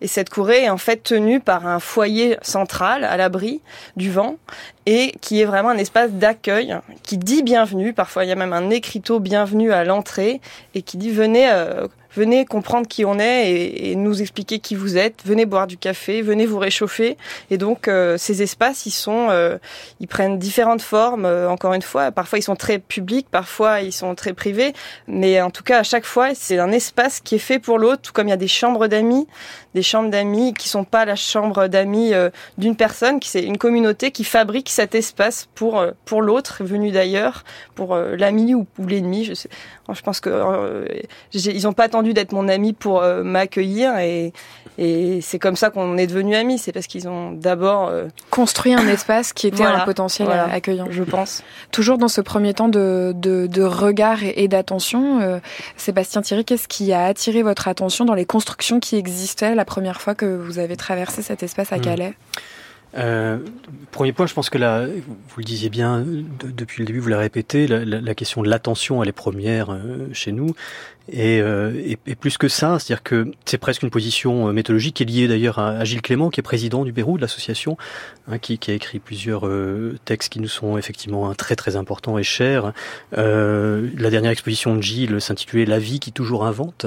[0.02, 3.61] et cette courée est en fait tenue par un foyer central à l'abri
[3.95, 4.35] du vent
[4.85, 7.94] et qui est vraiment un espace d'accueil qui dit bienvenue.
[7.94, 10.41] Parfois il y a même un écriteau bienvenue à l'entrée
[10.75, 14.76] et qui dit venez euh, venez comprendre qui on est et, et nous expliquer qui
[14.76, 15.22] vous êtes.
[15.26, 17.18] Venez boire du café, venez vous réchauffer.
[17.49, 19.57] Et donc euh, ces espaces ils sont euh,
[19.99, 21.26] ils prennent différentes formes.
[21.26, 24.73] euh, encore une fois, parfois ils sont très publics, parfois ils sont très privés,
[25.07, 28.02] mais en tout cas à chaque fois c'est un espace qui est fait pour l'autre.
[28.03, 29.27] Tout comme il y a des chambres d'amis,
[29.73, 33.57] des chambres d'amis qui sont pas la chambre d'amis euh, d'une personne, qui c'est une
[33.57, 37.44] communauté qui fabrique cet espace pour euh, pour l'autre venu d'ailleurs,
[37.76, 39.26] pour euh, l'ami ou, l'ennemi.
[39.26, 39.49] Je sais.
[39.94, 40.88] Je pense que
[41.34, 44.34] ils ont pas attendu d'être mon ami pour euh, m'accueillir et
[44.80, 46.57] et c'est comme ça qu'on est devenus amis.
[46.57, 50.45] C'est parce qu'ils ont d'abord euh, Construit un espace qui était Voilà, un potentiel voilà.
[50.45, 50.88] euh, accueillant.
[50.89, 51.43] je pense.
[51.71, 55.38] Toujours dans ce premier temps de, de, de regard et, et d'attention, euh,
[55.77, 60.01] Sébastien Thierry, qu'est-ce qui a attiré votre attention dans les constructions qui existaient la première
[60.01, 61.81] fois que vous avez traversé cet espace à Hmm.
[61.81, 62.13] Calais?
[62.95, 63.39] Euh,
[63.91, 67.07] premier point, je pense que là, vous le disiez bien de- depuis le début, vous
[67.09, 70.53] l'avez répété, la, la- la question de l'attention, elle est première euh, chez nous.
[71.09, 75.03] Et, euh, et, plus que ça, c'est-à-dire que c'est presque une position euh, méthodologique qui
[75.03, 77.77] est liée d'ailleurs à, Gilles Clément, qui est président du Pérou, de l'association,
[78.30, 82.17] hein, qui, a écrit plusieurs euh, textes qui nous sont effectivement hein, très très importants
[82.17, 82.71] et chers.
[83.11, 86.85] La dernière exposition de Gilles s'intitulait La vie qui toujours invente.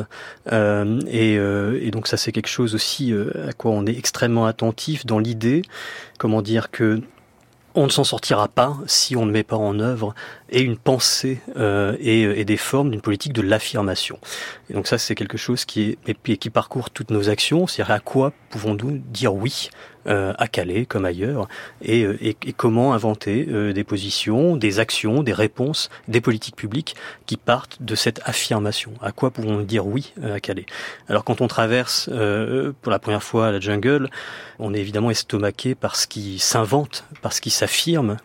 [0.50, 3.12] Et, et donc ça c'est quelque chose aussi
[3.48, 5.62] à quoi on est extrêmement attentif dans l'idée,
[6.18, 7.00] comment dire que
[7.76, 10.14] on ne s'en sortira pas si on ne met pas en œuvre
[10.50, 14.18] et une pensée euh, et, et des formes d'une politique de l'affirmation.
[14.70, 18.00] Et donc ça c'est quelque chose qui est qui parcourt toutes nos actions, c'est-à-dire à
[18.00, 19.70] quoi pouvons-nous dire oui
[20.08, 21.48] euh, à Calais comme ailleurs
[21.82, 26.54] et, euh, et, et comment inventer euh, des positions, des actions, des réponses, des politiques
[26.54, 26.94] publiques
[27.26, 28.92] qui partent de cette affirmation?
[29.02, 30.66] À quoi pouvons-nous dire oui euh, à Calais?
[31.08, 34.08] Alors quand on traverse euh, pour la première fois la jungle,
[34.60, 38.16] on est évidemment estomaqué par ce qui s'invente, par ce qui s'affirme.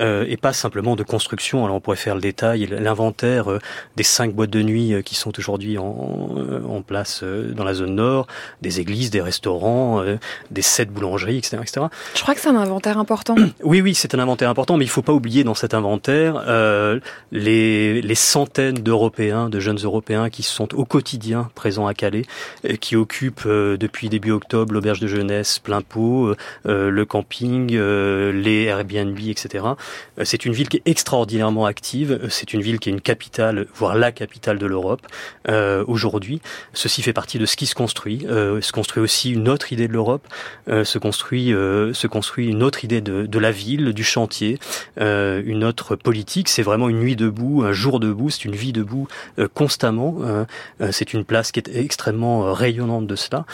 [0.00, 1.45] Euh, et pas simplement de construction.
[1.54, 3.58] Alors on pourrait faire le détail, l'inventaire euh,
[3.96, 7.74] des cinq boîtes de nuit euh, qui sont aujourd'hui en, euh, en place dans la
[7.74, 8.26] zone nord,
[8.62, 10.02] des églises, des restaurants,
[10.50, 11.86] des sept boulangeries, etc., etc.
[12.14, 13.36] Je crois que c'est un inventaire important.
[13.62, 17.00] Oui, oui, c'est un inventaire important, mais il faut pas oublier dans cet inventaire euh,
[17.32, 22.24] les, les centaines d'Européens, de jeunes Européens qui sont au quotidien présents à Calais,
[22.80, 26.34] qui occupent euh, depuis début octobre l'auberge de jeunesse plein pot,
[26.66, 29.64] euh, le camping, les Airbnb, etc.
[30.22, 30.82] C'est une ville qui est
[31.66, 32.12] active.
[32.12, 35.06] Euh, C'est une ville qui est une capitale, voire la capitale de l'Europe
[35.48, 36.40] euh, aujourd'hui.
[36.72, 38.26] Ceci fait partie de ce qui se construit.
[38.28, 40.26] Euh, se construit aussi une autre idée de l'Europe.
[40.68, 44.58] Euh, se construit, euh, se construit une autre idée de, de la ville, du chantier,
[45.00, 46.48] euh, une autre politique.
[46.48, 49.08] C'est vraiment une nuit debout, un jour debout, c'est une vie debout
[49.54, 50.16] constamment.
[50.20, 50.44] Euh,
[50.90, 53.44] c'est une place qui est extrêmement rayonnante de cela.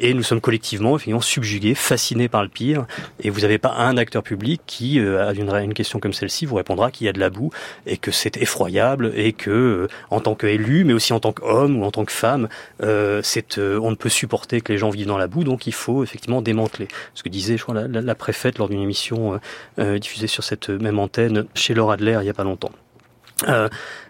[0.00, 2.86] Et nous sommes collectivement, effectivement, subjugués, fascinés par le pire.
[3.20, 6.87] Et vous n'avez pas un acteur public qui, à une question comme celle-ci, vous répondra
[6.90, 7.50] qu'il y a de la boue
[7.86, 11.80] et que c'est effroyable et que, euh, en tant qu'élu, mais aussi en tant qu'homme
[11.80, 12.48] ou en tant que femme,
[12.82, 13.22] euh,
[13.58, 16.02] euh, on ne peut supporter que les gens vivent dans la boue, donc il faut
[16.02, 16.88] effectivement démanteler.
[17.14, 19.40] Ce que disait, la, préfète lors d'une émission
[19.78, 22.72] diffusée sur cette même antenne chez Laura Adler il n'y a pas longtemps.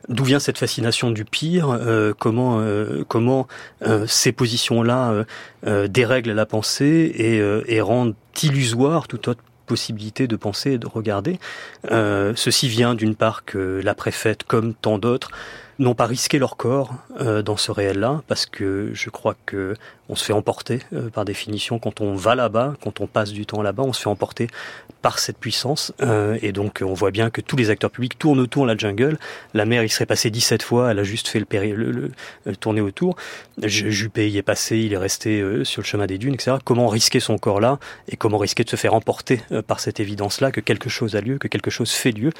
[0.09, 1.79] D'où vient cette fascination du pire
[2.19, 3.47] Comment,
[4.07, 5.25] ces positions-là
[5.89, 11.39] dérèglent la pensée et, et rendent illusoire toute autre possibilité de penser et de regarder.
[11.93, 15.31] Euh, ceci vient d'une part que la préfète, comme tant d'autres,
[15.79, 19.75] n'ont pas risqué leur corps euh, dans ce réel-là, parce que je crois que
[20.09, 23.47] on se fait emporter euh, par définition quand on va là-bas, quand on passe du
[23.47, 24.49] temps là-bas, on se fait emporter
[25.03, 25.93] par cette puissance.
[26.01, 28.77] Euh, et donc on voit bien que tous les acteurs publics tournent autour de la
[28.77, 29.19] jungle.
[29.55, 32.11] La mère il serait passé 17 fois, elle a juste fait le, péri le,
[32.45, 33.17] le, tourner autour.
[33.63, 36.57] Juppé y est passé, il est resté euh, sur le chemin des dunes, etc.
[36.65, 37.79] Comment risquer son corps là
[38.09, 41.21] et comment risquer de se faire emporter euh, par cette évidence-là que quelque chose a
[41.21, 42.31] lieu, que quelque chose fait lieu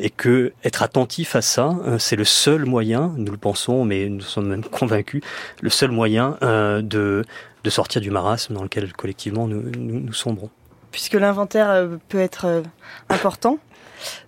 [0.00, 4.08] et que être attentif à ça, euh, c'est le seul moyen, nous le pensons, mais
[4.08, 5.22] nous sommes même convaincus,
[5.60, 7.24] le seul moyen euh, de,
[7.68, 10.50] sortir du marasme dans lequel collectivement nous, nous, sombrons.
[10.92, 12.62] Puisque l'inventaire euh, peut être euh,
[13.08, 13.58] important,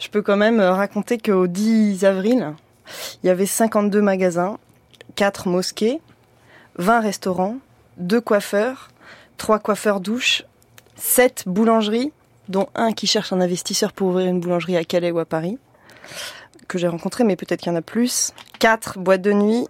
[0.01, 2.53] je peux quand même raconter qu'au 10 avril,
[3.23, 4.59] il y avait 52 magasins,
[5.15, 6.01] 4 mosquées,
[6.79, 7.59] 20 restaurants,
[7.99, 8.89] 2 coiffeurs,
[9.37, 10.45] 3 coiffeurs douches,
[10.97, 12.13] 7 boulangeries,
[12.49, 15.59] dont un qui cherche un investisseur pour ouvrir une boulangerie à Calais ou à Paris,
[16.67, 19.67] que j'ai rencontré, mais peut-être qu'il y en a plus, 4 boîtes de nuit,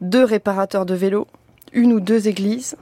[0.00, 1.26] 2 réparateurs de vélos,
[1.72, 2.76] une ou deux églises,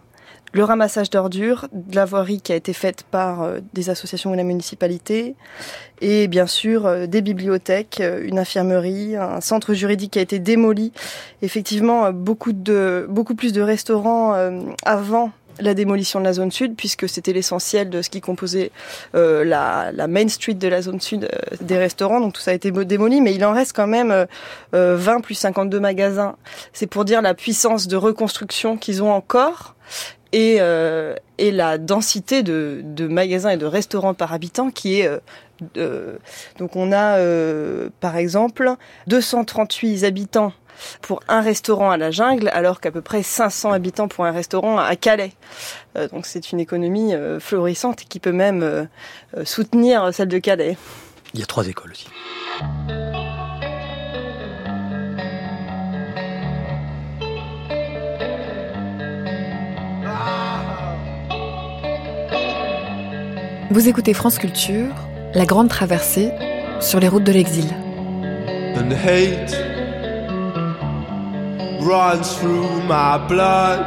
[0.52, 4.34] le ramassage d'ordures, de la voirie qui a été faite par euh, des associations ou
[4.34, 5.34] la municipalité,
[6.00, 10.38] et bien sûr euh, des bibliothèques, euh, une infirmerie, un centre juridique qui a été
[10.38, 10.92] démoli.
[11.42, 14.34] Effectivement, beaucoup de beaucoup plus de restaurants
[14.84, 18.70] avant la démolition de la zone sud, puisque c'était l'essentiel de ce qui composait
[19.14, 22.20] euh, la, main street de la zone sud euh, des restaurants.
[22.20, 24.26] Donc tout ça a été mo- démoli, mais il en reste quand même euh,
[24.74, 26.36] euh, 20 plus 52 magasins.
[26.72, 29.74] C'est pour dire la puissance de reconstruction qu'ils ont encore
[30.32, 35.06] et, euh, et la densité de, de magasins et de restaurants par habitant qui est
[35.06, 35.18] euh,
[35.76, 36.16] euh,
[36.58, 38.70] donc on a euh, par exemple
[39.08, 40.52] 238 habitants
[41.02, 44.78] pour un restaurant à la jungle, alors qu'à peu près 500 habitants pour un restaurant
[44.78, 45.32] à Calais.
[45.96, 48.84] Euh, donc c'est une économie euh, florissante qui peut même euh,
[49.36, 50.76] euh, soutenir celle de Calais.
[51.34, 52.08] Il y a trois écoles aussi.
[63.70, 64.94] Vous écoutez France Culture,
[65.34, 66.30] La Grande Traversée,
[66.80, 67.66] sur les routes de l'exil.
[68.78, 69.77] and hate
[71.88, 73.80] runs through my blood.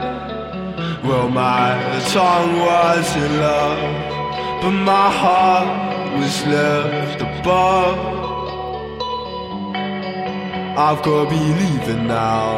[1.03, 1.69] Well, my
[2.10, 5.69] tongue was in love, but my heart
[6.18, 7.99] was left above.
[10.86, 12.57] I've got to be leaving now.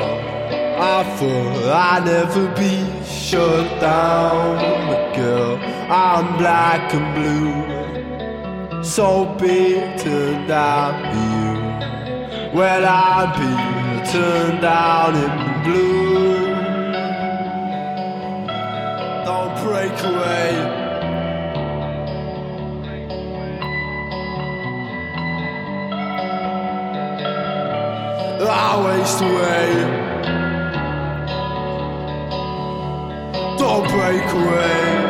[0.96, 2.76] I thought I'd never be
[3.06, 4.56] shut down,
[4.88, 5.58] but girl,
[5.92, 7.84] I'm black and blue
[8.84, 12.58] so turned out you.
[12.58, 16.46] Well, I'm being turned down in blue.
[19.26, 20.84] Don't break away.
[28.46, 29.68] I waste away.
[33.58, 35.03] Don't break away.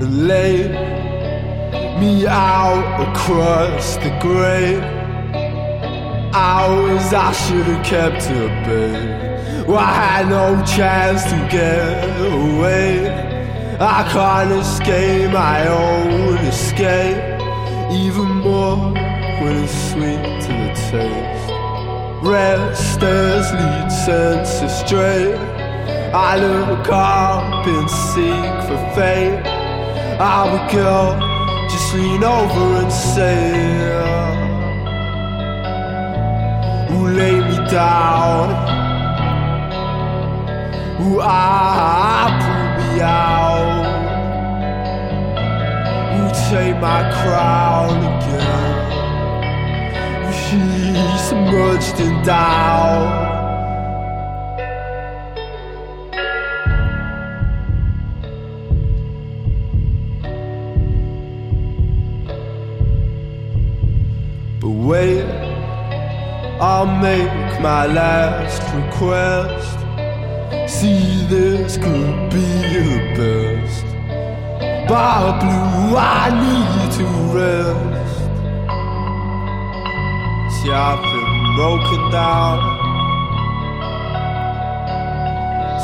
[0.00, 0.68] And lay
[2.00, 4.82] me out across the grave.
[6.32, 9.66] Hours I should have kept to bed.
[9.66, 13.08] Well, I had no chance to get away.
[13.80, 17.18] I can't escape my own escape,
[17.90, 18.92] even more
[19.40, 21.52] when it's sweet to the taste.
[22.22, 25.34] Restless lead senses stray.
[26.12, 29.47] I look up and seek for fate.
[30.20, 31.16] I would go,
[31.68, 34.34] just lean over and say, uh,
[36.88, 38.48] Who lay me down?
[40.98, 43.86] Who I pull me out?
[46.14, 48.88] Who take my crown again?
[50.32, 50.60] She
[51.28, 53.27] submerged in doubt.
[64.88, 65.28] Wait,
[66.60, 69.78] I'll make my last request.
[70.66, 72.88] See, this could be the
[73.18, 73.84] best.
[74.88, 77.06] Bar blue, I need to
[77.36, 78.28] rest.
[80.54, 82.58] See, I've been broken down.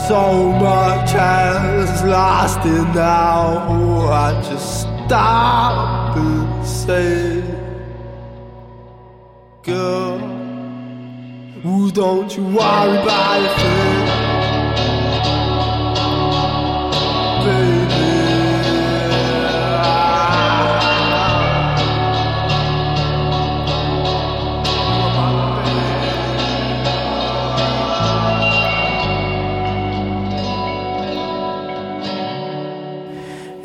[0.09, 3.66] So much has lasted now.
[3.68, 7.43] Oh, I just stop and say,
[11.95, 13.95] Don't you worry about.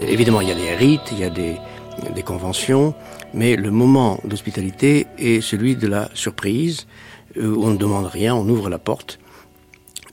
[0.02, 1.60] Évidemment, il y a des rites, il y a des,
[2.14, 2.94] des conventions,
[3.34, 6.88] mais le moment d'hospitalité est celui de la surprise,
[7.38, 9.20] euh, où on ne demande rien, on ouvre la porte.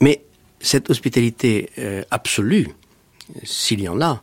[0.01, 0.25] Mais
[0.61, 2.69] cette hospitalité euh, absolue,
[3.43, 4.23] s'il y en a,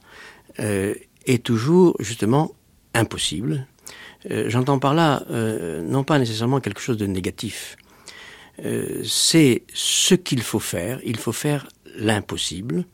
[0.59, 0.93] euh,
[1.25, 2.51] est toujours justement
[2.93, 3.67] impossible.
[4.29, 5.25] J'entends par là
[5.81, 7.75] non pas nécessairement quelque chose de négatif.
[9.03, 11.01] C'est ce qu'il faut faire.
[11.03, 11.67] Il faut faire
[11.97, 12.85] l'impossible.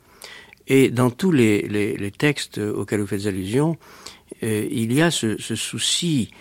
[0.65, 3.77] Et dans tous les, les, textes auxquels vous faites allusion,
[4.43, 6.31] euh, il y a ce, souci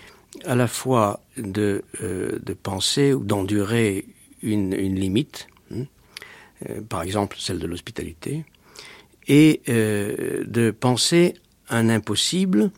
[0.45, 4.07] à la fois de, euh, penser ou d'endurer
[4.43, 5.85] une, limite, hein,
[6.69, 8.45] euh, par exemple celle de l'hospitalité,
[9.27, 11.35] et de penser
[11.69, 12.71] un impossible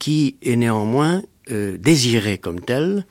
[0.00, 3.06] qui est néanmoins désiré comme tel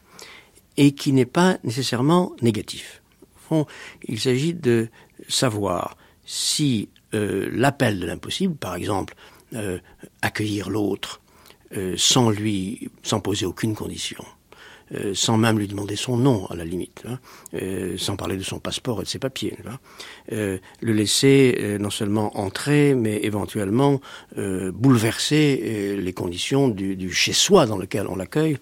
[0.76, 3.02] et qui n'est pas nécessairement négatif.
[3.49, 3.65] Au
[4.10, 4.90] il s'agit de
[5.30, 5.95] savoir
[6.26, 9.15] si l'appel de l'impossible, par exemple,
[9.55, 9.80] euh,
[10.21, 11.21] accueillir l'autre
[11.75, 14.23] euh, sans lui, sans poser aucune condition,
[14.93, 17.19] euh, sans même lui demander son nom à la limite, hein,
[17.97, 19.57] sans parler de son passeport et de ses papiers,
[20.30, 24.01] le laisser non seulement entrer, mais éventuellement
[24.35, 28.57] bouleverser les conditions du, du chez-soi dans lequel on l'accueille.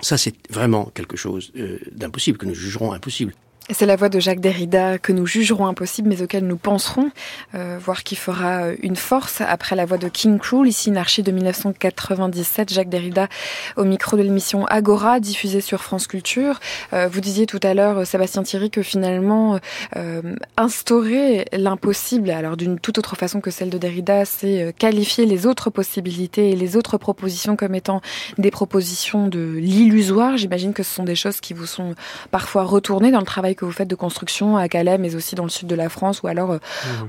[0.00, 1.52] Ça, c'est vraiment quelque chose
[1.92, 3.34] d'impossible, que nous jugerons impossible.
[3.70, 7.10] C'est la voix de Jacques Derrida que nous jugerons impossible, mais auquel nous penserons,
[7.54, 11.24] euh, voire qui fera une force après la voix de King Cruel, ici une archive
[11.24, 13.28] de 1997, Jacques Derrida
[13.76, 16.58] au micro de l'émission Agora, diffusée sur France Culture.
[16.92, 19.60] Euh, vous disiez tout à l'heure, Sébastien Thierry, que finalement,
[19.96, 25.46] euh, instaurer l'impossible, alors d'une toute autre façon que celle de Derrida, c'est qualifier les
[25.46, 28.00] autres possibilités et les autres propositions comme étant
[28.38, 30.36] des propositions de l'illusoire.
[30.36, 31.94] J'imagine que ce sont des choses qui vous sont
[32.32, 35.44] parfois retournées dans le travail que vous faites de construction à Calais, mais aussi dans
[35.44, 36.58] le sud de la France ou alors, mmh.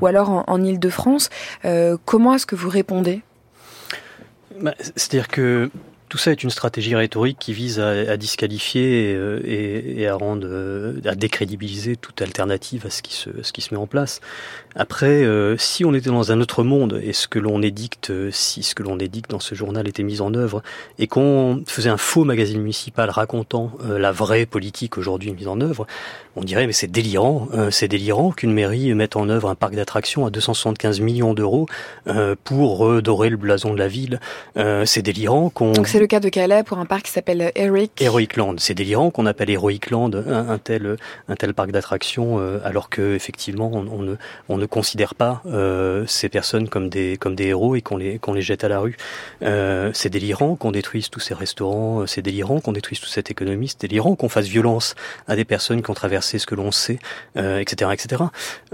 [0.02, 1.30] ou alors en, en Ile-de-France.
[1.65, 3.22] Euh, comment est-ce que vous répondez?
[4.61, 5.70] Bah, C'est-à-dire que
[6.14, 10.07] tout ça est une stratégie rhétorique qui vise à, à disqualifier et, euh, et, et,
[10.07, 13.80] à rendre, euh, à décrédibiliser toute alternative à ce qui se, ce qui se met
[13.80, 14.22] en place.
[14.76, 18.61] Après, euh, si on était dans un autre monde et ce que l'on édicte, si
[18.61, 20.61] ce que l'on édicte dans ce journal était mis en œuvre
[20.99, 25.61] et qu'on faisait un faux magazine municipal racontant euh, la vraie politique aujourd'hui mise en
[25.61, 25.88] œuvre,
[26.35, 29.76] on dirait mais c'est délirant, euh, c'est délirant qu'une mairie mette en œuvre un parc
[29.76, 31.68] d'attractions à 275 millions d'euros
[32.07, 34.19] euh, pour redorer le blason de la ville.
[34.57, 35.73] Euh, c'est délirant qu'on.
[36.04, 38.02] Le cas de Calais pour un parc qui s'appelle Heroic.
[38.02, 38.56] Heroic Land.
[38.58, 40.98] C'est délirant qu'on appelle Heroic Land un, tel
[41.30, 44.16] un tel parc d'attractions euh, alors que effectivement on, ne
[44.50, 48.20] on ne considère pas euh, ces personnes comme des comme des héros et qu'on les
[48.20, 48.98] qu'on les jette à la rue.
[49.44, 52.06] Euh, c'est délirant qu'on détruise tous ces restaurants.
[52.06, 53.70] C'est délirant qu'on détruise toute cette économie.
[53.70, 54.96] C'est délirant qu'on fasse violence
[55.30, 57.00] à des personnes qui ont traversé ce que l'on sait,
[57.38, 58.24] euh, etc., etc.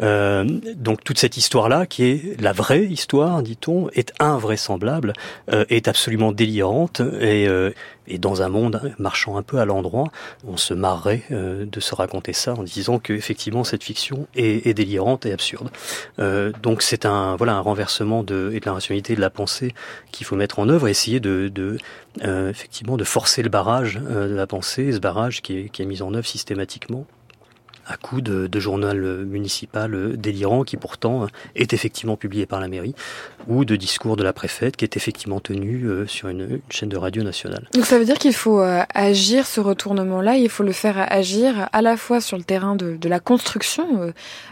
[0.02, 0.46] Euh,
[0.76, 5.14] donc toute cette histoire-là, qui est la vraie histoire, dit-on, est invraisemblable,
[5.52, 7.72] euh, est absolument délirante et, euh,
[8.08, 10.12] et dans un monde marchant un peu à l'endroit,
[10.48, 14.66] on se marrerait euh, de se raconter ça en disant que effectivement cette fiction est,
[14.68, 15.70] est délirante et absurde.
[16.20, 19.74] Euh, donc c'est un voilà un renversement de, et de la rationalité de la pensée
[20.12, 21.78] qu'il faut mettre en œuvre, et essayer de, de
[22.24, 26.02] euh, effectivement de forcer le barrage de la pensée, ce barrage qui qui est mis
[26.02, 27.06] en œuvre systématiquement
[27.90, 32.94] à coup de, journal municipal délirant qui pourtant est effectivement publié par la mairie,
[33.48, 37.24] ou de discours de la préfète qui est effectivement tenu sur une, chaîne de radio
[37.24, 37.68] nationale.
[37.74, 41.70] Donc ça veut dire qu'il faut euh, agir ce retournement-là, il faut le faire agir
[41.72, 44.12] à la fois sur le terrain de, la construction euh,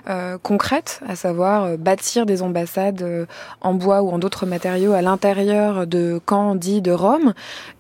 [0.10, 3.26] euh, concrète, à savoir euh, bâtir des ambassades euh,
[3.62, 7.34] en bois ou en d'autres matériaux à l'intérieur de camps dits de Rome,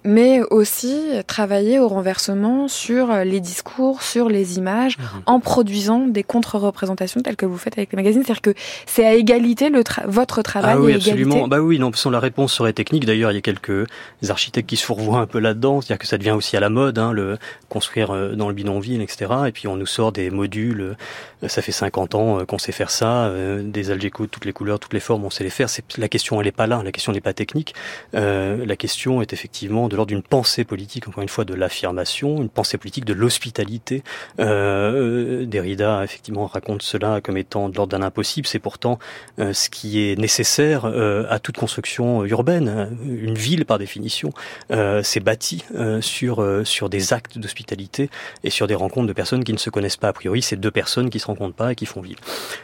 [0.07, 0.97] mais aussi
[1.27, 7.45] travailler au renversement sur les discours, sur les images, en produisant des contre-représentations telles que
[7.45, 8.23] vous faites avec les magazines.
[8.23, 8.53] C'est-à-dire que
[8.85, 11.31] c'est à égalité le tra- votre travail Ah oui, absolument.
[11.35, 11.49] égalité.
[11.49, 13.05] Bah oui, non, sans la réponse serait technique.
[13.05, 13.85] D'ailleurs, il y a quelques
[14.29, 15.81] architectes qui se fourvoient un peu là-dedans.
[15.81, 19.01] C'est-à-dire que ça devient aussi à la mode, hein, le construire euh, dans le bidonville,
[19.01, 19.31] etc.
[19.47, 20.95] Et puis on nous sort des modules.
[21.43, 23.29] euh, Ça fait 50 ans euh, qu'on sait faire ça,
[23.61, 25.67] des algécos de toutes les couleurs, toutes les formes, on sait les faire.
[25.97, 26.81] La question, elle est pas là.
[26.83, 27.75] La question n'est pas technique.
[28.15, 32.37] Euh, la question est effectivement de l'ordre d'une pensée politique, encore une fois, de l'affirmation,
[32.37, 34.03] une pensée politique de l'hospitalité.
[34.39, 38.47] Euh, Derrida effectivement raconte cela comme étant de l'ordre d'un impossible.
[38.47, 38.99] C'est pourtant
[39.39, 42.97] euh, ce qui est nécessaire euh, à toute construction urbaine.
[43.05, 44.31] Une ville, par définition,
[44.71, 48.09] euh, c'est bâti euh, sur sur des actes d'hospitalité
[48.43, 50.41] et sur des rencontres de personnes qui ne se connaissent pas a priori.
[50.41, 52.17] C'est deux personnes qui se rencontrent pas et qui font ville.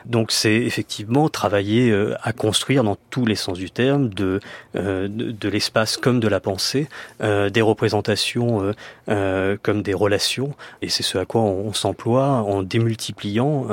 [0.06, 4.40] Donc c'est effectivement travailler à construire dans tous les sens du terme de,
[4.76, 6.88] de l'espace comme de la pensée,
[7.24, 8.74] euh, des représentations euh,
[9.10, 10.54] euh, comme des relations.
[10.82, 13.68] Et c'est ce à quoi on, s'emploie en démultipliant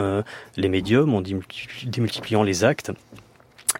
[0.56, 2.92] les médiums, en démulti- démultipliant les actes.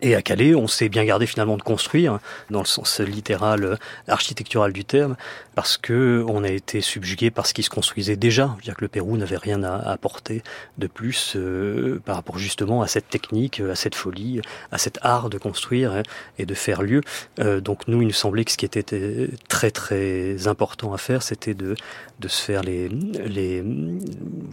[0.03, 3.77] Et à Calais, on s'est bien gardé finalement de construire, dans le sens littéral, euh,
[4.09, 5.17] architectural du terme,
[5.55, 8.51] parce que on a été subjugué par ce qui se construisait déjà.
[8.53, 10.43] Je veux dire que le Pérou n'avait rien à apporter
[10.79, 14.41] de plus euh, par rapport justement à cette technique, à cette folie,
[14.73, 16.03] à cet art de construire hein,
[16.39, 17.03] et de faire lieu.
[17.41, 20.99] Euh, donc nous, il nous semblait que ce qui était euh, très très important à
[20.99, 21.75] faire, c'était de
[22.21, 23.63] de se faire les les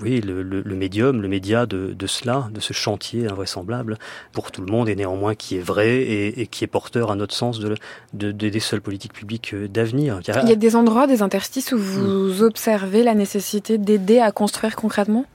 [0.01, 3.97] oui le, le, le médium, le média de, de cela, de ce chantier invraisemblable
[4.31, 7.15] pour tout le monde et néanmoins qui est vrai et, et qui est porteur à
[7.15, 7.75] notre sens de,
[8.13, 10.21] de, de des seules politiques publiques euh, d'avenir.
[10.27, 14.75] Il y a des endroits, des interstices où vous observez la nécessité d'aider à construire
[14.75, 15.25] concrètement?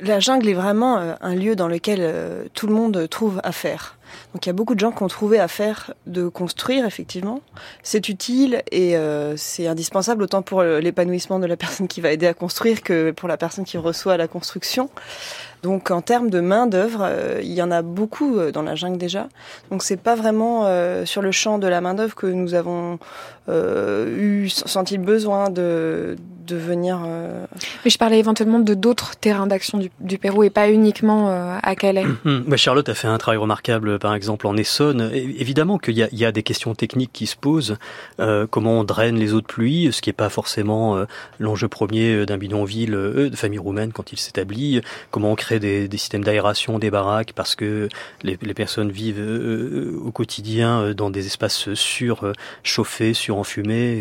[0.00, 3.52] La jungle est vraiment euh, un lieu dans lequel euh, tout le monde trouve à
[3.52, 3.97] faire.
[4.34, 7.40] Donc il y a beaucoup de gens qui ont trouvé à faire de construire, effectivement.
[7.82, 12.26] C'est utile et euh, c'est indispensable autant pour l'épanouissement de la personne qui va aider
[12.26, 14.90] à construire que pour la personne qui reçoit la construction.
[15.62, 18.74] Donc en termes de main d'œuvre, euh, il y en a beaucoup euh, dans la
[18.74, 19.28] jungle déjà.
[19.70, 20.38] Donc c'est pas vraiment
[21.04, 22.98] sur le champ de la main d'œuvre que nous avons
[23.48, 26.16] euh, eu senti le besoin de
[26.56, 27.00] venir.
[27.06, 27.44] euh,
[27.84, 31.58] Mais je parlais éventuellement de d'autres terrains d'action du, du Pérou et pas uniquement euh,
[31.62, 32.04] à Calais.
[32.24, 35.10] Bah, Charlotte a fait un travail remarquable, par exemple en Essonne.
[35.12, 37.76] É- évidemment qu'il y a, il y a des questions techniques qui se posent.
[38.20, 41.04] Euh, comment on draine les eaux de pluie, ce qui n'est pas forcément euh,
[41.38, 44.80] l'enjeu premier d'un bidonville euh, de famille roumaine quand il s'établit.
[45.10, 47.88] Comment on crée des, des systèmes d'aération des baraques parce que
[48.22, 54.00] les, les personnes vivent euh, au quotidien euh, dans des espaces surchauffés, surenfumés.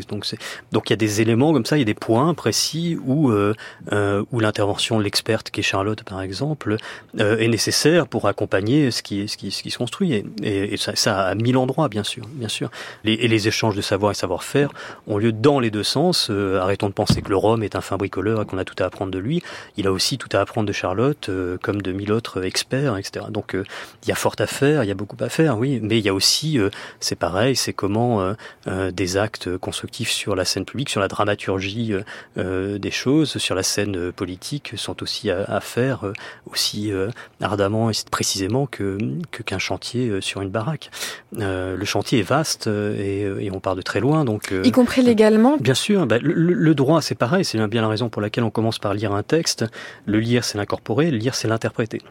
[0.72, 3.30] Donc il y a des éléments comme ça, il y a des points précis où,
[3.32, 3.54] euh,
[3.92, 6.78] euh, où l'intervention de l'experte qui est Charlotte par exemple
[7.20, 10.96] euh, est nécessaire pour accompagner ce qui, ce qui, ce qui se construit et, ça,
[10.96, 12.70] ça à mille endroits bien sûr, bien sûr.
[13.04, 14.70] Les, et les échanges de savoir et savoir-faire
[15.08, 16.30] ont lieu dans les deux sens.
[16.30, 18.86] Arrêtons de penser que le Rhum est un fin bricoleur et qu'on a tout à
[18.86, 19.42] apprendre de lui.
[19.76, 21.30] Il a aussi tout à apprendre de Charlotte,
[21.64, 23.26] comme de mille autres experts, etc.
[23.30, 25.98] Donc il y a fort à faire, il y a beaucoup à faire, oui, mais
[25.98, 26.60] il y a aussi,
[27.00, 28.36] c'est pareil, c'est comment
[28.68, 31.96] des actes constructifs sur la scène publique, sur la dramaturgie
[32.36, 36.14] des choses, sur la scène euh, politique sont aussi à, à faire euh,
[36.52, 37.10] aussi euh,
[37.42, 38.98] ardemment et précisément que
[39.46, 40.92] qu'un chantier euh, sur une baraque.
[41.40, 44.52] Euh, le chantier est vaste euh, et, euh, et on part de très loin, donc
[44.52, 45.58] euh, Y compris légalement?
[45.58, 48.44] Bien sûr, bah, le, le- le droit c'est pareil, c'est bien la raison pour laquelle
[48.44, 49.66] on commence par lire un texte.
[50.06, 52.02] Le lire c'est l'incorporer, le lire c'est l'interpréter.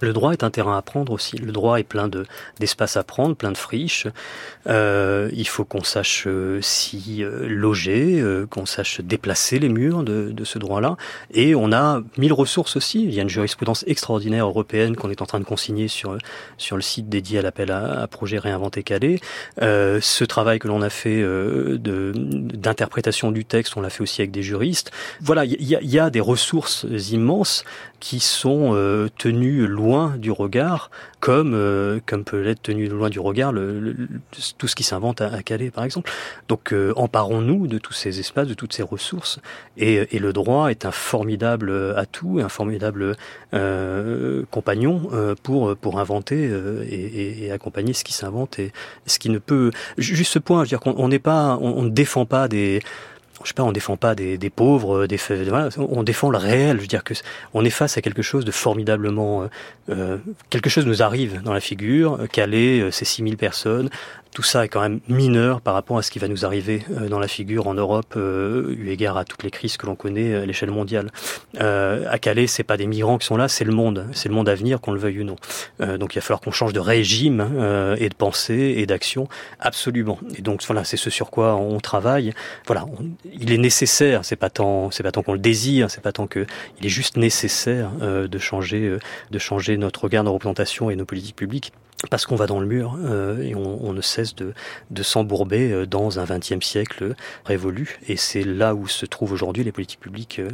[0.00, 1.36] Le droit est un terrain à prendre aussi.
[1.36, 2.24] Le droit est plein de
[2.60, 4.06] d'espace à prendre, plein de friches.
[4.66, 10.02] Euh, il faut qu'on sache euh, s'y euh, loger, euh, qu'on sache déplacer les murs
[10.02, 10.96] de, de ce droit-là.
[11.32, 13.04] Et on a mille ressources aussi.
[13.04, 16.18] Il y a une jurisprudence extraordinaire européenne qu'on est en train de consigner sur
[16.58, 19.20] sur le site dédié à l'appel à, à projet réinventé Calais.
[19.62, 21.22] Euh, ce travail que l'on a fait
[21.78, 24.90] d'interprétation du texte, on l'a fait aussi avec des juristes.
[25.20, 27.64] Voilà, il y y a des ressources immenses
[28.04, 30.90] qui sont euh, tenues loin du regard,
[31.20, 33.96] comme euh, comme peut l'être tenu loin du regard le, le-
[34.58, 36.10] tout ce qui s'invente à, à Calais, par exemple.
[36.48, 39.38] Donc, euh, emparons-nous de tous ces espaces, de toutes ces ressources.
[39.78, 43.16] Et, et le droit est un formidable atout, un formidable
[43.54, 48.70] euh, compagnon euh, pour pour inventer euh, et, et- accompagner ce qui s'invente et
[49.06, 49.70] ce qui ne peut.
[49.96, 52.48] Juste ce point, je veux dire qu'on on n'est pas, on, on ne défend pas
[52.48, 52.80] des
[53.44, 55.18] je sais pas, on défend pas des, pauvres, des
[55.48, 56.76] voilà, on défend le réel.
[56.76, 57.14] Je veux dire que
[57.52, 59.48] on est face à quelque chose de formidablement,
[59.90, 60.18] euh,
[60.50, 62.18] quelque chose nous arrive dans la figure.
[62.32, 63.90] Calais, c'est 6000 personnes,
[64.34, 67.08] tout ça est quand même mineur par rapport à ce qui va nous arriver euh,
[67.08, 70.34] dans la figure en Europe, euh, eu égard à toutes les crises que l'on connaît
[70.34, 71.10] à l'échelle mondiale.
[71.60, 74.34] Euh, à Calais, c'est pas des migrants qui sont là, c'est le monde, c'est le
[74.34, 75.36] monde à venir, qu'on le veuille ou non.
[75.80, 79.28] Euh, donc il va falloir qu'on change de régime euh, et de pensée et d'action,
[79.60, 80.18] absolument.
[80.36, 82.34] Et donc voilà, c'est ce sur quoi on travaille.
[82.66, 82.86] Voilà,
[83.32, 86.26] il est nécessaire, c'est pas tant, c'est pas tant qu'on le désire, c'est pas tant
[86.26, 86.44] que,
[86.80, 88.98] il est juste nécessaire euh, de changer,
[89.30, 91.72] de changer notre regard, nos représentations et nos politiques publiques
[92.08, 94.54] parce qu'on va dans le mur euh, et on, ne cesse de,
[94.90, 97.14] de s'embourber euh, dans un XXe siècle
[97.44, 97.98] révolu.
[98.08, 100.48] Et c'est là où se trouvent aujourd'hui les politiques publiques euh,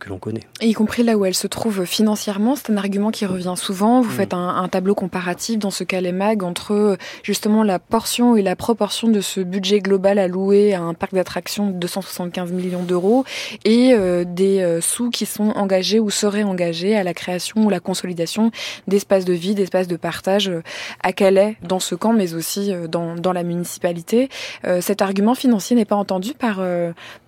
[0.00, 0.42] que l'on connaît.
[0.60, 4.00] Et y compris là où elle se trouve financièrement, c'est un argument qui revient souvent.
[4.00, 4.16] Vous mmh.
[4.16, 8.42] faites un, un, tableau comparatif dans ce cas les mag entre justement la portion et
[8.42, 13.24] la proportion de ce budget global alloué à un parc d'attractions de 275 millions d'euros
[13.64, 17.70] et euh, des euh, sous qui sont engagés ou seraient engagés à la création ou
[17.70, 18.50] la consolidation
[18.88, 20.62] d'espaces de vie, d'espaces de partage euh,
[21.02, 24.28] à Calais, dans ce camp, mais aussi euh, dans, dans la municipalité.
[24.64, 26.62] Euh, cet argument financier n'est pas entendu par,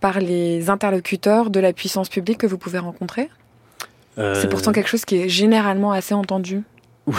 [0.00, 3.28] par les interlocuteurs de la puissance publique que vous pouvez rencontrer?
[4.18, 4.40] Euh...
[4.40, 6.62] C'est pourtant quelque chose qui est généralement assez entendu.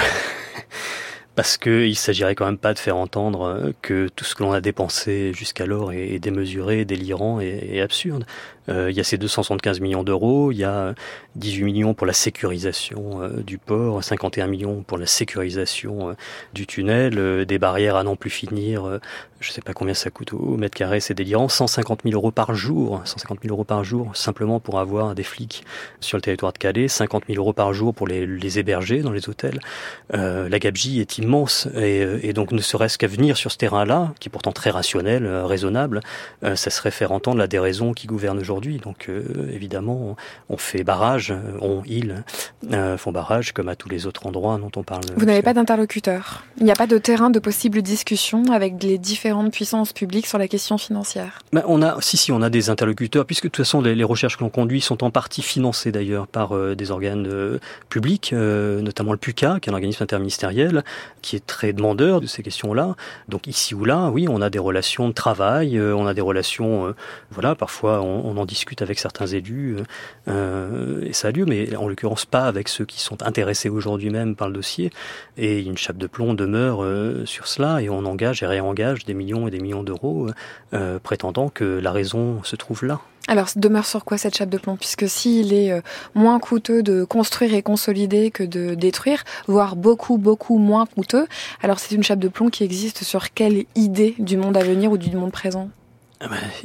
[1.36, 4.62] Parce qu'il s'agirait quand même pas de faire entendre que tout ce que l'on a
[4.62, 8.26] dépensé jusqu'alors est démesuré, délirant et, et absurde.
[8.70, 10.94] Euh, il y a ces 275 millions d'euros, il y a
[11.36, 16.14] 18 millions pour la sécurisation euh, du port, 51 millions pour la sécurisation euh,
[16.54, 19.00] du tunnel, des barrières à n'en plus finir,
[19.40, 22.56] je sais pas combien ça coûte au mètre carré, c'est délirant, 150 000 euros par
[22.56, 25.66] jour, 150 000 euros par jour, simplement pour avoir des flics
[26.00, 29.12] sur le territoire de Calais, 50 000 euros par jour pour les, les héberger dans
[29.12, 29.60] les hôtels.
[30.12, 34.30] la gabegie est immense et, et donc ne serait-ce qu'à venir sur ce terrain-là, qui
[34.30, 36.02] est pourtant très rationnel, raisonnable,
[36.42, 38.78] ça serait faire entendre la déraison qui gouverne aujourd'hui aujourd'hui.
[38.78, 40.16] Donc euh, évidemment,
[40.50, 42.24] on, fait barrage, on, ils
[42.72, 45.04] euh, font barrage comme à tous les autres endroits dont on parle.
[45.18, 46.44] Vous n'avez pas d'interlocuteur.
[46.58, 50.38] Il n'y a pas de terrain de possible discussion avec les différentes puissances publiques sur
[50.38, 51.40] la question financière.
[51.52, 54.04] Ben, on a, si si, on a des interlocuteurs puisque de toute façon les, les
[54.04, 57.60] recherches que l'on conduit sont en partie financées d'ailleurs par euh, des organes euh,
[57.90, 60.84] publics, euh, notamment le PUCA, qui est un organisme interministériel
[61.22, 62.96] qui est très demandeur de ces questions-là.
[63.30, 66.22] Donc ici ou là, oui, on a des relations de travail, euh, on a des
[66.22, 66.94] relations,
[67.32, 69.78] voilà, parfois on, on en discute avec certains élus
[70.28, 74.10] euh, et ça a lieu, mais en l'occurrence pas avec ceux qui sont intéressés aujourd'hui
[74.10, 74.92] même par le dossier.
[75.38, 79.14] Et une chape de plomb demeure euh, sur cela et on engage et réengage des
[79.14, 80.30] millions et des millions d'euros
[80.74, 83.02] euh, prétendant que la raison se trouve là.
[83.30, 84.76] Alors, demeure sur quoi cette chape de plomb?
[84.76, 85.82] Puisque s'il est
[86.14, 91.26] moins coûteux de construire et consolider que de détruire, voire beaucoup, beaucoup moins coûteux,
[91.62, 94.92] alors c'est une chape de plomb qui existe sur quelle idée du monde à venir
[94.92, 95.70] ou du monde présent?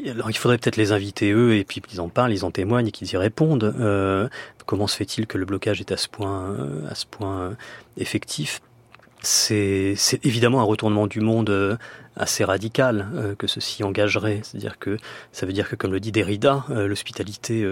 [0.06, 2.88] Alors il faudrait peut-être les inviter eux et puis ils en parlent, ils en témoignent
[2.88, 3.74] et qu'ils y répondent.
[3.78, 4.28] Euh,
[4.66, 6.56] comment se fait-il que le blocage est à ce point,
[6.88, 7.56] à ce point
[7.96, 8.60] effectif?
[9.20, 11.78] C'est évidemment un retournement du monde
[12.18, 14.40] assez radical euh, que ceci engagerait.
[14.42, 14.98] C'est-à-dire que
[15.32, 17.66] ça veut dire que, comme le dit Derrida, euh, l'hospitalité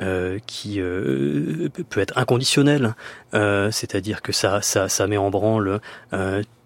[0.00, 2.94] euh, qui peut être inconditionnelle,
[3.32, 5.80] c'est-à-dire que ça, ça, ça met en branle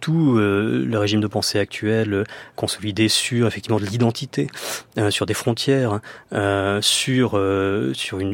[0.01, 4.49] tout le régime de pensée actuel consolidé sur effectivement de l'identité,
[5.11, 6.01] sur des frontières,
[6.81, 7.41] sur
[7.93, 8.33] sur une,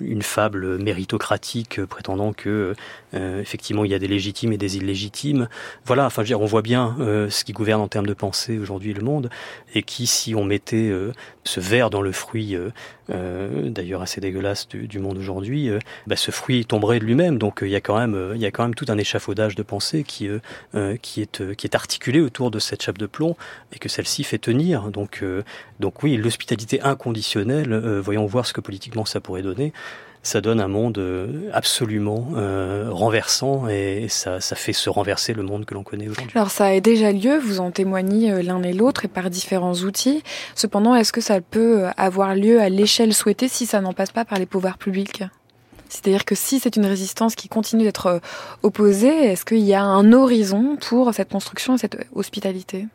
[0.00, 2.74] une, fable méritocratique prétendant que
[3.12, 5.48] effectivement il y a des légitimes et des illégitimes.
[5.84, 8.56] Voilà, enfin je veux dire, on voit bien ce qui gouverne en termes de penser
[8.56, 9.30] aujourd'hui le monde,
[9.74, 11.12] et qui, si on mettait euh,
[11.42, 12.70] ce verre dans le fruit, euh,
[13.10, 15.68] euh, d'ailleurs assez dégueulasse du, monde aujourd'hui,
[16.06, 17.36] bah, ce fruit tomberait de lui-même.
[17.36, 19.64] Donc il y a quand même, il y a quand même tout un échafaudage de
[19.64, 20.28] pensée qui
[21.02, 23.34] qui est qui est articulé autour de cette chape de plomb
[23.72, 24.92] et que celle-ci fait tenir.
[24.92, 25.24] Donc
[25.80, 27.74] donc oui, l'hospitalité inconditionnelle.
[27.98, 29.72] voyons voir ce que politiquement ça pourrait donner
[30.22, 35.42] ça donne un monde euh, absolument euh, renversant et ça, ça fait se renverser le
[35.42, 36.32] monde que l'on connaît aujourd'hui.
[36.36, 39.74] Alors ça a déjà lieu, vous en témoignez euh, l'un et l'autre et par différents
[39.74, 40.22] outils.
[40.54, 44.24] Cependant, est-ce que ça peut avoir lieu à l'échelle souhaitée si ça n'en passe pas
[44.24, 45.24] par les pouvoirs publics?
[45.88, 48.20] C'est-à-dire que si c'est une résistance qui continue d'être
[48.62, 52.86] opposée, est-ce qu'il y a un horizon pour cette construction et cette hospitalité?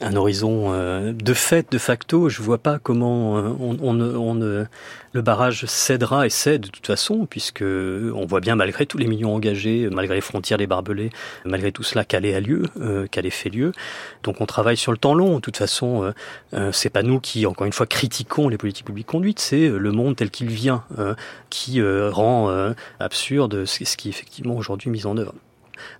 [0.00, 5.22] Un horizon euh, de fait, de facto, je vois pas comment euh, on, on, le
[5.22, 9.32] barrage cédera et cède de toute façon, puisque on voit bien malgré tous les millions
[9.32, 11.10] engagés, malgré les frontières, les barbelés,
[11.44, 13.70] malgré tout cela, Calais a lieu, euh, Calais fait lieu.
[14.24, 15.36] Donc on travaille sur le temps long.
[15.36, 16.12] De toute façon,
[16.72, 20.16] c'est pas nous qui, encore une fois, critiquons les politiques publiques conduites, c'est le monde
[20.16, 20.84] tel qu'il vient
[21.50, 25.34] qui rend absurde ce qui est effectivement aujourd'hui mis en œuvre.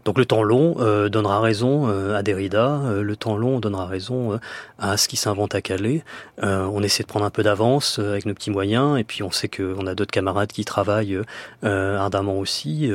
[0.05, 3.87] Donc le temps long euh, donnera raison euh, à Derrida, euh, le temps long donnera
[3.87, 4.39] raison
[4.79, 6.05] à ce qui s'invente à Calais.
[6.43, 9.49] on essaie de prendre un peu d'avance avec nos petits moyens, et puis on sait
[9.49, 11.19] qu'on a d'autres camarades qui travaillent
[11.63, 12.91] ardemment aussi.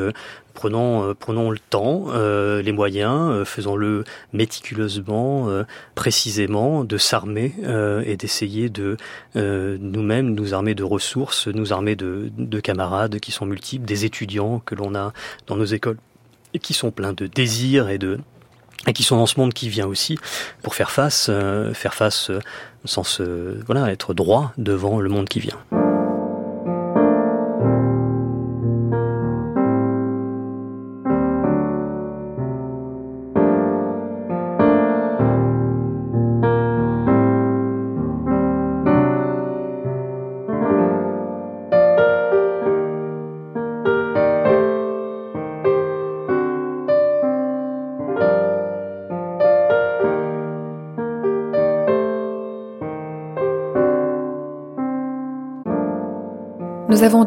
[0.54, 4.04] Prenons, prenons le temps, les moyens, faisons-le
[4.34, 5.48] méticuleusement,
[5.96, 7.56] précisément, de s'armer
[8.06, 8.98] et d'essayer de
[9.36, 14.62] nous-mêmes nous armer de ressources, nous armer de, de camarades qui sont multiples, des étudiants
[14.66, 15.14] que l'on a
[15.48, 15.98] dans nos écoles
[16.54, 18.20] et qui sont pleins de désirs et de
[18.88, 20.18] et qui sont dans ce monde qui vient aussi
[20.64, 22.40] pour faire face, euh, faire face euh,
[22.86, 25.58] sans se voilà être droit devant le monde qui vient.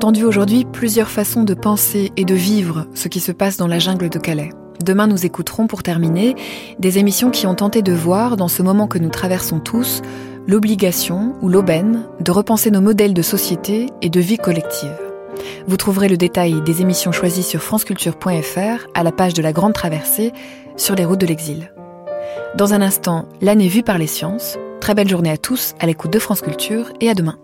[0.02, 3.78] Entendu aujourd'hui plusieurs façons de penser et de vivre ce qui se passe dans la
[3.78, 4.50] jungle de Calais.
[4.84, 6.34] Demain, nous écouterons, pour terminer,
[6.80, 10.02] des émissions qui ont tenté de voir, dans ce moment que nous traversons tous,
[10.48, 14.98] l'obligation ou l'aubaine de repenser nos modèles de société et de vie collective.
[15.68, 19.72] Vous trouverez le détail des émissions choisies sur franceculture.fr à la page de la Grande
[19.72, 20.32] Traversée
[20.76, 21.72] sur les routes de l'exil.
[22.56, 24.58] Dans un instant, l'année vue par les sciences.
[24.80, 27.38] Très belle journée à tous à l'écoute de France Culture et à demain.